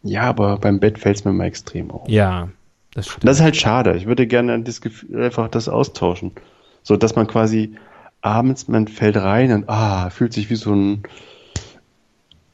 Ja, 0.02 0.22
aber 0.22 0.58
beim 0.58 0.78
Bett 0.78 0.98
fällt 0.98 1.16
es 1.16 1.24
mir 1.24 1.32
mal 1.32 1.46
extrem 1.46 1.90
auf. 1.90 2.08
Ja, 2.08 2.48
das 2.94 3.08
stimmt. 3.08 3.24
Das 3.24 3.38
ist 3.38 3.42
halt 3.42 3.56
schade. 3.56 3.96
Ich 3.96 4.06
würde 4.06 4.26
gerne 4.26 4.62
das 4.62 4.80
Gefühl, 4.80 5.24
einfach 5.24 5.48
das 5.48 5.68
austauschen. 5.68 6.32
So, 6.82 6.96
dass 6.96 7.16
man 7.16 7.26
quasi 7.26 7.76
abends, 8.20 8.68
man 8.68 8.88
fällt 8.88 9.16
rein 9.16 9.52
und 9.52 9.68
ah, 9.68 10.10
fühlt 10.10 10.32
sich 10.32 10.48
wie 10.50 10.56
so 10.56 10.72
ein, 10.72 11.02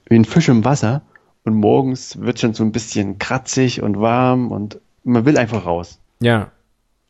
wie 0.07 0.17
ein 0.17 0.25
Fisch 0.25 0.49
im 0.49 0.65
Wasser 0.65 1.03
und 1.45 1.55
morgens 1.55 2.21
wird 2.21 2.41
schon 2.41 2.55
so 2.55 2.65
ein 2.65 2.73
bisschen 2.73 3.19
kratzig 3.19 3.83
und 3.83 4.01
warm 4.01 4.51
und 4.51 4.81
man 5.05 5.25
will 5.25 5.39
einfach 5.39 5.67
raus. 5.67 5.99
ja. 6.21 6.51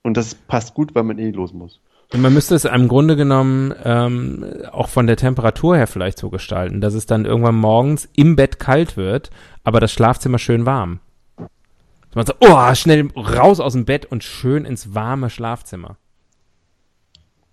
Und 0.04 0.16
das 0.16 0.34
passt 0.34 0.74
gut, 0.74 0.96
weil 0.96 1.04
man 1.04 1.20
eh 1.20 1.30
los 1.30 1.52
muss. 1.52 1.78
Man 2.14 2.34
müsste 2.34 2.54
es 2.54 2.66
im 2.66 2.88
Grunde 2.88 3.16
genommen 3.16 3.74
ähm, 3.84 4.44
auch 4.70 4.88
von 4.88 5.06
der 5.06 5.16
Temperatur 5.16 5.76
her 5.76 5.86
vielleicht 5.86 6.18
so 6.18 6.28
gestalten, 6.28 6.80
dass 6.80 6.92
es 6.94 7.06
dann 7.06 7.24
irgendwann 7.24 7.54
morgens 7.54 8.08
im 8.14 8.36
Bett 8.36 8.58
kalt 8.58 8.96
wird, 8.96 9.30
aber 9.64 9.80
das 9.80 9.92
Schlafzimmer 9.92 10.38
schön 10.38 10.66
warm. 10.66 11.00
Dass 11.36 12.14
man 12.14 12.26
so, 12.26 12.34
oh, 12.40 12.74
schnell 12.74 13.08
raus 13.16 13.60
aus 13.60 13.72
dem 13.72 13.86
Bett 13.86 14.04
und 14.04 14.22
schön 14.24 14.66
ins 14.66 14.94
warme 14.94 15.30
Schlafzimmer. 15.30 15.96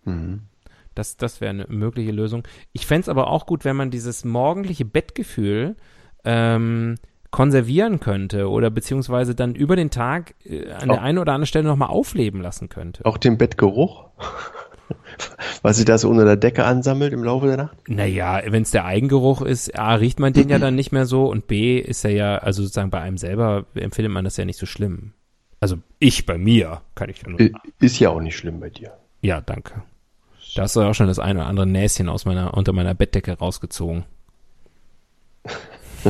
Mhm. 0.03 0.41
Das, 0.93 1.16
das 1.16 1.39
wäre 1.39 1.51
eine 1.51 1.66
mögliche 1.70 2.12
Lösung. 2.12 2.43
Ich 2.74 2.86
fänd's 2.86 3.07
aber 3.07 3.28
auch 3.28 3.45
gut, 3.45 3.64
wenn 3.64 3.78
man 3.78 3.91
dieses 3.91 4.26
morgendliche 4.26 4.84
Bettgefühl 4.84 5.78
ähm, 6.26 6.95
konservieren 7.32 8.00
könnte 8.00 8.50
oder 8.50 8.70
beziehungsweise 8.70 9.36
dann 9.36 9.54
über 9.56 9.76
den 9.76 9.92
Tag 9.92 10.34
äh, 10.46 10.72
an 10.72 10.90
der 10.90 10.98
Auch- 10.98 11.02
einen 11.04 11.18
oder 11.20 11.34
anderen 11.34 11.48
Stelle 11.48 11.68
nochmal 11.68 11.90
aufleben 11.90 12.42
lassen 12.42 12.70
könnte. 12.70 13.06
Auch 13.06 13.18
den 13.18 13.38
Bettgeruch, 13.38 14.06
was 15.62 15.78
sich 15.78 15.86
da 15.86 15.98
so 15.98 16.10
unter 16.10 16.26
der 16.26 16.38
Decke 16.38 16.66
ansammelt 16.66 17.14
im 17.14 17.24
Laufe 17.24 17.46
der 17.48 17.58
Nacht. 17.58 17.78
Naja, 17.88 18.42
wenn 18.48 18.64
es 18.64 18.72
der 18.72 18.86
Eigengeruch 18.86 19.42
ist, 19.44 19.78
A, 19.78 19.96
riecht 19.96 20.20
man 20.20 20.34
den 20.34 20.50
ja 20.50 20.58
dann 20.60 20.76
nicht 20.76 20.92
mehr 20.92 21.06
so 21.06 21.28
und 21.30 21.46
B, 21.48 21.78
ist 21.78 22.04
er 22.04 22.12
ja, 22.12 22.38
also 22.38 22.64
sozusagen 22.64 22.90
bei 22.90 23.00
einem 23.02 23.18
selber 23.18 23.66
empfindet 23.76 24.12
man 24.12 24.24
das 24.24 24.38
ja 24.38 24.46
nicht 24.46 24.58
so 24.60 24.66
schlimm. 24.66 25.14
Also 25.60 25.78
ich 26.00 26.26
bei 26.26 26.38
mir 26.38 26.82
kann 26.96 27.10
ich 27.10 27.22
ja 27.22 27.30
nur. 27.30 27.40
Ist 27.80 28.00
ja 28.00 28.10
auch 28.10 28.22
nicht 28.22 28.38
schlimm 28.38 28.60
bei 28.60 28.70
dir. 28.70 28.94
Ja, 29.22 29.42
danke. 29.42 29.84
Da 30.56 30.64
hast 30.64 30.76
du 30.76 30.80
ja 30.80 30.90
auch 30.90 30.96
schon 30.96 31.08
das 31.08 31.20
ein 31.20 31.38
oder 31.38 31.46
andere 31.46 31.68
Näschen 31.68 32.10
aus 32.10 32.26
meiner, 32.26 32.56
unter 32.56 32.72
meiner 32.74 32.96
Bettdecke 32.96 33.38
rausgezogen. 33.38 34.06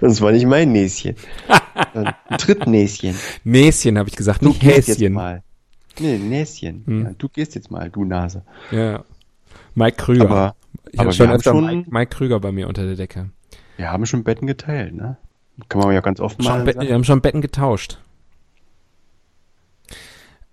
Das 0.00 0.20
war 0.20 0.32
nicht 0.32 0.46
mein 0.46 0.72
Näschen. 0.72 1.14
Ein 1.94 2.14
Trittnäschen. 2.38 3.14
Näschen 3.44 3.98
habe 3.98 4.08
ich 4.08 4.16
gesagt, 4.16 4.42
Du 4.42 4.48
nicht 4.48 4.60
gehst 4.60 4.88
jetzt 4.88 4.98
Häschen. 5.00 5.12
mal. 5.12 5.42
Nee, 6.00 6.18
Näschen. 6.18 6.82
Hm. 6.86 7.04
Ja, 7.04 7.10
du 7.18 7.28
gehst 7.28 7.54
jetzt 7.54 7.70
mal, 7.70 7.90
du 7.90 8.04
Nase. 8.04 8.42
Ja. 8.70 9.04
Mike 9.74 9.96
Krüger. 9.96 10.24
Aber, 10.24 10.56
ich 10.90 10.98
aber 10.98 11.06
habe 11.08 11.12
schon 11.14 11.26
wir 11.26 11.28
haben 11.30 11.36
öfter 11.36 11.50
schon- 11.50 11.66
Mike, 11.66 11.90
Mike 11.90 12.16
Krüger 12.16 12.40
bei 12.40 12.52
mir 12.52 12.68
unter 12.68 12.84
der 12.86 12.94
Decke. 12.96 13.30
wir 13.76 13.90
haben 13.92 14.06
schon 14.06 14.24
Betten 14.24 14.46
geteilt, 14.46 14.94
ne? 14.94 15.16
Kann 15.68 15.80
man 15.82 15.92
ja 15.92 16.00
ganz 16.00 16.20
offen 16.20 16.42
Schon 16.42 16.52
mal 16.52 16.64
Betten, 16.64 16.78
sagen. 16.80 16.88
wir 16.88 16.94
haben 16.94 17.04
schon 17.04 17.20
Betten 17.20 17.40
getauscht. 17.40 17.98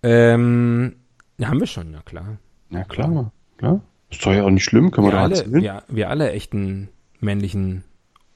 Ähm, 0.03 0.95
haben 1.41 1.59
wir 1.59 1.67
schon, 1.67 1.93
ja 1.93 2.01
klar. 2.03 2.37
Ja, 2.69 2.83
klar, 2.83 3.31
klar. 3.57 3.81
Ist 4.11 4.25
doch 4.25 4.33
ja 4.33 4.43
auch 4.43 4.49
nicht 4.49 4.63
schlimm, 4.63 4.91
können 4.91 5.07
wir, 5.07 5.11
wir, 5.13 5.17
doch 5.17 5.23
alle, 5.23 5.35
erzählen. 5.35 5.61
wir, 5.61 5.83
wir 5.87 6.09
alle 6.09 6.31
echten 6.31 6.89
männlichen 7.19 7.83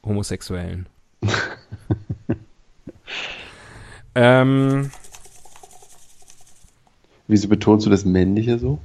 Homosexuellen. 0.09 0.87
ähm, 4.15 4.91
Wieso 7.27 7.47
betonst 7.47 7.85
du 7.85 7.89
das 7.89 8.03
Männliche 8.03 8.59
so? 8.59 8.79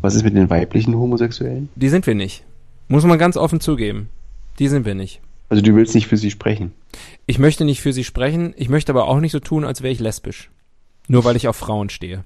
Was 0.00 0.14
ist 0.14 0.24
mit 0.24 0.34
den 0.34 0.50
weiblichen 0.50 0.96
Homosexuellen? 0.96 1.68
die 1.76 1.88
sind 1.88 2.06
wir 2.06 2.14
nicht. 2.14 2.44
Muss 2.88 3.04
man 3.04 3.18
ganz 3.18 3.36
offen 3.36 3.60
zugeben. 3.60 4.08
Die 4.58 4.68
sind 4.68 4.86
wir 4.86 4.94
nicht. 4.94 5.20
Also 5.50 5.62
du 5.62 5.74
willst 5.74 5.94
nicht 5.94 6.06
für 6.08 6.16
sie 6.16 6.30
sprechen. 6.30 6.72
Ich 7.26 7.38
möchte 7.38 7.64
nicht 7.64 7.80
für 7.80 7.92
sie 7.92 8.04
sprechen, 8.04 8.54
ich 8.56 8.68
möchte 8.68 8.92
aber 8.92 9.06
auch 9.06 9.20
nicht 9.20 9.32
so 9.32 9.40
tun, 9.40 9.64
als 9.64 9.82
wäre 9.82 9.92
ich 9.92 10.00
lesbisch. 10.00 10.50
Nur 11.08 11.24
weil 11.24 11.36
ich 11.36 11.48
auf 11.48 11.56
Frauen 11.56 11.90
stehe. 11.90 12.24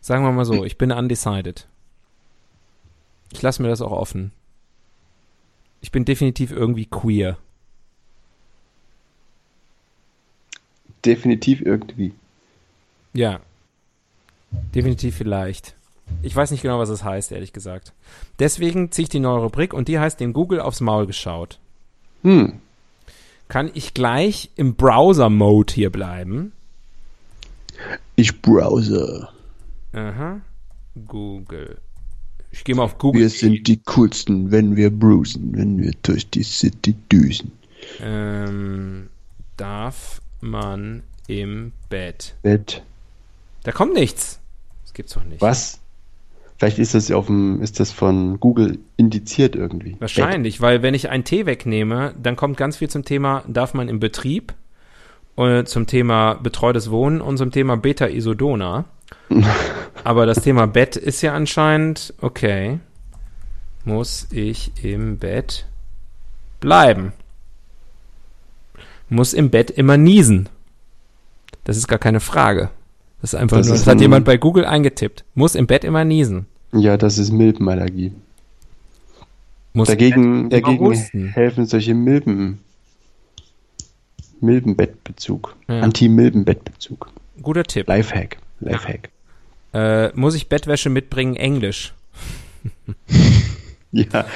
Sagen 0.00 0.24
wir 0.24 0.32
mal 0.32 0.44
so, 0.44 0.64
ich 0.64 0.78
bin 0.78 0.92
undecided. 0.92 1.66
Ich 3.32 3.42
lasse 3.42 3.60
mir 3.60 3.68
das 3.68 3.82
auch 3.82 3.90
offen. 3.90 4.32
Ich 5.86 5.92
bin 5.92 6.04
definitiv 6.04 6.50
irgendwie 6.50 6.86
queer. 6.86 7.38
Definitiv 11.04 11.60
irgendwie. 11.60 12.12
Ja. 13.12 13.38
Definitiv 14.74 15.14
vielleicht. 15.14 15.76
Ich 16.22 16.34
weiß 16.34 16.50
nicht 16.50 16.62
genau, 16.62 16.80
was 16.80 16.88
es 16.88 17.04
heißt, 17.04 17.30
ehrlich 17.30 17.52
gesagt. 17.52 17.92
Deswegen 18.40 18.90
ziehe 18.90 19.04
ich 19.04 19.10
die 19.10 19.20
neue 19.20 19.42
Rubrik 19.42 19.72
und 19.72 19.86
die 19.86 20.00
heißt 20.00 20.18
dem 20.18 20.32
Google 20.32 20.58
aufs 20.58 20.80
Maul 20.80 21.06
geschaut. 21.06 21.60
Hm. 22.24 22.58
Kann 23.46 23.70
ich 23.72 23.94
gleich 23.94 24.50
im 24.56 24.74
Browser-Mode 24.74 25.72
hier 25.72 25.90
bleiben? 25.90 26.50
Ich 28.16 28.42
browse. 28.42 29.28
Aha. 29.92 30.40
Google. 31.06 31.78
Ich 32.56 32.64
gehe 32.64 32.74
mal 32.74 32.84
auf 32.84 32.98
Google. 32.98 33.22
Wir 33.22 33.28
sind 33.28 33.68
die 33.68 33.80
coolsten, 33.84 34.50
wenn 34.50 34.76
wir 34.76 34.90
bruisen, 34.90 35.52
wenn 35.54 35.78
wir 35.80 35.92
durch 36.02 36.28
die 36.30 36.42
City 36.42 36.94
düsen. 37.12 37.52
Ähm, 38.00 39.08
darf 39.56 40.20
man 40.40 41.02
im 41.28 41.72
Bett? 41.90 42.34
Bett. 42.42 42.82
Da 43.62 43.72
kommt 43.72 43.94
nichts. 43.94 44.40
Das 44.84 44.94
gibt's 44.94 45.12
doch 45.12 45.24
nicht. 45.24 45.40
Was? 45.42 45.80
Vielleicht 46.56 46.78
ist 46.78 46.94
das 46.94 47.10
auf 47.10 47.26
dem, 47.26 47.60
ist 47.60 47.78
das 47.78 47.92
von 47.92 48.40
Google 48.40 48.78
indiziert 48.96 49.54
irgendwie. 49.54 49.96
Wahrscheinlich, 49.98 50.62
weil 50.62 50.80
wenn 50.80 50.94
ich 50.94 51.10
einen 51.10 51.24
T 51.24 51.44
wegnehme, 51.44 52.14
dann 52.20 52.36
kommt 52.36 52.56
ganz 52.56 52.78
viel 52.78 52.88
zum 52.88 53.04
Thema, 53.04 53.44
darf 53.46 53.74
man 53.74 53.90
im 53.90 54.00
Betrieb, 54.00 54.54
äh, 55.36 55.64
zum 55.64 55.86
Thema 55.86 56.34
betreutes 56.34 56.90
Wohnen 56.90 57.20
und 57.20 57.36
zum 57.36 57.50
Thema 57.50 57.76
Beta-Isodona. 57.76 58.86
Aber 60.04 60.26
das 60.26 60.42
Thema 60.42 60.66
Bett 60.66 60.96
ist 60.96 61.22
ja 61.22 61.34
anscheinend, 61.34 62.14
okay, 62.20 62.78
muss 63.84 64.26
ich 64.30 64.72
im 64.82 65.18
Bett 65.18 65.66
bleiben? 66.60 67.12
Muss 69.08 69.32
im 69.34 69.50
Bett 69.50 69.70
immer 69.70 69.96
niesen? 69.96 70.48
Das 71.64 71.76
ist 71.76 71.88
gar 71.88 71.98
keine 71.98 72.20
Frage. 72.20 72.70
Das 73.20 73.32
ist 73.32 73.38
einfach 73.40 73.58
Das 73.58 73.66
nur, 73.66 73.76
ist 73.76 73.86
das 73.86 73.94
hat 73.94 74.00
jemand 74.00 74.24
bei 74.24 74.36
Google 74.36 74.64
eingetippt. 74.64 75.24
Muss 75.34 75.54
im 75.54 75.66
Bett 75.66 75.84
immer 75.84 76.04
niesen. 76.04 76.46
Ja, 76.72 76.96
das 76.96 77.18
ist 77.18 77.30
Milbenallergie. 77.32 78.12
Muss 79.72 79.88
Dagegen, 79.88 80.48
dagegen 80.50 81.28
helfen 81.32 81.66
solche 81.66 81.94
Milben. 81.94 82.60
Milbenbettbezug. 84.40 85.54
Ja. 85.68 85.80
Anti-Milbenbettbezug. 85.80 87.08
Guter 87.42 87.64
Tipp. 87.64 87.88
Lifehack. 87.88 88.38
Lifehack. 88.60 89.10
Äh, 89.72 90.12
muss 90.14 90.34
ich 90.34 90.48
Bettwäsche 90.48 90.90
mitbringen? 90.90 91.36
Englisch. 91.36 91.94
Ja. 93.92 94.26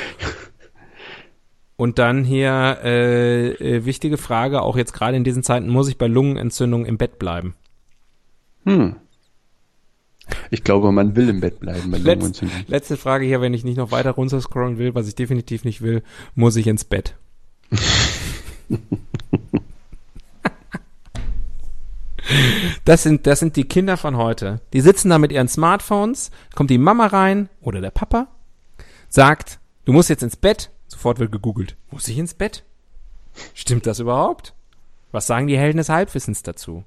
Und 1.77 1.99
dann 1.99 2.25
hier 2.25 2.79
äh, 2.83 3.49
äh, 3.53 3.85
wichtige 3.85 4.17
Frage, 4.17 4.63
auch 4.63 4.77
jetzt 4.77 4.93
gerade 4.93 5.17
in 5.17 5.25
diesen 5.25 5.43
Zeiten, 5.43 5.69
muss 5.69 5.89
ich 5.89 5.99
bei 5.99 6.07
Lungenentzündung 6.07 6.87
im 6.87 6.97
Bett 6.97 7.19
bleiben? 7.19 7.55
Hm. 8.65 8.97
Ich 10.51 10.63
glaube, 10.63 10.93
man 10.93 11.17
will 11.17 11.29
im 11.29 11.41
Bett 11.41 11.61
bleiben 11.61 11.91
bei 11.91 11.99
Letz, 11.99 12.07
Lungenentzündung. 12.07 12.57
letzte 12.69 12.97
Frage 12.97 13.27
hier, 13.27 13.41
wenn 13.41 13.55
ich 13.55 13.65
nicht 13.65 13.77
noch 13.77 13.91
weiter 13.91 14.13
runterscrollen 14.13 14.79
will, 14.79 14.95
was 14.95 15.09
ich 15.09 15.15
definitiv 15.15 15.65
nicht 15.65 15.83
will, 15.83 16.03
muss 16.35 16.57
ich 16.57 16.67
ins 16.67 16.85
Bett. 16.85 17.17
Das 22.85 23.03
sind, 23.03 23.27
das 23.27 23.41
sind 23.41 23.57
die 23.57 23.65
Kinder 23.65 23.97
von 23.97 24.17
heute. 24.17 24.61
Die 24.73 24.81
sitzen 24.81 25.11
da 25.11 25.19
mit 25.19 25.33
ihren 25.33 25.49
Smartphones, 25.49 26.31
kommt 26.55 26.71
die 26.71 26.79
Mama 26.79 27.07
rein 27.07 27.49
oder 27.61 27.81
der 27.81 27.91
Papa, 27.91 28.29
sagt, 29.09 29.59
du 29.85 29.93
musst 29.93 30.09
jetzt 30.11 30.23
ins 30.23 30.37
Bett. 30.37 30.71
Sofort 30.89 31.19
wird 31.19 31.33
gegoogelt. 31.33 31.77
Muss 31.91 32.09
ich 32.09 32.19
ins 32.19 32.35
Bett? 32.35 32.65
Stimmt 33.55 33.87
das 33.87 34.01
überhaupt? 34.01 34.55
Was 35.13 35.27
sagen 35.27 35.47
die 35.47 35.59
Helden 35.59 35.79
des 35.79 35.89
Halbwissens 35.89 36.43
dazu? 36.43 36.85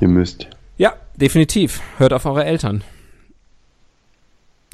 Ihr 0.00 0.08
müsst. 0.08 0.48
Ja, 0.76 0.94
definitiv. 1.16 1.80
Hört 1.98 2.12
auf 2.12 2.24
eure 2.24 2.44
Eltern. 2.44 2.82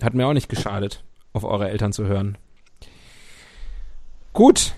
Hat 0.02 0.14
mir 0.14 0.26
auch 0.26 0.32
nicht 0.32 0.48
geschadet, 0.48 1.02
auf 1.32 1.44
eure 1.44 1.68
Eltern 1.68 1.92
zu 1.92 2.06
hören. 2.06 2.38
Gut. 4.32 4.74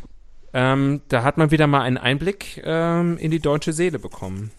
Ähm, 0.52 1.00
da 1.08 1.22
hat 1.22 1.38
man 1.38 1.50
wieder 1.50 1.66
mal 1.66 1.82
einen 1.82 1.98
Einblick 1.98 2.60
ähm, 2.64 3.18
in 3.18 3.30
die 3.30 3.40
deutsche 3.40 3.72
Seele 3.72 3.98
bekommen. 3.98 4.50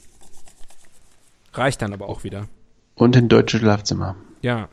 Reicht 1.54 1.82
dann 1.82 1.94
aber 1.94 2.08
auch 2.08 2.24
wieder. 2.24 2.48
Und 2.96 3.16
in 3.16 3.28
deutsche 3.28 3.60
Schlafzimmer. 3.60 4.16
Ja. 4.42 4.70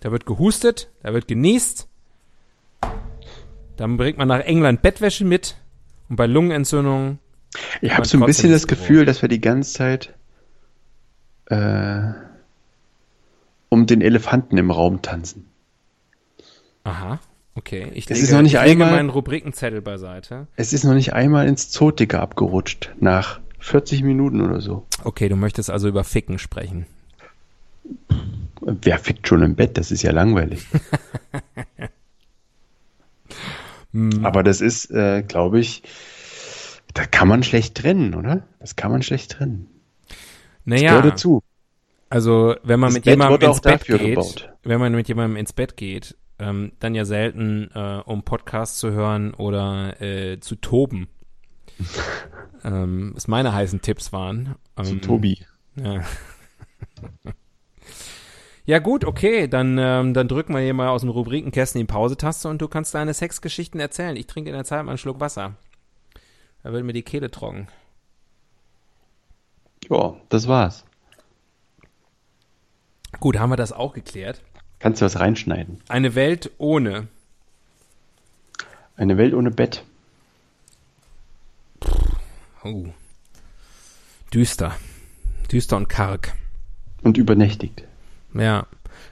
Da 0.00 0.12
wird 0.12 0.26
gehustet, 0.26 0.90
da 1.02 1.12
wird 1.12 1.28
genießt. 1.28 1.88
Dann 3.76 3.96
bringt 3.96 4.16
man 4.18 4.28
nach 4.28 4.40
England 4.40 4.82
Bettwäsche 4.82 5.24
mit. 5.24 5.56
Und 6.08 6.16
bei 6.16 6.26
Lungenentzündungen 6.26 7.18
Ich 7.80 7.92
habe 7.94 8.06
so 8.06 8.16
ein 8.16 8.24
bisschen 8.24 8.52
das. 8.52 8.66
Gefühl, 8.66 9.04
dass 9.04 9.22
wir 9.22 9.28
die 9.28 9.40
ganze 9.40 9.72
Zeit 9.72 10.14
äh, 11.46 12.12
um 13.68 13.86
den 13.86 14.00
Elefanten 14.00 14.56
im 14.56 14.70
Raum 14.70 15.02
tanzen. 15.02 15.46
Aha, 16.84 17.18
okay. 17.56 17.88
Ich 17.94 18.04
Es 18.04 18.10
lege, 18.10 18.20
ist 18.22 18.32
noch 18.32 18.42
nicht 18.42 18.58
einmal- 18.58 18.90
meinen 18.92 19.10
Rubrikenzettel 19.10 19.80
beiseite. 19.82 20.46
Es 20.56 20.72
ist 20.72 20.84
noch 20.84 20.94
nicht 20.94 21.12
einmal 21.12 21.46
ins 21.48 21.70
Zotiker 21.70 22.20
abgerutscht, 22.20 22.90
nach 23.00 23.40
40 23.58 24.02
Minuten 24.02 24.40
oder 24.40 24.60
so. 24.60 24.86
Okay, 25.04 25.28
du 25.28 25.36
möchtest 25.36 25.70
also 25.70 25.88
über 25.88 26.04
Ficken 26.04 26.38
sprechen. 26.38 26.86
Wer 28.60 28.98
fickt 28.98 29.26
schon 29.28 29.42
im 29.42 29.54
Bett? 29.54 29.76
Das 29.78 29.90
ist 29.90 30.02
ja 30.02 30.12
langweilig. 30.12 30.66
Aber 34.22 34.42
das 34.42 34.60
ist, 34.60 34.90
äh, 34.90 35.22
glaube 35.22 35.58
ich, 35.60 35.82
da 36.94 37.06
kann 37.06 37.28
man 37.28 37.42
schlecht 37.42 37.76
trennen, 37.76 38.14
oder? 38.14 38.42
Das 38.60 38.76
kann 38.76 38.90
man 38.90 39.02
schlecht 39.02 39.32
trennen. 39.32 39.68
Das 40.08 40.16
Naja, 40.64 40.96
gehört 40.98 41.14
dazu. 41.14 41.42
also 42.10 42.56
wenn 42.62 42.80
man 42.80 42.88
Das 42.88 42.94
mit 42.94 43.04
Bett 43.04 43.12
jemandem 43.12 43.32
wurde 43.34 43.46
ins 43.46 43.56
auch 43.58 43.62
Bett 43.62 43.80
dafür 43.80 43.98
geht, 43.98 44.08
gebaut. 44.10 44.52
wenn 44.64 44.80
man 44.80 44.92
mit 44.94 45.08
jemandem 45.08 45.36
ins 45.36 45.52
Bett 45.52 45.76
geht, 45.76 46.16
ähm, 46.38 46.72
dann 46.80 46.94
ja 46.94 47.04
selten, 47.04 47.70
äh, 47.74 48.02
um 48.04 48.22
Podcasts 48.22 48.78
zu 48.78 48.90
hören 48.90 49.34
oder 49.34 50.00
äh, 50.00 50.38
zu 50.40 50.56
toben. 50.56 51.08
ähm, 52.64 53.12
was 53.14 53.28
meine 53.28 53.52
heißen 53.52 53.80
Tipps 53.80 54.12
waren. 54.12 54.54
Ähm, 54.76 54.84
Zu 54.84 55.00
Tobi. 55.00 55.46
Ja. 55.76 56.02
ja 58.66 58.78
gut, 58.78 59.04
okay, 59.04 59.48
dann, 59.48 59.78
ähm, 59.78 60.14
dann 60.14 60.28
drücken 60.28 60.54
wir 60.54 60.60
hier 60.60 60.74
mal 60.74 60.88
aus 60.88 61.02
dem 61.02 61.10
Rubrikenkästen 61.10 61.80
die 61.80 61.86
Pause-Taste 61.86 62.48
und 62.48 62.60
du 62.60 62.68
kannst 62.68 62.94
deine 62.94 63.14
Sexgeschichten 63.14 63.80
erzählen. 63.80 64.16
Ich 64.16 64.26
trinke 64.26 64.50
in 64.50 64.56
der 64.56 64.64
Zeit 64.64 64.84
mal 64.84 64.92
einen 64.92 64.98
Schluck 64.98 65.20
Wasser. 65.20 65.54
Da 66.62 66.72
wird 66.72 66.84
mir 66.84 66.92
die 66.92 67.02
Kehle 67.02 67.30
trocken. 67.30 67.68
Ja, 69.88 70.16
das 70.28 70.48
war's. 70.48 70.84
Gut, 73.20 73.38
haben 73.38 73.50
wir 73.50 73.56
das 73.56 73.72
auch 73.72 73.94
geklärt. 73.94 74.42
Kannst 74.78 75.00
du 75.00 75.06
was 75.06 75.18
reinschneiden? 75.18 75.80
Eine 75.88 76.14
Welt 76.14 76.50
ohne. 76.58 77.08
Eine 78.96 79.18
Welt 79.18 79.34
ohne 79.34 79.50
Bett. 79.50 79.84
Oh. 82.64 82.86
Düster. 84.32 84.76
Düster 85.50 85.76
und 85.76 85.88
karg. 85.88 86.34
Und 87.02 87.16
übernächtigt. 87.16 87.84
Ja. 88.34 88.66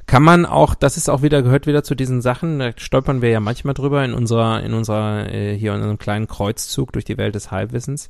Kann 0.07 0.23
man 0.23 0.45
auch, 0.45 0.75
das 0.75 0.97
ist 0.97 1.09
auch 1.09 1.23
wieder, 1.23 1.43
gehört 1.43 1.67
wieder 1.67 1.83
zu 1.83 1.95
diesen 1.95 2.21
Sachen, 2.21 2.59
da 2.59 2.73
stolpern 2.77 3.23
wir 3.23 3.31
ja 3.31 3.41
manchmal 3.41 3.75
drüber 3.75 4.05
in 4.05 4.13
unserer, 4.13 4.63
in 4.63 4.75
unserer, 4.75 5.33
äh, 5.33 5.57
hier 5.57 5.73
in 5.73 5.77
unserem 5.77 5.99
kleinen 5.99 6.27
Kreuzzug 6.27 6.93
durch 6.93 7.05
die 7.05 7.17
Welt 7.17 7.35
des 7.35 7.51
Halbwissens. 7.51 8.09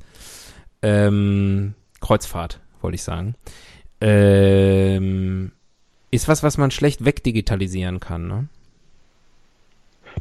Ähm, 0.81 1.73
Kreuzfahrt, 2.01 2.59
wollte 2.81 2.95
ich 2.95 3.03
sagen. 3.03 3.35
Ähm, 4.01 5.51
ist 6.11 6.27
was, 6.27 6.43
was 6.43 6.57
man 6.57 6.71
schlecht 6.71 7.05
wegdigitalisieren 7.05 7.99
kann, 7.99 8.27
ne? 8.27 8.47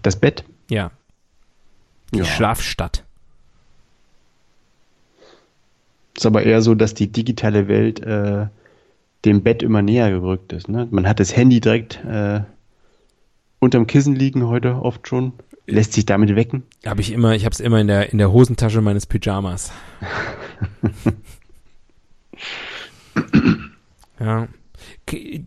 Das 0.03 0.17
Bett? 0.17 0.45
Ja. 0.69 0.91
Die 2.13 2.19
Ja. 2.19 2.25
Schlafstadt. 2.25 3.05
Ist 6.17 6.27
aber 6.27 6.45
eher 6.45 6.63
so, 6.63 6.75
dass 6.75 6.95
die 6.95 7.11
digitale 7.11 7.69
Welt 7.69 8.01
äh, 8.01 8.47
dem 9.25 9.43
Bett 9.43 9.63
immer 9.63 9.83
näher 9.83 10.11
gerückt 10.11 10.53
ist. 10.53 10.69
Ne? 10.69 10.87
Man 10.91 11.09
hat 11.09 11.21
das 11.21 11.37
Handy 11.37 11.61
direkt 11.61 12.05
äh, 12.05 12.41
unterm 13.59 13.87
Kissen 13.87 14.15
liegen 14.15 14.47
heute 14.47 14.77
oft 14.77 15.09
schon, 15.09 15.33
lässt 15.67 15.93
sich 15.95 16.07
damit 16.07 16.35
wecken. 16.37 16.65
Habe 16.87 17.01
ich 17.01 17.13
immer, 17.13 17.35
ich 17.35 17.45
habe 17.45 17.53
es 17.53 17.61
immer 17.61 17.81
in 17.81 17.87
der, 17.87 18.13
in 18.13 18.19
der 18.19 18.33
Hosentasche 18.33 18.81
meines 18.81 19.07
Pyjamas. 19.07 19.73
ja. 24.21 24.49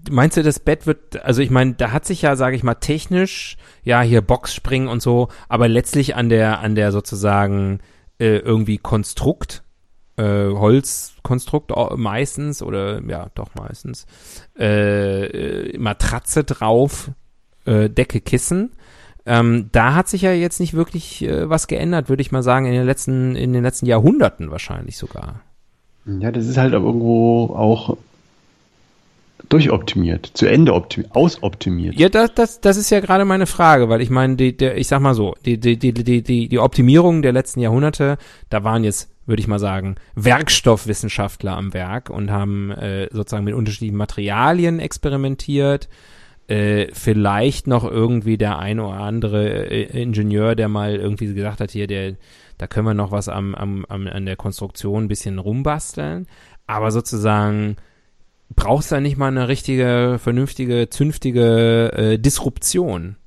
Meinst 0.09 0.37
du, 0.37 0.43
das 0.43 0.59
Bett 0.59 0.87
wird, 0.87 1.23
also 1.23 1.41
ich 1.41 1.49
meine, 1.49 1.73
da 1.73 1.91
hat 1.91 2.05
sich 2.05 2.21
ja, 2.21 2.35
sage 2.35 2.55
ich 2.55 2.63
mal, 2.63 2.75
technisch, 2.75 3.57
ja, 3.83 4.01
hier 4.01 4.21
Boxspringen 4.21 4.87
und 4.87 5.01
so, 5.01 5.29
aber 5.49 5.67
letztlich 5.67 6.15
an 6.15 6.29
der, 6.29 6.59
an 6.59 6.75
der 6.75 6.91
sozusagen 6.91 7.79
äh, 8.19 8.37
irgendwie 8.37 8.77
Konstrukt, 8.77 9.63
äh, 10.17 10.23
Holzkonstrukt 10.23 11.71
meistens 11.95 12.61
oder 12.61 13.01
ja, 13.07 13.27
doch 13.35 13.55
meistens, 13.55 14.05
äh, 14.57 15.25
äh, 15.25 15.77
Matratze 15.77 16.43
drauf, 16.43 17.11
äh, 17.65 17.89
Decke, 17.89 18.21
Kissen. 18.21 18.71
Ähm, 19.25 19.69
da 19.73 19.93
hat 19.93 20.07
sich 20.07 20.21
ja 20.21 20.31
jetzt 20.31 20.59
nicht 20.59 20.73
wirklich 20.73 21.23
äh, 21.23 21.49
was 21.49 21.67
geändert, 21.67 22.07
würde 22.09 22.21
ich 22.21 22.31
mal 22.31 22.43
sagen, 22.43 22.65
in 22.65 22.73
den 22.73 22.85
letzten, 22.85 23.35
in 23.35 23.53
den 23.53 23.63
letzten 23.63 23.85
Jahrhunderten 23.85 24.51
wahrscheinlich 24.51 24.97
sogar. 24.97 25.41
Ja, 26.05 26.31
das 26.31 26.45
ist 26.45 26.57
halt 26.57 26.73
aber 26.73 26.85
irgendwo 26.85 27.53
auch 27.53 27.97
durchoptimiert, 29.49 30.31
zu 30.33 30.45
Ende 30.45 30.73
optimiert, 30.73 31.15
ausoptimiert. 31.15 31.95
Ja, 31.95 32.09
das, 32.09 32.33
das, 32.33 32.61
das 32.61 32.77
ist 32.77 32.89
ja 32.89 32.99
gerade 32.99 33.25
meine 33.25 33.45
Frage, 33.45 33.89
weil 33.89 34.01
ich 34.01 34.09
meine, 34.09 34.35
die, 34.35 34.55
der, 34.55 34.77
ich 34.77 34.87
sag 34.87 34.99
mal 34.99 35.13
so, 35.13 35.35
die, 35.45 35.59
die, 35.59 35.77
die, 35.77 35.93
die, 35.93 36.49
die, 36.49 36.59
Optimierung 36.59 37.21
der 37.21 37.33
letzten 37.33 37.59
Jahrhunderte, 37.59 38.17
da 38.49 38.63
waren 38.63 38.83
jetzt, 38.83 39.09
würde 39.25 39.39
ich 39.39 39.47
mal 39.47 39.59
sagen, 39.59 39.95
Werkstoffwissenschaftler 40.15 41.55
am 41.55 41.73
Werk 41.73 42.09
und 42.09 42.31
haben 42.31 42.71
äh, 42.71 43.07
sozusagen 43.11 43.45
mit 43.45 43.53
unterschiedlichen 43.53 43.97
Materialien 43.97 44.79
experimentiert. 44.79 45.87
Äh, 46.47 46.87
vielleicht 46.93 47.67
noch 47.67 47.83
irgendwie 47.83 48.37
der 48.37 48.57
ein 48.57 48.79
oder 48.79 48.99
andere 48.99 49.69
äh, 49.69 50.01
Ingenieur, 50.01 50.55
der 50.55 50.69
mal 50.69 50.95
irgendwie 50.95 51.33
gesagt 51.33 51.59
hat, 51.59 51.71
hier, 51.71 51.87
der, 51.87 52.15
da 52.57 52.67
können 52.67 52.87
wir 52.87 52.93
noch 52.93 53.11
was 53.11 53.27
am, 53.27 53.53
am, 53.53 53.85
am, 53.89 54.07
an 54.07 54.25
der 54.25 54.37
Konstruktion 54.37 55.03
ein 55.03 55.07
bisschen 55.09 55.39
rumbasteln. 55.39 56.25
Aber 56.65 56.91
sozusagen, 56.91 57.75
brauchst 58.55 58.91
du 58.91 58.99
nicht 59.01 59.17
mal 59.17 59.27
eine 59.27 59.47
richtige, 59.47 60.17
vernünftige, 60.19 60.89
zünftige 60.89 61.91
äh, 61.93 62.19
Disruption. 62.19 63.17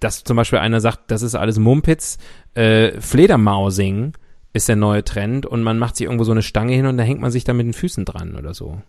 Dass 0.00 0.24
zum 0.24 0.36
Beispiel 0.36 0.58
einer 0.58 0.80
sagt, 0.80 1.10
das 1.10 1.22
ist 1.22 1.34
alles 1.34 1.58
Mumpitz, 1.58 2.18
äh, 2.54 2.98
Fledermausing 3.00 4.14
ist 4.52 4.68
der 4.68 4.76
neue 4.76 5.04
Trend 5.04 5.46
und 5.46 5.62
man 5.62 5.78
macht 5.78 5.96
sich 5.96 6.06
irgendwo 6.06 6.24
so 6.24 6.32
eine 6.32 6.42
Stange 6.42 6.72
hin 6.74 6.86
und 6.86 6.96
da 6.96 7.04
hängt 7.04 7.20
man 7.20 7.30
sich 7.30 7.44
da 7.44 7.52
mit 7.52 7.66
den 7.66 7.72
Füßen 7.72 8.04
dran 8.04 8.34
oder 8.34 8.54
so. 8.54 8.80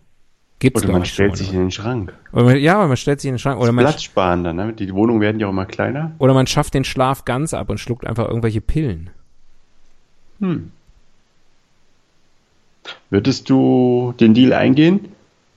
Gibt's 0.58 0.84
Oder 0.84 0.92
man 0.92 1.04
stellt 1.04 1.30
schon, 1.30 1.36
sich 1.38 1.48
oder? 1.48 1.56
in 1.56 1.64
den 1.64 1.70
Schrank. 1.72 2.14
Oder 2.32 2.44
man, 2.44 2.56
ja, 2.58 2.86
man 2.86 2.96
stellt 2.96 3.20
sich 3.20 3.28
in 3.28 3.34
den 3.34 3.38
Schrank 3.40 3.60
oder 3.60 3.72
man, 3.72 3.84
Platz 3.84 4.04
sparen 4.04 4.44
dann, 4.44 4.54
ne? 4.54 4.72
Die 4.72 4.94
Wohnungen 4.94 5.20
werden 5.20 5.40
ja 5.40 5.48
auch 5.48 5.50
immer 5.50 5.66
kleiner. 5.66 6.12
oder 6.18 6.34
man 6.34 6.46
schafft 6.46 6.74
den 6.74 6.84
Schlaf 6.84 7.24
ganz 7.24 7.52
ab 7.52 7.68
und 7.68 7.78
schluckt 7.78 8.06
einfach 8.06 8.28
irgendwelche 8.28 8.60
Pillen. 8.60 9.10
Hm. 10.38 10.70
Würdest 13.10 13.48
du 13.50 14.14
den 14.18 14.34
Deal 14.34 14.52
eingehen? 14.52 15.08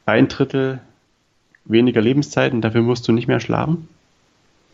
Ein 0.05 0.27
Drittel 0.27 0.81
weniger 1.65 2.01
Lebenszeit 2.01 2.53
und 2.53 2.61
dafür 2.61 2.81
musst 2.81 3.07
du 3.07 3.11
nicht 3.11 3.27
mehr 3.27 3.39
schlafen? 3.39 3.87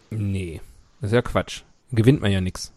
Nee, 0.10 0.60
das 1.00 1.12
ist 1.12 1.16
ja 1.16 1.22
Quatsch. 1.22 1.62
Gewinnt 1.92 2.22
man 2.22 2.32
ja 2.32 2.42
nix. 2.42 2.72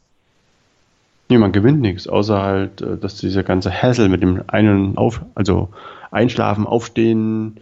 Nee, 1.28 1.38
man 1.38 1.52
gewinnt 1.52 1.80
nichts, 1.80 2.06
außer 2.06 2.42
halt, 2.42 2.80
äh, 2.80 2.98
dass 2.98 3.16
dieser 3.16 3.42
ganze 3.42 3.70
Hassel 3.70 4.08
mit 4.08 4.22
dem 4.22 4.42
einen 4.46 4.96
auf, 4.96 5.22
also 5.34 5.70
Einschlafen, 6.10 6.66
Aufstehen, 6.66 7.58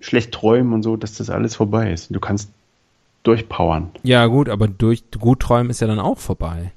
schlecht 0.00 0.32
träumen 0.32 0.72
und 0.72 0.82
so, 0.82 0.96
dass 0.96 1.14
das 1.14 1.30
alles 1.30 1.56
vorbei 1.56 1.92
ist. 1.92 2.14
Du 2.14 2.20
kannst 2.20 2.50
durchpowern. 3.22 3.90
Ja, 4.02 4.26
gut, 4.26 4.48
aber 4.48 4.68
durch 4.68 5.04
gut 5.18 5.40
träumen 5.40 5.70
ist 5.70 5.80
ja 5.80 5.86
dann 5.86 5.98
auch 5.98 6.18
vorbei. 6.18 6.72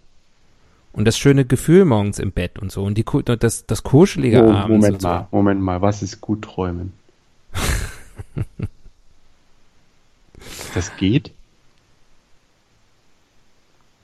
Und 0.99 1.05
das 1.05 1.17
schöne 1.17 1.45
Gefühl 1.45 1.85
morgens 1.85 2.19
im 2.19 2.33
Bett 2.33 2.59
und 2.59 2.73
so 2.73 2.83
und 2.83 2.97
die 2.97 3.05
das 3.05 3.65
das 3.65 3.83
kuschelige 3.83 4.43
oh, 4.43 4.51
abends. 4.51 4.67
Moment 4.67 5.01
mal, 5.01 5.27
so. 5.31 5.37
Moment 5.37 5.61
mal, 5.61 5.81
was 5.81 6.03
ist 6.03 6.19
gut 6.19 6.41
träumen? 6.41 6.91
das 10.73 10.91
geht? 10.97 11.31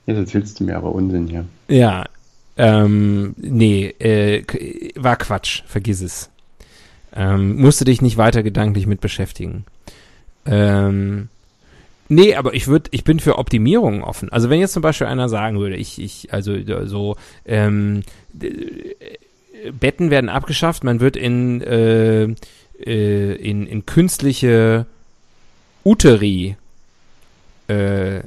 Jetzt 0.06 0.16
erzählst 0.16 0.58
du 0.58 0.64
mir 0.64 0.78
aber 0.78 0.92
Unsinn 0.92 1.26
hier. 1.26 1.44
Ja, 1.68 2.06
ähm, 2.56 3.34
nee, 3.36 3.88
äh, 3.98 4.42
war 4.94 5.16
Quatsch, 5.16 5.64
vergiss 5.66 6.00
es. 6.00 6.30
Ähm, 7.14 7.60
musste 7.60 7.84
dich 7.84 8.00
nicht 8.00 8.16
weiter 8.16 8.42
gedanklich 8.42 8.86
mit 8.86 9.02
beschäftigen. 9.02 9.66
Ähm, 10.46 11.28
nee, 12.08 12.34
aber 12.34 12.54
ich 12.54 12.66
würde, 12.66 12.90
ich 12.92 13.04
bin 13.04 13.20
für 13.20 13.38
Optimierungen 13.38 14.02
offen. 14.02 14.30
Also 14.30 14.50
wenn 14.50 14.60
jetzt 14.60 14.72
zum 14.72 14.82
Beispiel 14.82 15.06
einer 15.06 15.28
sagen 15.28 15.58
würde, 15.58 15.76
ich, 15.76 16.00
ich, 16.00 16.32
also 16.32 16.54
so, 16.86 17.16
ähm, 17.44 18.02
Betten 19.72 20.10
werden 20.10 20.28
abgeschafft, 20.28 20.84
man 20.84 21.00
wird 21.00 21.16
in, 21.16 21.60
äh, 21.62 22.24
äh, 22.84 23.34
in, 23.34 23.66
in 23.66 23.86
künstliche 23.86 24.86
Uteri 25.84 26.56
äh, 27.68 28.20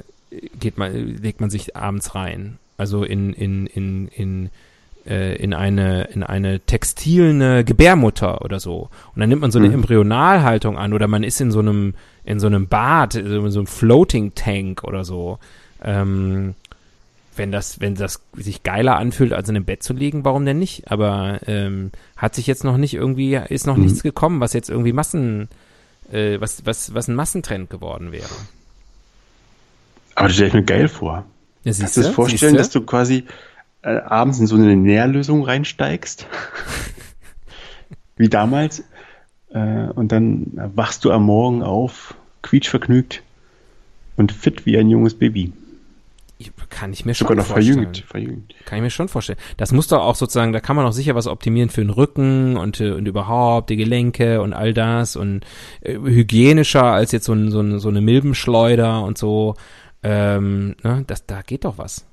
geht 0.58 0.78
man, 0.78 1.18
legt 1.22 1.40
man 1.40 1.50
sich 1.50 1.76
abends 1.76 2.14
rein. 2.14 2.58
Also 2.76 3.04
in, 3.04 3.32
in, 3.32 3.66
in, 3.66 4.08
in, 4.08 4.50
äh, 5.06 5.36
in 5.36 5.52
eine, 5.52 6.04
in 6.04 6.22
eine 6.22 6.60
textilne 6.60 7.64
Gebärmutter 7.64 8.42
oder 8.42 8.60
so. 8.60 8.88
Und 9.14 9.20
dann 9.20 9.28
nimmt 9.28 9.42
man 9.42 9.50
so 9.50 9.58
eine 9.58 9.68
mhm. 9.68 9.74
Embryonalhaltung 9.74 10.78
an 10.78 10.92
oder 10.92 11.06
man 11.06 11.22
ist 11.22 11.40
in 11.40 11.50
so 11.50 11.58
einem, 11.60 11.94
in 12.30 12.38
so 12.38 12.46
einem 12.46 12.68
Bad, 12.68 13.16
in 13.16 13.50
so 13.50 13.58
einem 13.58 13.66
Floating 13.66 14.34
Tank 14.34 14.84
oder 14.84 15.04
so. 15.04 15.38
Ähm, 15.82 16.54
wenn 17.36 17.50
das, 17.50 17.80
wenn 17.80 17.94
das 17.94 18.22
sich 18.34 18.62
geiler 18.62 18.96
anfühlt, 18.96 19.32
als 19.32 19.48
in 19.48 19.56
einem 19.56 19.64
Bett 19.64 19.82
zu 19.82 19.94
liegen, 19.94 20.24
warum 20.24 20.44
denn 20.44 20.58
nicht? 20.58 20.90
Aber 20.90 21.40
ähm, 21.46 21.90
hat 22.16 22.34
sich 22.34 22.46
jetzt 22.46 22.64
noch 22.64 22.76
nicht 22.76 22.94
irgendwie, 22.94 23.34
ist 23.48 23.66
noch 23.66 23.76
mhm. 23.76 23.84
nichts 23.84 24.02
gekommen, 24.02 24.40
was 24.40 24.52
jetzt 24.52 24.70
irgendwie 24.70 24.92
Massen, 24.92 25.48
äh, 26.12 26.40
was, 26.40 26.64
was, 26.66 26.94
was 26.94 27.08
ein 27.08 27.14
Massentrend 27.14 27.68
geworden 27.68 28.12
wäre. 28.12 28.30
Aber 30.14 30.28
das 30.28 30.34
stelle 30.34 30.48
ich 30.48 30.54
mir 30.54 30.64
geil 30.64 30.88
vor. 30.88 31.24
Ja, 31.64 31.72
Kannst 31.76 31.96
du 31.96 32.02
dir 32.02 32.12
vorstellen, 32.12 32.56
dass 32.56 32.70
du 32.70 32.82
quasi 32.82 33.24
äh, 33.82 33.96
abends 33.96 34.38
in 34.38 34.46
so 34.46 34.54
eine 34.54 34.76
Nährlösung 34.76 35.42
reinsteigst? 35.42 36.26
Wie 38.16 38.28
damals. 38.28 38.84
Äh, 39.52 39.88
und 39.94 40.12
dann 40.12 40.52
wachst 40.74 41.04
du 41.04 41.10
am 41.10 41.24
Morgen 41.24 41.62
auf, 41.62 42.14
quietschvergnügt 42.42 43.22
und 44.16 44.32
fit 44.32 44.66
wie 44.66 44.76
ein 44.78 44.88
junges 44.88 45.14
Baby. 45.14 45.52
Kann 46.70 46.92
ich 46.92 47.04
mir 47.04 47.14
schon 47.14 47.26
Sogar 47.26 47.36
noch 47.36 47.46
vorstellen. 47.46 47.74
Verjüngt, 47.74 48.04
verjüngt. 48.06 48.54
Kann 48.64 48.78
ich 48.78 48.82
mir 48.82 48.90
schon 48.90 49.08
vorstellen. 49.08 49.38
Das 49.58 49.72
muss 49.72 49.88
doch 49.88 50.00
auch 50.00 50.14
sozusagen, 50.14 50.52
da 50.52 50.60
kann 50.60 50.76
man 50.76 50.86
auch 50.86 50.92
sicher 50.92 51.14
was 51.14 51.26
optimieren 51.26 51.68
für 51.68 51.82
den 51.82 51.90
Rücken 51.90 52.56
und, 52.56 52.80
äh, 52.80 52.92
und 52.92 53.06
überhaupt 53.06 53.68
die 53.68 53.76
Gelenke 53.76 54.40
und 54.40 54.54
all 54.54 54.72
das 54.72 55.16
und 55.16 55.44
äh, 55.82 55.98
hygienischer 55.98 56.84
als 56.84 57.12
jetzt 57.12 57.26
so, 57.26 57.34
ein, 57.34 57.50
so, 57.50 57.60
ein, 57.60 57.78
so 57.78 57.88
eine 57.88 58.00
Milbenschleuder 58.00 59.02
und 59.02 59.18
so. 59.18 59.56
Ähm, 60.02 60.76
ne, 60.82 61.04
das, 61.06 61.26
da 61.26 61.42
geht 61.42 61.66
doch 61.66 61.76
was. 61.76 62.06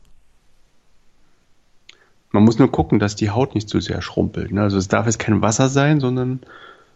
Man 2.32 2.43
muss 2.43 2.59
nur 2.59 2.71
gucken, 2.71 2.99
dass 2.99 3.15
die 3.15 3.30
Haut 3.30 3.55
nicht 3.55 3.69
zu 3.69 3.80
sehr 3.80 4.01
schrumpelt. 4.01 4.51
Ne? 4.51 4.61
Also 4.61 4.78
es 4.78 4.89
darf 4.89 5.05
jetzt 5.05 5.19
kein 5.19 5.41
Wasser 5.41 5.69
sein, 5.69 6.01
sondern 6.01 6.41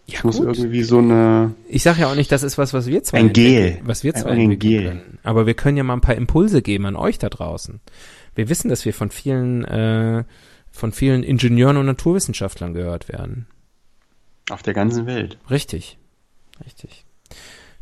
ja, 0.07 0.17
es 0.17 0.23
muss 0.23 0.39
irgendwie 0.39 0.83
so 0.83 0.97
eine. 0.97 1.53
Ich 1.69 1.83
sage 1.83 2.01
ja 2.01 2.07
auch 2.07 2.15
nicht, 2.15 2.31
das 2.31 2.43
ist 2.43 2.57
was, 2.57 2.73
was 2.73 2.87
wir 2.87 3.03
zwei 3.03 3.19
ein 3.19 3.33
Gel, 3.33 3.79
was 3.83 4.03
wir 4.03 4.13
zwei 4.13 4.31
ein 4.31 4.59
Gel. 4.59 4.83
Können. 4.83 5.19
Aber 5.23 5.45
wir 5.45 5.53
können 5.53 5.77
ja 5.77 5.83
mal 5.83 5.93
ein 5.93 6.01
paar 6.01 6.15
Impulse 6.15 6.61
geben 6.61 6.85
an 6.85 6.95
euch 6.95 7.17
da 7.17 7.29
draußen. 7.29 7.79
Wir 8.35 8.49
wissen, 8.49 8.69
dass 8.69 8.85
wir 8.85 8.93
von 8.93 9.11
vielen, 9.11 9.63
äh, 9.65 10.23
von 10.69 10.91
vielen 10.91 11.23
Ingenieuren 11.23 11.77
und 11.77 11.85
Naturwissenschaftlern 11.85 12.73
gehört 12.73 13.09
werden. 13.09 13.47
Auf 14.49 14.63
der 14.63 14.73
ganzen 14.73 15.05
Welt. 15.05 15.37
Richtig, 15.49 15.97
richtig 16.65 17.05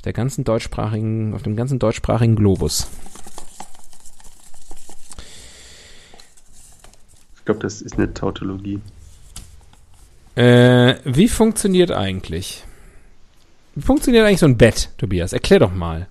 der 0.05 0.13
ganzen 0.13 0.43
deutschsprachigen, 0.43 1.33
auf 1.33 1.43
dem 1.43 1.55
ganzen 1.55 1.79
deutschsprachigen 1.79 2.35
Globus. 2.35 2.87
Ich 7.35 7.45
glaube, 7.45 7.61
das 7.61 7.81
ist 7.81 7.95
eine 7.97 8.13
Tautologie. 8.13 8.79
Äh, 10.35 10.95
wie 11.03 11.27
funktioniert 11.27 11.91
eigentlich? 11.91 12.63
Wie 13.75 13.81
funktioniert 13.81 14.25
eigentlich 14.25 14.39
so 14.39 14.45
ein 14.45 14.57
Bett, 14.57 14.89
Tobias? 14.97 15.33
Erklär 15.33 15.59
doch 15.59 15.73
mal. 15.73 16.07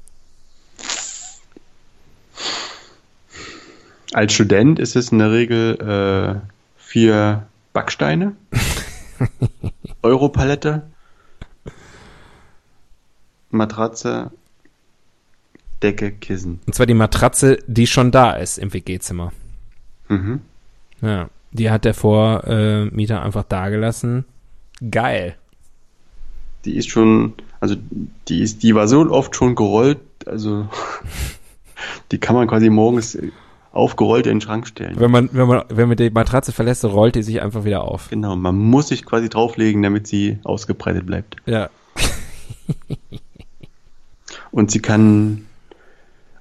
Als 4.13 4.33
Student 4.33 4.79
ist 4.79 4.97
es 4.97 5.13
in 5.13 5.19
der 5.19 5.33
Regel 5.33 5.77
äh, 5.81 6.49
vier 6.79 7.47
Backsteine, 7.73 8.35
Europalette, 10.03 10.89
Matratze, 13.51 14.31
Decke, 15.83 16.13
Kissen. 16.13 16.61
Und 16.67 16.75
zwar 16.75 16.87
die 16.87 16.95
Matratze, 16.95 17.59
die 17.67 17.87
schon 17.87 18.11
da 18.11 18.33
ist 18.33 18.59
im 18.59 18.73
WG-Zimmer. 18.73 19.33
Mhm. 20.09 20.41
Ja, 21.03 21.29
die 21.51 21.71
hat 21.71 21.85
der 21.85 21.95
Vormieter 21.95 23.23
einfach 23.23 23.45
dagelassen. 23.45 24.25
Geil. 24.91 25.37
Die 26.65 26.77
ist 26.77 26.91
schon, 26.91 27.35
also 27.61 27.77
die 28.29 28.43
ist, 28.43 28.63
die 28.63 28.75
war 28.75 28.89
so 28.89 29.01
oft 29.11 29.35
schon 29.35 29.55
gerollt, 29.55 30.01
also 30.27 30.69
die 32.13 32.19
kann 32.19 32.35
man 32.35 32.49
quasi 32.49 32.69
morgens 32.69 33.17
aufgerollt 33.73 34.27
in 34.27 34.37
den 34.37 34.41
Schrank 34.41 34.67
stellen. 34.67 34.99
Wenn 34.99 35.11
man, 35.11 35.29
wenn 35.33 35.47
man, 35.47 35.65
wenn 35.69 35.89
man 35.89 35.97
die 35.97 36.11
Matratze 36.11 36.53
verlässt, 36.53 36.85
rollt 36.85 37.15
die 37.15 37.23
sich 37.23 37.41
einfach 37.41 37.65
wieder 37.65 37.83
auf. 37.83 38.11
Genau, 38.11 38.35
man 38.37 38.57
muss 38.57 38.89
sich 38.89 39.05
quasi 39.05 39.29
drauflegen, 39.29 39.83
damit 39.83 40.07
sie 40.07 40.39
ausgebreitet 40.43 41.07
bleibt. 41.07 41.37
Ja. 41.47 41.71
Und 44.51 44.71
sie 44.71 44.81
kann 44.81 45.47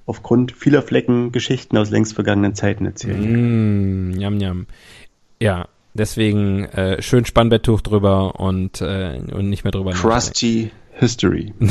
aufgrund 0.07 0.53
vieler 0.53 0.81
Flecken 0.81 1.31
Geschichten 1.31 1.77
aus 1.77 1.91
längst 1.91 2.13
vergangenen 2.13 2.55
Zeiten 2.55 2.85
erzählen. 2.85 4.11
Mm, 4.11 4.19
yum, 4.19 4.39
yum. 4.39 4.65
Ja, 5.39 5.67
deswegen 5.93 6.65
äh, 6.65 7.01
schön 7.01 7.25
Spannbetttuch 7.25 7.81
drüber 7.81 8.39
und, 8.39 8.81
äh, 8.81 9.19
und 9.31 9.49
nicht 9.49 9.63
mehr 9.63 9.71
drüber 9.71 9.91
Crusty 9.91 10.71
History. 10.93 11.53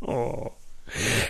oh. 0.00 0.50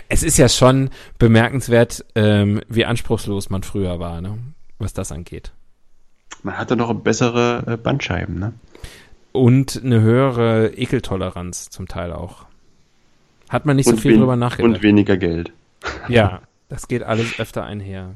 Es 0.07 0.21
ist 0.21 0.37
ja 0.37 0.47
schon 0.47 0.91
bemerkenswert, 1.17 2.05
ähm, 2.13 2.61
wie 2.69 2.85
anspruchslos 2.85 3.49
man 3.49 3.63
früher 3.63 3.99
war, 3.99 4.21
ne? 4.21 4.37
was 4.77 4.93
das 4.93 5.11
angeht. 5.11 5.51
Man 6.43 6.57
hatte 6.57 6.75
noch 6.75 6.93
bessere 6.93 7.63
äh, 7.65 7.77
Bandscheiben, 7.77 8.37
ne? 8.37 8.53
Und 9.31 9.81
eine 9.83 9.99
höhere 9.99 10.67
Ekeltoleranz 10.75 11.69
zum 11.69 11.87
Teil 11.87 12.13
auch. 12.13 12.45
Hat 13.49 13.65
man 13.65 13.75
nicht 13.75 13.87
so 13.87 13.97
viel 13.97 14.17
drüber 14.17 14.35
nachgedacht. 14.35 14.75
Und 14.75 14.83
weniger 14.83 15.17
Geld. 15.17 15.51
Ja, 16.07 16.41
das 16.67 16.87
geht 16.87 17.03
alles 17.03 17.39
öfter 17.39 17.63
einher. 17.63 18.15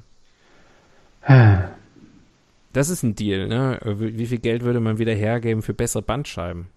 Das 2.73 2.89
ist 2.89 3.03
ein 3.03 3.13
Deal, 3.13 3.47
ne? 3.47 3.79
Wie 3.83 4.25
viel 4.25 4.39
Geld 4.39 4.63
würde 4.63 4.79
man 4.79 4.97
wieder 4.97 5.13
hergeben 5.13 5.61
für 5.61 5.73
bessere 5.75 6.01
Bandscheiben? 6.01 6.67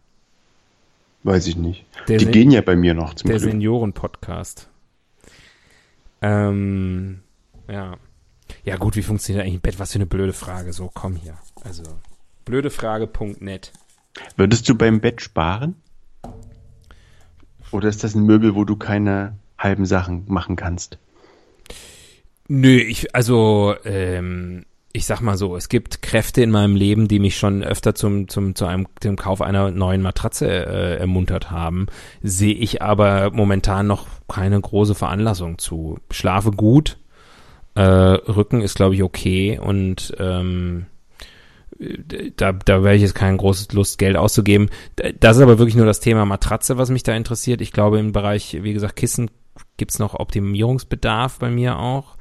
Weiß 1.22 1.46
ich 1.46 1.56
nicht. 1.56 1.86
Der 2.08 2.18
Die 2.18 2.24
Sen 2.24 2.32
gehen 2.32 2.50
ja 2.50 2.60
bei 2.60 2.76
mir 2.76 2.94
noch 2.94 3.14
zum 3.14 3.30
Der 3.30 3.38
Senioren-Podcast. 3.38 4.68
Ähm, 6.20 7.20
ja. 7.68 7.96
Ja, 8.64 8.76
gut, 8.76 8.96
wie 8.96 9.02
funktioniert 9.02 9.44
eigentlich 9.44 9.58
ein 9.58 9.60
Bett? 9.60 9.78
Was 9.78 9.92
für 9.92 9.98
eine 9.98 10.06
blöde 10.06 10.32
Frage. 10.32 10.72
So, 10.72 10.90
komm 10.92 11.16
hier. 11.16 11.38
Also, 11.64 11.84
blödefrage.net. 12.44 13.72
Würdest 14.36 14.68
du 14.68 14.74
beim 14.74 15.00
Bett 15.00 15.22
sparen? 15.22 15.76
Oder 17.72 17.88
ist 17.88 18.04
das 18.04 18.14
ein 18.14 18.24
Möbel, 18.24 18.54
wo 18.54 18.64
du 18.64 18.76
keine 18.76 19.36
halben 19.58 19.86
Sachen 19.86 20.24
machen 20.28 20.56
kannst? 20.56 20.98
Nö, 22.48 22.76
ich, 22.76 23.14
also, 23.14 23.74
ähm, 23.84 24.64
ich 24.92 25.06
sag 25.06 25.20
mal 25.20 25.36
so, 25.36 25.56
es 25.56 25.68
gibt 25.68 26.02
Kräfte 26.02 26.42
in 26.42 26.50
meinem 26.50 26.76
Leben, 26.76 27.08
die 27.08 27.18
mich 27.18 27.38
schon 27.38 27.62
öfter 27.62 27.94
zum, 27.94 28.28
zum, 28.28 28.54
zu 28.54 28.66
einem, 28.66 28.86
dem 29.02 29.16
Kauf 29.16 29.40
einer 29.40 29.70
neuen 29.70 30.02
Matratze 30.02 30.48
äh, 30.48 30.96
ermuntert 30.98 31.50
haben, 31.50 31.86
sehe 32.22 32.54
ich 32.54 32.82
aber 32.82 33.30
momentan 33.30 33.86
noch 33.86 34.06
keine 34.28 34.60
große 34.60 34.94
Veranlassung 34.94 35.58
zu. 35.58 35.98
Schlafe 36.10 36.50
gut, 36.50 36.98
äh, 37.74 37.82
Rücken 37.82 38.60
ist, 38.60 38.74
glaube 38.74 38.94
ich, 38.94 39.02
okay 39.02 39.58
und 39.58 40.14
ähm, 40.18 40.86
da, 42.36 42.52
da 42.52 42.84
wäre 42.84 42.94
ich 42.94 43.02
jetzt 43.02 43.14
kein 43.14 43.36
großes 43.36 43.72
Lust, 43.72 43.98
Geld 43.98 44.16
auszugeben. 44.16 44.70
Das 45.20 45.36
ist 45.36 45.42
aber 45.42 45.58
wirklich 45.58 45.76
nur 45.76 45.86
das 45.86 46.00
Thema 46.00 46.24
Matratze, 46.24 46.78
was 46.78 46.90
mich 46.90 47.02
da 47.02 47.14
interessiert. 47.14 47.60
Ich 47.60 47.72
glaube, 47.72 47.98
im 47.98 48.12
Bereich, 48.12 48.58
wie 48.62 48.72
gesagt, 48.72 48.96
Kissen 48.96 49.30
gibt's 49.76 49.98
noch 49.98 50.14
Optimierungsbedarf 50.14 51.38
bei 51.38 51.50
mir 51.50 51.78
auch. 51.78 52.16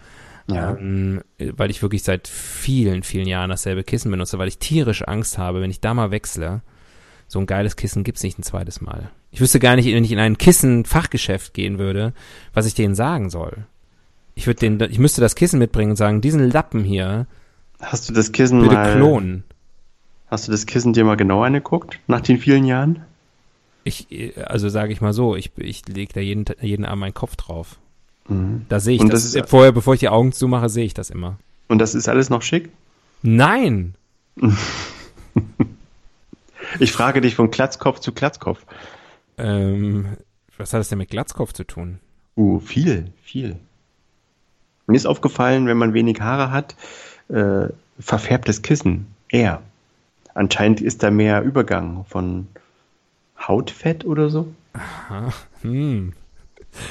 Ja. 0.48 0.76
Ähm, 0.76 1.22
weil 1.38 1.70
ich 1.70 1.82
wirklich 1.82 2.04
seit 2.04 2.28
vielen, 2.28 3.04
vielen 3.04 3.28
Jahren 3.28 3.52
dasselbe 3.52 3.84
Kissen 3.84 4.12
benutze, 4.12 4.40
weil 4.40 4.48
ich 4.48 4.58
tierisch 4.58 5.04
Angst 5.08 5.38
habe, 5.38 5.62
wenn 5.62 5.72
ich 5.72 5.80
da 5.80 5.94
mal 5.94 6.12
wechsle. 6.12 6.62
So 7.28 7.40
ein 7.40 7.46
geiles 7.46 7.76
Kissen 7.76 8.04
gibt's 8.04 8.24
nicht 8.24 8.40
ein 8.40 8.44
zweites 8.44 8.82
Mal. 8.82 9.12
Ich 9.30 9.40
wüsste 9.40 9.60
gar 9.60 9.76
nicht, 9.76 9.86
wenn 9.86 10.04
ich 10.04 10.12
in 10.12 10.20
ein 10.20 10.38
Kissen-Fachgeschäft 10.38 11.54
gehen 11.54 11.80
würde, 11.80 12.14
was 12.54 12.66
ich 12.66 12.74
denen 12.74 12.96
sagen 12.96 13.30
soll. 13.30 13.66
Ich 14.36 14.48
würde 14.48 14.60
den, 14.60 14.92
ich 14.92 15.00
müsste 15.00 15.22
das 15.22 15.36
Kissen 15.36 15.60
mitbringen 15.60 15.92
und 15.92 15.98
sagen, 15.98 16.20
diesen 16.20 16.52
Lappen 16.52 16.84
hier, 16.84 17.28
Hast 17.82 18.10
du 18.10 18.14
das 18.14 18.32
Kissen 18.32 18.62
bitte 18.62 18.76
mal, 18.76 18.96
klonen. 18.96 19.44
Hast 20.32 20.48
du 20.48 20.52
das 20.52 20.66
Kissen 20.66 20.94
dir 20.94 21.04
mal 21.06 21.18
genau 21.18 21.44
angeguckt, 21.44 22.00
nach 22.08 22.22
den 22.22 22.40
vielen 22.40 22.66
Jahren? 22.66 23.04
Ich, 23.84 24.12
äh, 24.12 24.34
also 24.42 24.70
sage 24.70 24.94
ich 24.94 25.02
mal 25.02 25.14
so, 25.14 25.36
ich, 25.36 25.52
ich 25.58 25.88
lege 25.88 26.14
da 26.14 26.20
jeden, 26.20 26.46
jeden 26.62 26.86
Abend 26.86 27.02
meinen 27.02 27.14
Kopf 27.14 27.36
drauf. 27.36 27.78
Mhm. 28.28 28.66
Da 28.70 28.80
sehe 28.80 28.96
ich 28.96 29.02
Und 29.02 29.12
das. 29.14 29.24
das 29.32 29.36
ist- 29.36 29.50
vorher, 29.50 29.72
bevor 29.72 29.94
ich 29.94 30.00
die 30.00 30.10
Augen 30.10 30.32
zumache, 30.32 30.70
sehe 30.70 30.86
ich 30.86 30.94
das 30.94 31.10
immer. 31.10 31.38
Und 31.68 31.80
das 31.80 31.94
ist 31.94 32.08
alles 32.10 32.30
noch 32.30 32.42
schick? 32.42 32.70
Nein! 33.22 33.94
Ich 36.80 36.92
frage 36.94 37.22
dich 37.22 37.36
von 37.36 37.52
Glatzkopf 37.52 38.00
zu 38.00 38.14
Glatzkopf. 38.14 38.64
Ähm, 39.38 40.06
was 40.58 40.74
hat 40.74 40.80
das 40.80 40.90
denn 40.90 41.00
mit 41.00 41.10
Glatzkopf 41.10 41.54
zu 41.54 41.64
tun? 41.66 42.00
Uh, 42.38 42.60
viel, 42.60 43.12
viel. 43.22 43.58
Mir 44.88 44.96
ist 44.96 45.06
aufgefallen, 45.06 45.68
wenn 45.68 45.78
man 45.78 45.94
wenig 45.94 46.22
Haare 46.22 46.52
hat, 46.52 46.76
äh, 47.30 47.68
verfärbt 48.00 48.48
das 48.48 48.62
Kissen 48.62 49.08
eher. 49.30 49.62
Anscheinend 50.34 50.82
ist 50.82 51.04
da 51.04 51.12
mehr 51.12 51.42
Übergang 51.42 52.06
von 52.06 52.48
Hautfett 53.38 54.06
oder 54.06 54.30
so. 54.30 54.48
Hm. 55.62 56.14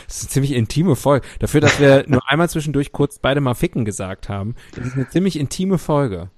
Das 0.06 0.16
ist 0.16 0.24
eine 0.24 0.30
ziemlich 0.30 0.52
intime 0.52 0.94
Folge. 0.96 1.26
Dafür, 1.38 1.60
dass 1.60 1.80
wir 1.80 2.04
nur 2.06 2.28
einmal 2.28 2.50
zwischendurch 2.50 2.92
kurz 2.92 3.18
beide 3.18 3.40
mal 3.40 3.54
ficken 3.54 3.84
gesagt 3.84 4.28
haben. 4.28 4.54
Das 4.74 4.86
ist 4.86 4.94
eine 4.94 5.08
ziemlich 5.08 5.38
intime 5.38 5.78
Folge. 5.78 6.28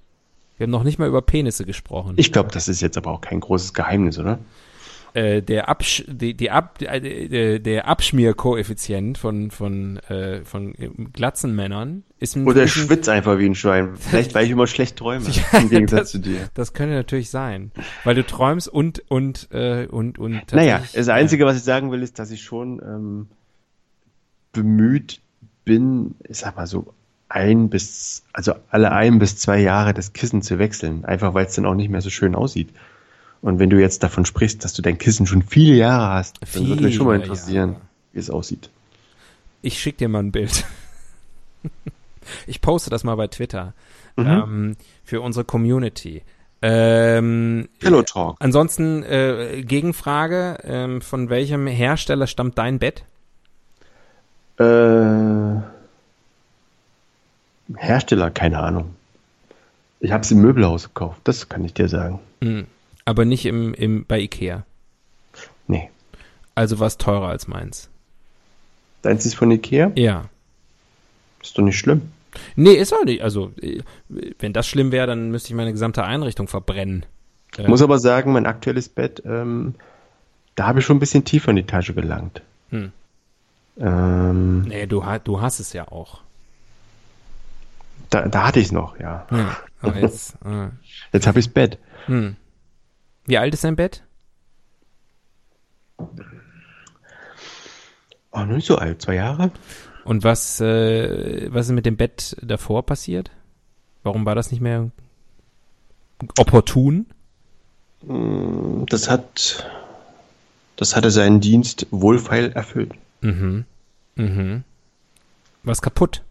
Wir 0.56 0.64
haben 0.64 0.70
noch 0.70 0.84
nicht 0.84 0.98
mal 0.98 1.08
über 1.08 1.22
Penisse 1.22 1.64
gesprochen. 1.64 2.14
Ich 2.18 2.32
glaube, 2.32 2.50
das 2.52 2.68
ist 2.68 2.80
jetzt 2.80 2.96
aber 2.96 3.10
auch 3.10 3.20
kein 3.20 3.40
großes 3.40 3.74
Geheimnis, 3.74 4.18
oder? 4.18 4.38
Äh, 5.14 5.42
der 5.42 5.68
Absch 5.68 6.04
die, 6.08 6.34
die 6.34 6.50
Ab 6.50 6.80
äh, 6.80 7.58
der, 7.58 7.88
Abschmierkoeffizient 7.88 9.18
von 9.18 9.50
von 9.50 9.98
äh, 10.08 10.44
von 10.44 10.74
glatzen 11.12 11.54
Männern 11.54 12.02
ist 12.18 12.36
ein, 12.36 12.46
Oder 12.46 12.66
schwitzt 12.68 13.08
einfach 13.08 13.38
wie 13.38 13.46
ein 13.46 13.54
Schwein. 13.54 13.96
Vielleicht, 13.96 14.34
weil 14.34 14.44
ich 14.44 14.50
immer 14.50 14.66
schlecht 14.66 14.96
träume. 14.96 15.26
Ja, 15.28 15.58
Im 15.58 15.68
Gegensatz 15.70 16.00
das- 16.00 16.10
zu 16.12 16.18
dir. 16.20 16.48
Das 16.54 16.72
könnte 16.72 16.94
natürlich 16.94 17.30
sein, 17.30 17.72
weil 18.04 18.14
du 18.14 18.24
träumst 18.24 18.68
und 18.68 19.02
und 19.08 19.48
äh, 19.52 19.86
und 19.86 20.18
und 20.18 20.52
Naja, 20.52 20.82
das 20.94 21.08
Einzige, 21.08 21.44
was 21.46 21.56
ich 21.56 21.62
sagen 21.62 21.90
will, 21.90 22.02
ist, 22.02 22.18
dass 22.18 22.30
ich 22.30 22.42
schon 22.42 22.80
ähm, 22.82 23.26
bemüht 24.52 25.20
bin, 25.64 26.14
ich 26.28 26.38
sag 26.38 26.56
mal 26.56 26.66
so, 26.66 26.94
ein 27.28 27.70
bis, 27.70 28.24
also 28.32 28.54
alle 28.70 28.92
ein 28.92 29.18
bis 29.18 29.36
zwei 29.38 29.58
Jahre 29.60 29.94
das 29.94 30.12
Kissen 30.12 30.42
zu 30.42 30.58
wechseln. 30.58 31.04
Einfach 31.04 31.34
weil 31.34 31.46
es 31.46 31.54
dann 31.54 31.66
auch 31.66 31.74
nicht 31.74 31.88
mehr 31.90 32.02
so 32.02 32.10
schön 32.10 32.34
aussieht. 32.34 32.68
Und 33.42 33.58
wenn 33.58 33.68
du 33.70 33.78
jetzt 33.80 34.02
davon 34.02 34.24
sprichst, 34.24 34.64
dass 34.64 34.72
du 34.72 34.82
dein 34.82 34.96
Kissen 34.98 35.26
schon 35.26 35.42
viele 35.42 35.74
Jahre 35.74 36.14
hast, 36.14 36.38
dann 36.54 36.66
würde 36.68 36.82
mich 36.84 36.94
schon 36.94 37.06
mal 37.06 37.14
Viele 37.14 37.24
interessieren, 37.24 37.72
Jahre. 37.72 37.82
wie 38.12 38.18
es 38.20 38.30
aussieht. 38.30 38.70
Ich 39.62 39.78
schick 39.80 39.98
dir 39.98 40.08
mal 40.08 40.20
ein 40.20 40.32
Bild. 40.32 40.64
Ich 42.46 42.60
poste 42.60 42.88
das 42.88 43.02
mal 43.04 43.16
bei 43.16 43.26
Twitter 43.26 43.74
Mhm. 44.16 44.26
ähm, 44.26 44.76
für 45.04 45.20
unsere 45.20 45.44
Community. 45.44 46.22
Ähm, 46.62 47.68
Hello 47.80 48.02
Talk. 48.02 48.36
ansonsten 48.38 49.02
äh, 49.02 49.62
Gegenfrage: 49.66 50.58
ähm, 50.62 51.00
Von 51.02 51.30
welchem 51.30 51.66
Hersteller 51.66 52.28
stammt 52.28 52.58
dein 52.58 52.78
Bett? 52.78 53.04
Äh, 54.58 55.62
Hersteller, 57.76 58.30
keine 58.30 58.60
Ahnung. 58.60 58.94
Ich 60.00 60.12
habe 60.12 60.22
es 60.22 60.30
im 60.30 60.40
Möbelhaus 60.40 60.84
gekauft, 60.84 61.20
das 61.24 61.48
kann 61.48 61.64
ich 61.64 61.74
dir 61.74 61.88
sagen. 61.88 62.20
Hm. 62.42 62.66
Aber 63.04 63.24
nicht 63.24 63.46
im, 63.46 63.74
im 63.74 64.04
bei 64.06 64.20
Ikea. 64.20 64.64
Nee. 65.66 65.90
Also 66.54 66.78
was 66.80 66.98
teurer 66.98 67.28
als 67.28 67.48
meins. 67.48 67.88
Deins 69.02 69.26
ist 69.26 69.34
von 69.34 69.50
Ikea? 69.50 69.90
Ja. 69.96 70.26
Ist 71.42 71.58
doch 71.58 71.62
nicht 71.62 71.78
schlimm. 71.78 72.02
Nee, 72.56 72.74
ist 72.74 72.92
auch 72.94 73.04
nicht. 73.04 73.22
Also, 73.22 73.52
äh, 73.60 73.80
wenn 74.38 74.52
das 74.52 74.66
schlimm 74.66 74.92
wäre, 74.92 75.06
dann 75.06 75.30
müsste 75.30 75.48
ich 75.50 75.54
meine 75.54 75.72
gesamte 75.72 76.04
Einrichtung 76.04 76.48
verbrennen. 76.48 77.04
Ich 77.58 77.68
muss 77.68 77.82
aber 77.82 77.98
sagen, 77.98 78.32
mein 78.32 78.46
aktuelles 78.46 78.88
Bett, 78.88 79.22
ähm, 79.26 79.74
da 80.54 80.66
habe 80.68 80.78
ich 80.78 80.86
schon 80.86 80.96
ein 80.96 81.00
bisschen 81.00 81.24
tiefer 81.24 81.50
in 81.50 81.56
die 81.56 81.66
Tasche 81.66 81.92
gelangt. 81.92 82.40
Hm. 82.70 82.92
Ähm, 83.78 84.62
Nee, 84.62 84.86
du, 84.86 85.04
du 85.24 85.40
hast 85.42 85.60
es 85.60 85.72
ja 85.74 85.88
auch. 85.88 86.20
da, 88.10 88.26
da 88.28 88.46
hatte 88.46 88.60
ich 88.60 88.66
es 88.66 88.72
noch, 88.72 88.98
ja. 88.98 89.26
Aber 89.82 89.98
jetzt, 89.98 90.34
äh, 90.44 90.68
Jetzt 91.12 91.26
habe 91.26 91.40
ich 91.40 91.46
das 91.46 91.54
Bett. 91.54 91.78
hm. 92.06 92.36
Wie 93.24 93.38
alt 93.38 93.54
ist 93.54 93.64
dein 93.64 93.76
Bett? 93.76 94.02
Oh, 95.98 96.08
noch 98.40 98.46
nicht 98.46 98.66
so 98.66 98.76
alt, 98.76 99.02
zwei 99.02 99.14
Jahre. 99.14 99.50
Und 100.04 100.24
was, 100.24 100.60
äh, 100.60 101.48
was 101.52 101.66
ist 101.66 101.72
mit 101.72 101.86
dem 101.86 101.96
Bett 101.96 102.36
davor 102.42 102.84
passiert? 102.84 103.30
Warum 104.02 104.26
war 104.26 104.34
das 104.34 104.50
nicht 104.50 104.60
mehr 104.60 104.90
opportun? 106.38 107.06
Das 108.86 109.08
hat, 109.08 109.64
das 110.76 110.96
hatte 110.96 111.12
seinen 111.12 111.40
Dienst 111.40 111.86
wohlfeil 111.90 112.50
erfüllt. 112.52 112.92
Mhm. 113.20 113.64
Mhm. 114.16 114.64
Was 115.62 115.82
kaputt? 115.82 116.22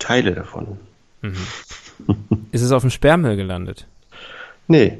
Teile 0.00 0.34
davon. 0.34 0.78
Ist 2.50 2.62
es 2.62 2.72
auf 2.72 2.82
dem 2.82 2.90
Sperrmüll 2.90 3.36
gelandet? 3.36 3.86
Nee, 4.68 4.98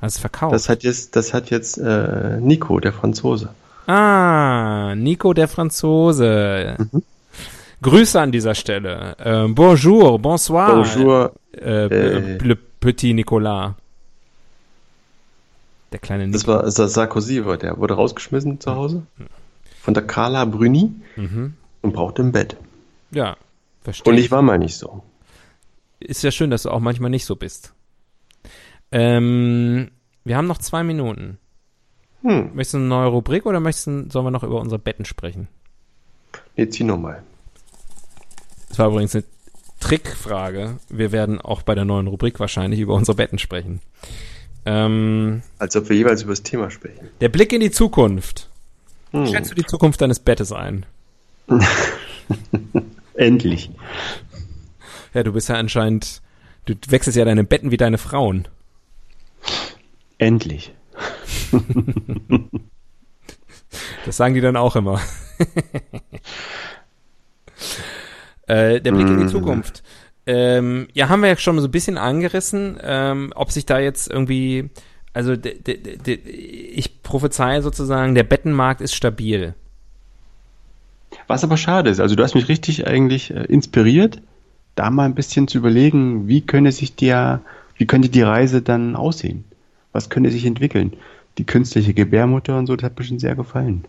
Hast 0.00 0.16
du 0.16 0.20
verkauft? 0.20 0.54
das 0.54 0.68
hat 0.68 0.82
jetzt, 0.82 1.14
das 1.16 1.32
hat 1.34 1.50
jetzt 1.50 1.78
äh, 1.78 2.38
Nico, 2.40 2.80
der 2.80 2.92
Franzose. 2.92 3.50
ah, 3.86 4.94
Nico 4.96 5.32
der 5.34 5.48
Franzose. 5.48 6.76
Grüße 7.82 8.20
an 8.20 8.30
dieser 8.32 8.54
Stelle. 8.54 9.16
Äh, 9.18 9.48
bonjour, 9.48 10.18
bonsoir. 10.18 10.74
Bonjour. 10.84 11.32
Äh, 11.56 11.86
Äh. 11.86 12.38
Le 12.38 12.56
Petit 12.56 13.12
Nicolas. 13.14 13.74
Der 15.92 15.98
kleine 15.98 16.28
Das 16.30 16.42
Nico. 16.42 16.52
war 16.52 16.62
das 16.62 16.76
Sarkozy, 16.76 17.44
war 17.44 17.56
der 17.58 17.76
wurde 17.78 17.94
rausgeschmissen 17.94 18.60
zu 18.60 18.74
Hause 18.74 19.02
von 19.82 19.94
der 19.94 20.04
Carla 20.06 20.44
Bruni 20.44 20.92
Mhm. 21.16 21.54
und 21.82 21.92
brauchte 21.92 22.22
ein 22.22 22.32
Bett. 22.32 22.56
Ja, 23.10 23.36
verstehe. 23.82 24.10
Und 24.12 24.18
ich 24.18 24.30
war 24.30 24.42
mal 24.42 24.58
nicht 24.58 24.76
so. 24.76 25.02
Ist 26.00 26.22
ja 26.22 26.30
schön, 26.30 26.50
dass 26.50 26.62
du 26.62 26.70
auch 26.70 26.80
manchmal 26.80 27.10
nicht 27.10 27.24
so 27.26 27.36
bist. 27.36 27.72
Ähm, 28.92 29.90
wir 30.24 30.36
haben 30.36 30.46
noch 30.46 30.58
zwei 30.58 30.82
Minuten. 30.82 31.38
Hm, 32.22 32.50
Möchtest 32.54 32.74
du 32.74 32.78
eine 32.78 32.86
neue 32.86 33.08
Rubrik 33.08 33.46
oder 33.46 33.58
möchtest 33.58 33.86
du, 33.88 34.10
sollen 34.10 34.26
wir 34.26 34.30
noch 34.30 34.44
über 34.44 34.60
unsere 34.60 34.78
Betten 34.78 35.04
sprechen? 35.04 35.48
jetzt 36.56 36.76
hier 36.76 36.86
nochmal. 36.86 37.22
Das 38.68 38.78
war 38.78 38.88
übrigens 38.88 39.14
eine 39.14 39.24
Trickfrage. 39.80 40.78
Wir 40.88 41.10
werden 41.12 41.40
auch 41.40 41.62
bei 41.62 41.74
der 41.74 41.84
neuen 41.84 42.06
Rubrik 42.06 42.38
wahrscheinlich 42.40 42.80
über 42.80 42.94
unsere 42.94 43.16
Betten 43.16 43.38
sprechen. 43.38 43.80
Ähm, 44.64 45.42
Als 45.58 45.74
ob 45.76 45.88
wir 45.88 45.96
jeweils 45.96 46.22
über 46.22 46.32
das 46.32 46.42
Thema 46.42 46.70
sprechen. 46.70 47.08
der 47.20 47.28
Blick 47.30 47.52
in 47.52 47.60
die 47.60 47.70
Zukunft. 47.70 48.48
Hm. 49.10 49.26
Schätzt 49.26 49.50
du 49.50 49.54
die 49.54 49.64
Zukunft 49.66 50.00
deines 50.00 50.20
Bettes 50.20 50.52
ein? 50.52 50.86
Endlich. 53.14 53.70
Ja, 55.14 55.22
du 55.22 55.32
bist 55.32 55.48
ja 55.48 55.56
anscheinend, 55.56 56.22
du 56.66 56.74
wechselst 56.88 57.16
ja 57.18 57.24
deine 57.24 57.44
Betten 57.44 57.70
wie 57.70 57.76
deine 57.76 57.98
Frauen. 57.98 58.46
Endlich. 60.22 60.72
Das 64.06 64.16
sagen 64.16 64.34
die 64.34 64.40
dann 64.40 64.56
auch 64.56 64.76
immer. 64.76 65.00
äh, 68.46 68.80
der 68.80 68.92
Blick 68.92 69.08
in 69.08 69.18
die 69.18 69.24
Mhm. 69.24 69.28
Zukunft. 69.28 69.82
Ähm, 70.26 70.86
ja, 70.92 71.08
haben 71.08 71.22
wir 71.22 71.30
ja 71.30 71.36
schon 71.36 71.58
so 71.58 71.66
ein 71.66 71.72
bisschen 71.72 71.98
angerissen, 71.98 72.78
ähm, 72.82 73.32
ob 73.34 73.50
sich 73.50 73.66
da 73.66 73.80
jetzt 73.80 74.08
irgendwie, 74.08 74.70
also 75.12 75.34
de, 75.34 75.60
de, 75.60 75.96
de, 75.96 76.14
ich 76.14 77.02
prophezeie 77.02 77.60
sozusagen, 77.60 78.14
der 78.14 78.22
Bettenmarkt 78.22 78.80
ist 78.80 78.94
stabil. 78.94 79.54
Was 81.26 81.42
aber 81.42 81.56
schade 81.56 81.90
ist, 81.90 81.98
also 81.98 82.14
du 82.14 82.22
hast 82.22 82.36
mich 82.36 82.48
richtig 82.48 82.86
eigentlich 82.86 83.32
äh, 83.32 83.42
inspiriert, 83.46 84.22
da 84.76 84.90
mal 84.90 85.06
ein 85.06 85.16
bisschen 85.16 85.48
zu 85.48 85.58
überlegen, 85.58 86.28
wie 86.28 86.42
könnte 86.42 86.70
sich 86.70 86.94
der, 86.94 87.40
wie 87.76 87.86
könnte 87.86 88.08
die 88.08 88.22
Reise 88.22 88.62
dann 88.62 88.94
aussehen? 88.94 89.44
Was 89.92 90.08
könnte 90.08 90.30
sich 90.30 90.46
entwickeln? 90.46 90.94
Die 91.38 91.44
künstliche 91.44 91.94
Gebärmutter 91.94 92.58
und 92.58 92.66
so, 92.66 92.76
das 92.76 92.84
hat 92.84 92.98
mir 92.98 93.04
schon 93.04 93.18
sehr 93.18 93.34
gefallen. 93.34 93.84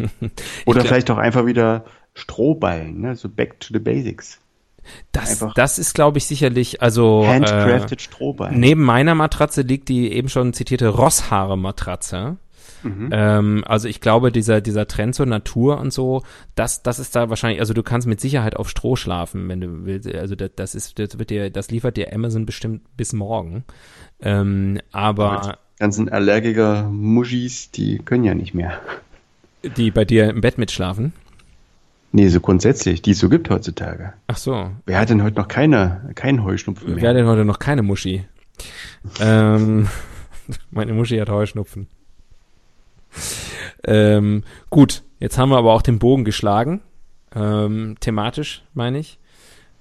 Oder 0.66 0.80
glaub- 0.80 0.86
vielleicht 0.88 1.10
auch 1.10 1.18
einfach 1.18 1.46
wieder 1.46 1.84
Strohballen, 2.14 3.00
ne? 3.00 3.16
so 3.16 3.28
back 3.28 3.58
to 3.60 3.68
the 3.72 3.78
basics. 3.80 4.38
Das, 5.12 5.42
Einfach- 5.42 5.54
das 5.54 5.78
ist, 5.78 5.94
glaube 5.94 6.18
ich, 6.18 6.26
sicherlich, 6.26 6.82
also 6.82 7.26
Handcrafted 7.26 8.00
äh, 8.00 8.02
Strohballen. 8.02 8.60
neben 8.60 8.82
meiner 8.82 9.14
Matratze 9.14 9.62
liegt 9.62 9.88
die 9.88 10.12
eben 10.12 10.28
schon 10.28 10.52
zitierte 10.52 10.88
Rosshaare-Matratze. 10.88 12.36
Mhm. 12.82 13.08
Ähm, 13.12 13.64
also 13.66 13.88
ich 13.88 14.02
glaube, 14.02 14.30
dieser, 14.30 14.60
dieser 14.60 14.86
Trend 14.86 15.14
zur 15.14 15.24
Natur 15.24 15.78
und 15.78 15.90
so, 15.90 16.22
das, 16.54 16.82
das 16.82 16.98
ist 16.98 17.16
da 17.16 17.30
wahrscheinlich, 17.30 17.60
also 17.60 17.72
du 17.72 17.82
kannst 17.82 18.06
mit 18.06 18.20
Sicherheit 18.20 18.56
auf 18.56 18.68
Stroh 18.68 18.94
schlafen, 18.94 19.48
wenn 19.48 19.60
du 19.62 19.84
willst. 19.86 20.12
Also 20.14 20.34
das, 20.34 20.50
das 20.54 20.74
ist, 20.74 20.98
das 20.98 21.18
wird 21.18 21.30
dir, 21.30 21.48
das 21.50 21.70
liefert 21.70 21.96
dir 21.96 22.12
Amazon 22.12 22.44
bestimmt 22.44 22.82
bis 22.96 23.14
morgen. 23.14 23.64
Ähm, 24.24 24.80
aber. 24.90 25.58
Die 25.76 25.80
ganzen 25.80 26.08
Allergiker-Muschis, 26.08 27.70
die 27.70 27.98
können 27.98 28.24
ja 28.24 28.34
nicht 28.34 28.54
mehr. 28.54 28.80
Die 29.76 29.90
bei 29.90 30.04
dir 30.04 30.30
im 30.30 30.40
Bett 30.40 30.58
mitschlafen? 30.58 31.12
Nee, 32.12 32.28
so 32.28 32.40
grundsätzlich, 32.40 33.02
die 33.02 33.10
es 33.10 33.18
so 33.18 33.28
gibt 33.28 33.50
heutzutage. 33.50 34.12
Ach 34.28 34.36
so. 34.36 34.70
Wer 34.86 34.98
hat 34.98 35.10
denn 35.10 35.22
heute 35.22 35.36
noch 35.36 35.48
keine, 35.48 36.10
keinen 36.14 36.44
Heuschnupfen 36.44 36.94
mehr? 36.94 37.02
Wer 37.02 37.10
hat 37.10 37.16
denn 37.16 37.26
heute 37.26 37.44
noch 37.44 37.58
keine 37.58 37.82
Muschi? 37.82 38.24
ähm, 39.20 39.88
meine 40.70 40.92
Muschi 40.92 41.18
hat 41.18 41.28
Heuschnupfen. 41.28 41.88
Ähm, 43.84 44.44
gut, 44.70 45.02
jetzt 45.18 45.38
haben 45.38 45.50
wir 45.50 45.58
aber 45.58 45.72
auch 45.72 45.82
den 45.82 45.98
Bogen 45.98 46.24
geschlagen. 46.24 46.80
Ähm, 47.34 47.96
thematisch, 48.00 48.62
meine 48.74 48.98
ich. 48.98 49.18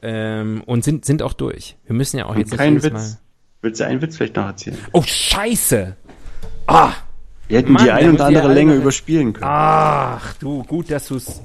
Ähm, 0.02 0.64
und 0.66 0.84
sind, 0.84 1.06
sind 1.06 1.22
auch 1.22 1.34
durch. 1.34 1.78
Wir 1.86 1.96
müssen 1.96 2.18
ja 2.18 2.26
auch 2.26 2.32
und 2.32 2.40
jetzt 2.40 2.58
kein 2.58 2.82
Witz. 2.84 2.94
Mal 2.94 3.18
Willst 3.64 3.80
du 3.80 3.86
einen 3.86 4.02
Witz 4.02 4.18
vielleicht 4.18 4.36
noch 4.36 4.46
erzählen? 4.46 4.78
Oh, 4.92 5.02
scheiße! 5.02 5.96
Ah! 6.68 6.92
Wir 7.48 7.60
hätten 7.60 7.72
Mann, 7.72 7.86
die 7.86 7.92
ein 7.92 8.14
oder 8.14 8.26
andere 8.26 8.54
Länge 8.54 8.76
überspielen 8.76 9.32
können. 9.32 9.46
Ach, 9.48 10.34
du, 10.36 10.64
gut, 10.64 10.92
dass 10.92 11.08
du 11.08 11.16
es 11.16 11.42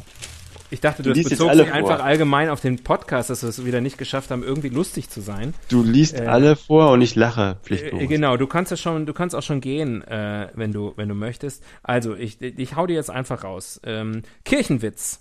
ich 0.70 0.80
dachte, 0.80 1.02
du, 1.02 1.12
du 1.14 1.22
bezogst 1.22 1.58
dich 1.58 1.72
einfach 1.72 2.00
allgemein 2.00 2.50
auf 2.50 2.60
den 2.60 2.82
Podcast, 2.82 3.30
dass 3.30 3.42
wir 3.42 3.48
es 3.48 3.64
wieder 3.64 3.80
nicht 3.80 3.96
geschafft 3.96 4.30
haben, 4.30 4.42
irgendwie 4.42 4.68
lustig 4.68 5.08
zu 5.08 5.22
sein. 5.22 5.54
Du 5.70 5.82
liest 5.82 6.14
äh, 6.14 6.26
alle 6.26 6.56
vor 6.56 6.90
und 6.90 7.00
ich 7.00 7.14
lache 7.14 7.56
pflichtlos. 7.62 8.02
Äh, 8.02 8.06
genau, 8.06 8.36
du 8.36 8.46
kannst 8.46 8.72
es 8.72 8.80
schon, 8.80 9.06
du 9.06 9.14
kannst 9.14 9.34
auch 9.34 9.42
schon 9.42 9.62
gehen, 9.62 10.02
äh, 10.02 10.48
wenn 10.54 10.72
du, 10.72 10.92
wenn 10.96 11.08
du 11.08 11.14
möchtest. 11.14 11.62
Also, 11.82 12.14
ich, 12.16 12.42
ich 12.42 12.76
hau 12.76 12.86
dir 12.86 12.96
jetzt 12.96 13.10
einfach 13.10 13.44
raus. 13.44 13.80
Ähm, 13.84 14.22
Kirchenwitz. 14.44 15.20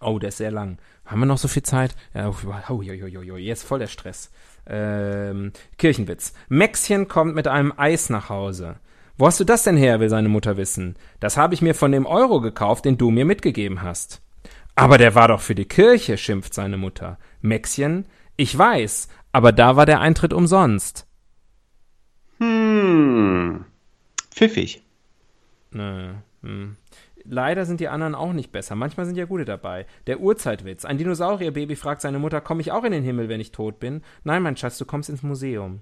Oh, 0.00 0.18
der 0.18 0.28
ist 0.28 0.36
sehr 0.38 0.50
lang. 0.50 0.78
Haben 1.06 1.20
wir 1.20 1.26
noch 1.26 1.38
so 1.38 1.48
viel 1.48 1.62
Zeit? 1.62 1.96
Ja, 2.12 2.28
oh, 2.28 2.34
oh, 2.46 2.52
oh, 2.68 2.82
oh, 3.32 3.36
jetzt 3.36 3.62
voll 3.62 3.78
der 3.78 3.86
Stress. 3.86 4.30
Ähm, 4.68 5.52
Kirchenwitz. 5.78 6.34
Maxchen 6.48 7.08
kommt 7.08 7.34
mit 7.34 7.48
einem 7.48 7.72
Eis 7.76 8.10
nach 8.10 8.28
Hause. 8.28 8.76
Wo 9.16 9.26
hast 9.26 9.40
du 9.40 9.44
das 9.44 9.64
denn 9.64 9.76
her, 9.76 9.98
will 9.98 10.08
seine 10.08 10.28
Mutter 10.28 10.56
wissen. 10.56 10.96
Das 11.18 11.36
habe 11.36 11.54
ich 11.54 11.62
mir 11.62 11.74
von 11.74 11.90
dem 11.90 12.06
Euro 12.06 12.40
gekauft, 12.40 12.84
den 12.84 12.98
du 12.98 13.10
mir 13.10 13.24
mitgegeben 13.24 13.82
hast. 13.82 14.22
Aber 14.76 14.96
der 14.96 15.16
war 15.16 15.28
doch 15.28 15.40
für 15.40 15.56
die 15.56 15.64
Kirche, 15.64 16.16
schimpft 16.16 16.54
seine 16.54 16.76
Mutter. 16.76 17.18
Maxchen, 17.40 18.06
ich 18.36 18.56
weiß, 18.56 19.08
aber 19.32 19.50
da 19.50 19.74
war 19.74 19.86
der 19.86 20.00
Eintritt 20.00 20.32
umsonst. 20.32 21.06
Hm. 22.38 23.64
Pfiffig. 24.30 24.82
Nö. 25.72 26.14
Hm. 26.42 26.76
Leider 27.28 27.66
sind 27.66 27.80
die 27.80 27.88
anderen 27.88 28.14
auch 28.14 28.32
nicht 28.32 28.52
besser. 28.52 28.74
Manchmal 28.74 29.06
sind 29.06 29.16
ja 29.16 29.26
gute 29.26 29.44
dabei. 29.44 29.86
Der 30.06 30.20
Urzeitwitz. 30.20 30.84
Ein 30.84 30.98
Dinosaurierbaby 30.98 31.76
fragt 31.76 32.00
seine 32.00 32.18
Mutter, 32.18 32.40
komme 32.40 32.62
ich 32.62 32.72
auch 32.72 32.84
in 32.84 32.92
den 32.92 33.04
Himmel, 33.04 33.28
wenn 33.28 33.40
ich 33.40 33.52
tot 33.52 33.78
bin? 33.78 34.02
Nein, 34.24 34.42
mein 34.42 34.56
Schatz, 34.56 34.78
du 34.78 34.84
kommst 34.86 35.10
ins 35.10 35.22
Museum. 35.22 35.80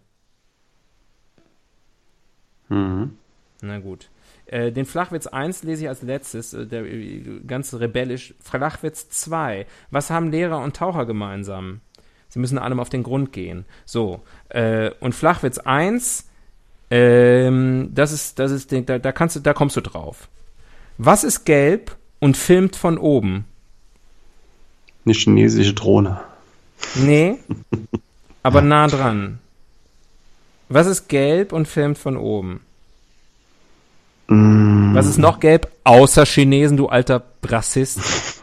Mhm. 2.68 3.16
Na 3.62 3.78
gut. 3.78 4.10
Äh, 4.46 4.72
den 4.72 4.86
Flachwitz 4.86 5.26
1 5.26 5.62
lese 5.62 5.84
ich 5.84 5.88
als 5.88 6.02
letztes, 6.02 6.52
äh, 6.52 6.66
der, 6.66 6.84
äh, 6.84 7.40
ganz 7.46 7.74
rebellisch. 7.74 8.34
Flachwitz 8.40 9.08
2. 9.08 9.66
Was 9.90 10.10
haben 10.10 10.30
Lehrer 10.30 10.58
und 10.58 10.76
Taucher 10.76 11.06
gemeinsam? 11.06 11.80
Sie 12.28 12.38
müssen 12.38 12.58
allem 12.58 12.80
auf 12.80 12.88
den 12.88 13.02
Grund 13.02 13.32
gehen. 13.32 13.66
So. 13.84 14.22
Äh, 14.48 14.90
und 15.00 15.14
Flachwitz 15.14 15.58
1, 15.58 16.28
ähm, 16.90 17.90
das 17.92 18.12
ist, 18.12 18.38
das 18.38 18.50
ist, 18.50 18.72
da, 18.72 18.98
da 18.98 19.12
kannst 19.12 19.36
du, 19.36 19.40
da 19.40 19.52
kommst 19.52 19.76
du 19.76 19.80
drauf. 19.80 20.28
Was 20.98 21.24
ist 21.24 21.44
gelb 21.44 21.96
und 22.20 22.36
filmt 22.36 22.76
von 22.76 22.98
oben? 22.98 23.44
Eine 25.04 25.14
chinesische 25.14 25.74
Drohne. 25.74 26.20
Nee, 26.94 27.38
aber 28.42 28.62
nah 28.62 28.86
dran. 28.86 29.38
Was 30.68 30.86
ist 30.86 31.08
gelb 31.08 31.52
und 31.52 31.68
filmt 31.68 31.98
von 31.98 32.16
oben? 32.16 32.60
Mm. 34.28 34.94
Was 34.94 35.06
ist 35.06 35.18
noch 35.18 35.38
gelb? 35.38 35.70
Außer 35.84 36.24
Chinesen, 36.24 36.76
du 36.76 36.88
alter 36.88 37.22
Rassist. 37.44 38.00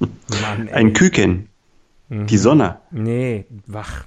Mann, 0.00 0.68
Ein 0.70 0.92
Küken. 0.92 1.48
Mhm. 2.08 2.26
Die 2.26 2.38
Sonne. 2.38 2.80
Nee, 2.90 3.46
wach. 3.66 4.04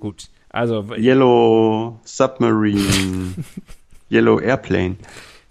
Gut. 0.00 0.28
Also. 0.48 0.86
Yellow 0.96 2.00
Submarine. 2.04 3.34
Yellow 4.10 4.40
Airplane. 4.40 4.96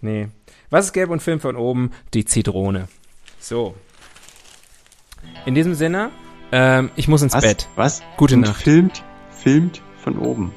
Nee. 0.02 0.28
Was 0.76 0.88
ist 0.88 0.92
gelb 0.92 1.10
und 1.10 1.24
Film 1.24 1.40
von 1.40 1.56
oben? 1.56 1.92
Die 2.14 2.26
Zitrone. 2.26 2.90
So. 3.40 3.76
In 5.46 5.56
diesem 5.56 5.74
Sinne, 5.74 6.12
ähm, 6.52 6.92
ich 6.98 7.08
muss 7.08 7.22
ins 7.22 7.34
Was? 7.34 7.46
Bett. 7.46 7.70
Was? 7.78 8.04
Gute 8.18 8.36
und 8.36 8.42
Nacht. 8.42 8.62
Filmt, 8.62 9.02
filmt 9.32 9.82
von 10.04 10.20
oben. 10.20 10.52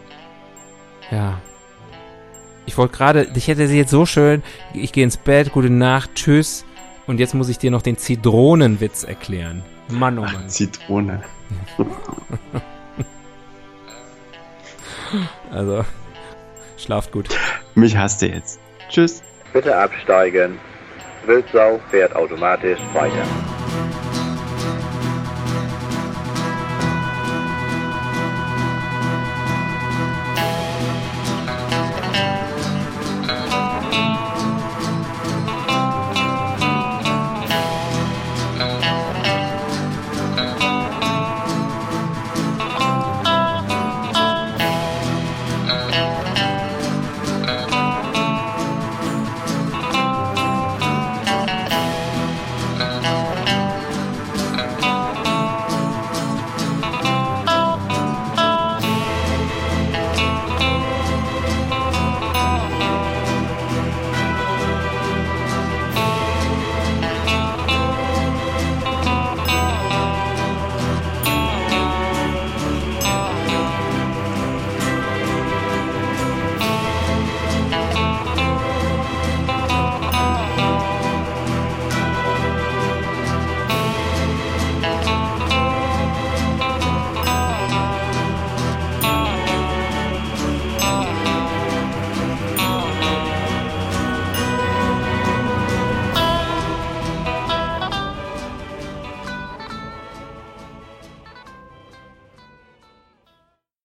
Ja. 1.12 1.40
Ich 2.66 2.76
wollte 2.76 2.96
gerade, 2.96 3.30
ich 3.36 3.46
hätte 3.46 3.68
sie 3.68 3.76
jetzt 3.76 3.92
so 3.92 4.06
schön, 4.06 4.42
ich 4.74 4.90
gehe 4.90 5.04
ins 5.04 5.18
Bett, 5.18 5.52
gute 5.52 5.70
Nacht, 5.70 6.16
tschüss. 6.16 6.64
Und 7.06 7.20
jetzt 7.20 7.36
muss 7.36 7.48
ich 7.48 7.58
dir 7.58 7.70
noch 7.70 7.82
den 7.82 7.96
Zitronenwitz 7.96 9.04
erklären. 9.04 9.62
Mann, 9.88 10.18
oh 10.18 10.22
Mann. 10.22 10.34
Ach, 10.36 10.48
Zitrone. 10.48 11.22
also, 15.52 15.84
schlaft 16.76 17.12
gut. 17.12 17.28
Mich 17.76 17.96
hasst 17.96 18.20
ihr 18.22 18.30
jetzt. 18.30 18.58
Tschüss. 18.88 19.22
Bitte 19.52 19.76
absteigen. 19.76 20.58
Wildsau 21.26 21.80
fährt 21.90 22.14
automatisch 22.14 22.78
weiter. 22.92 23.24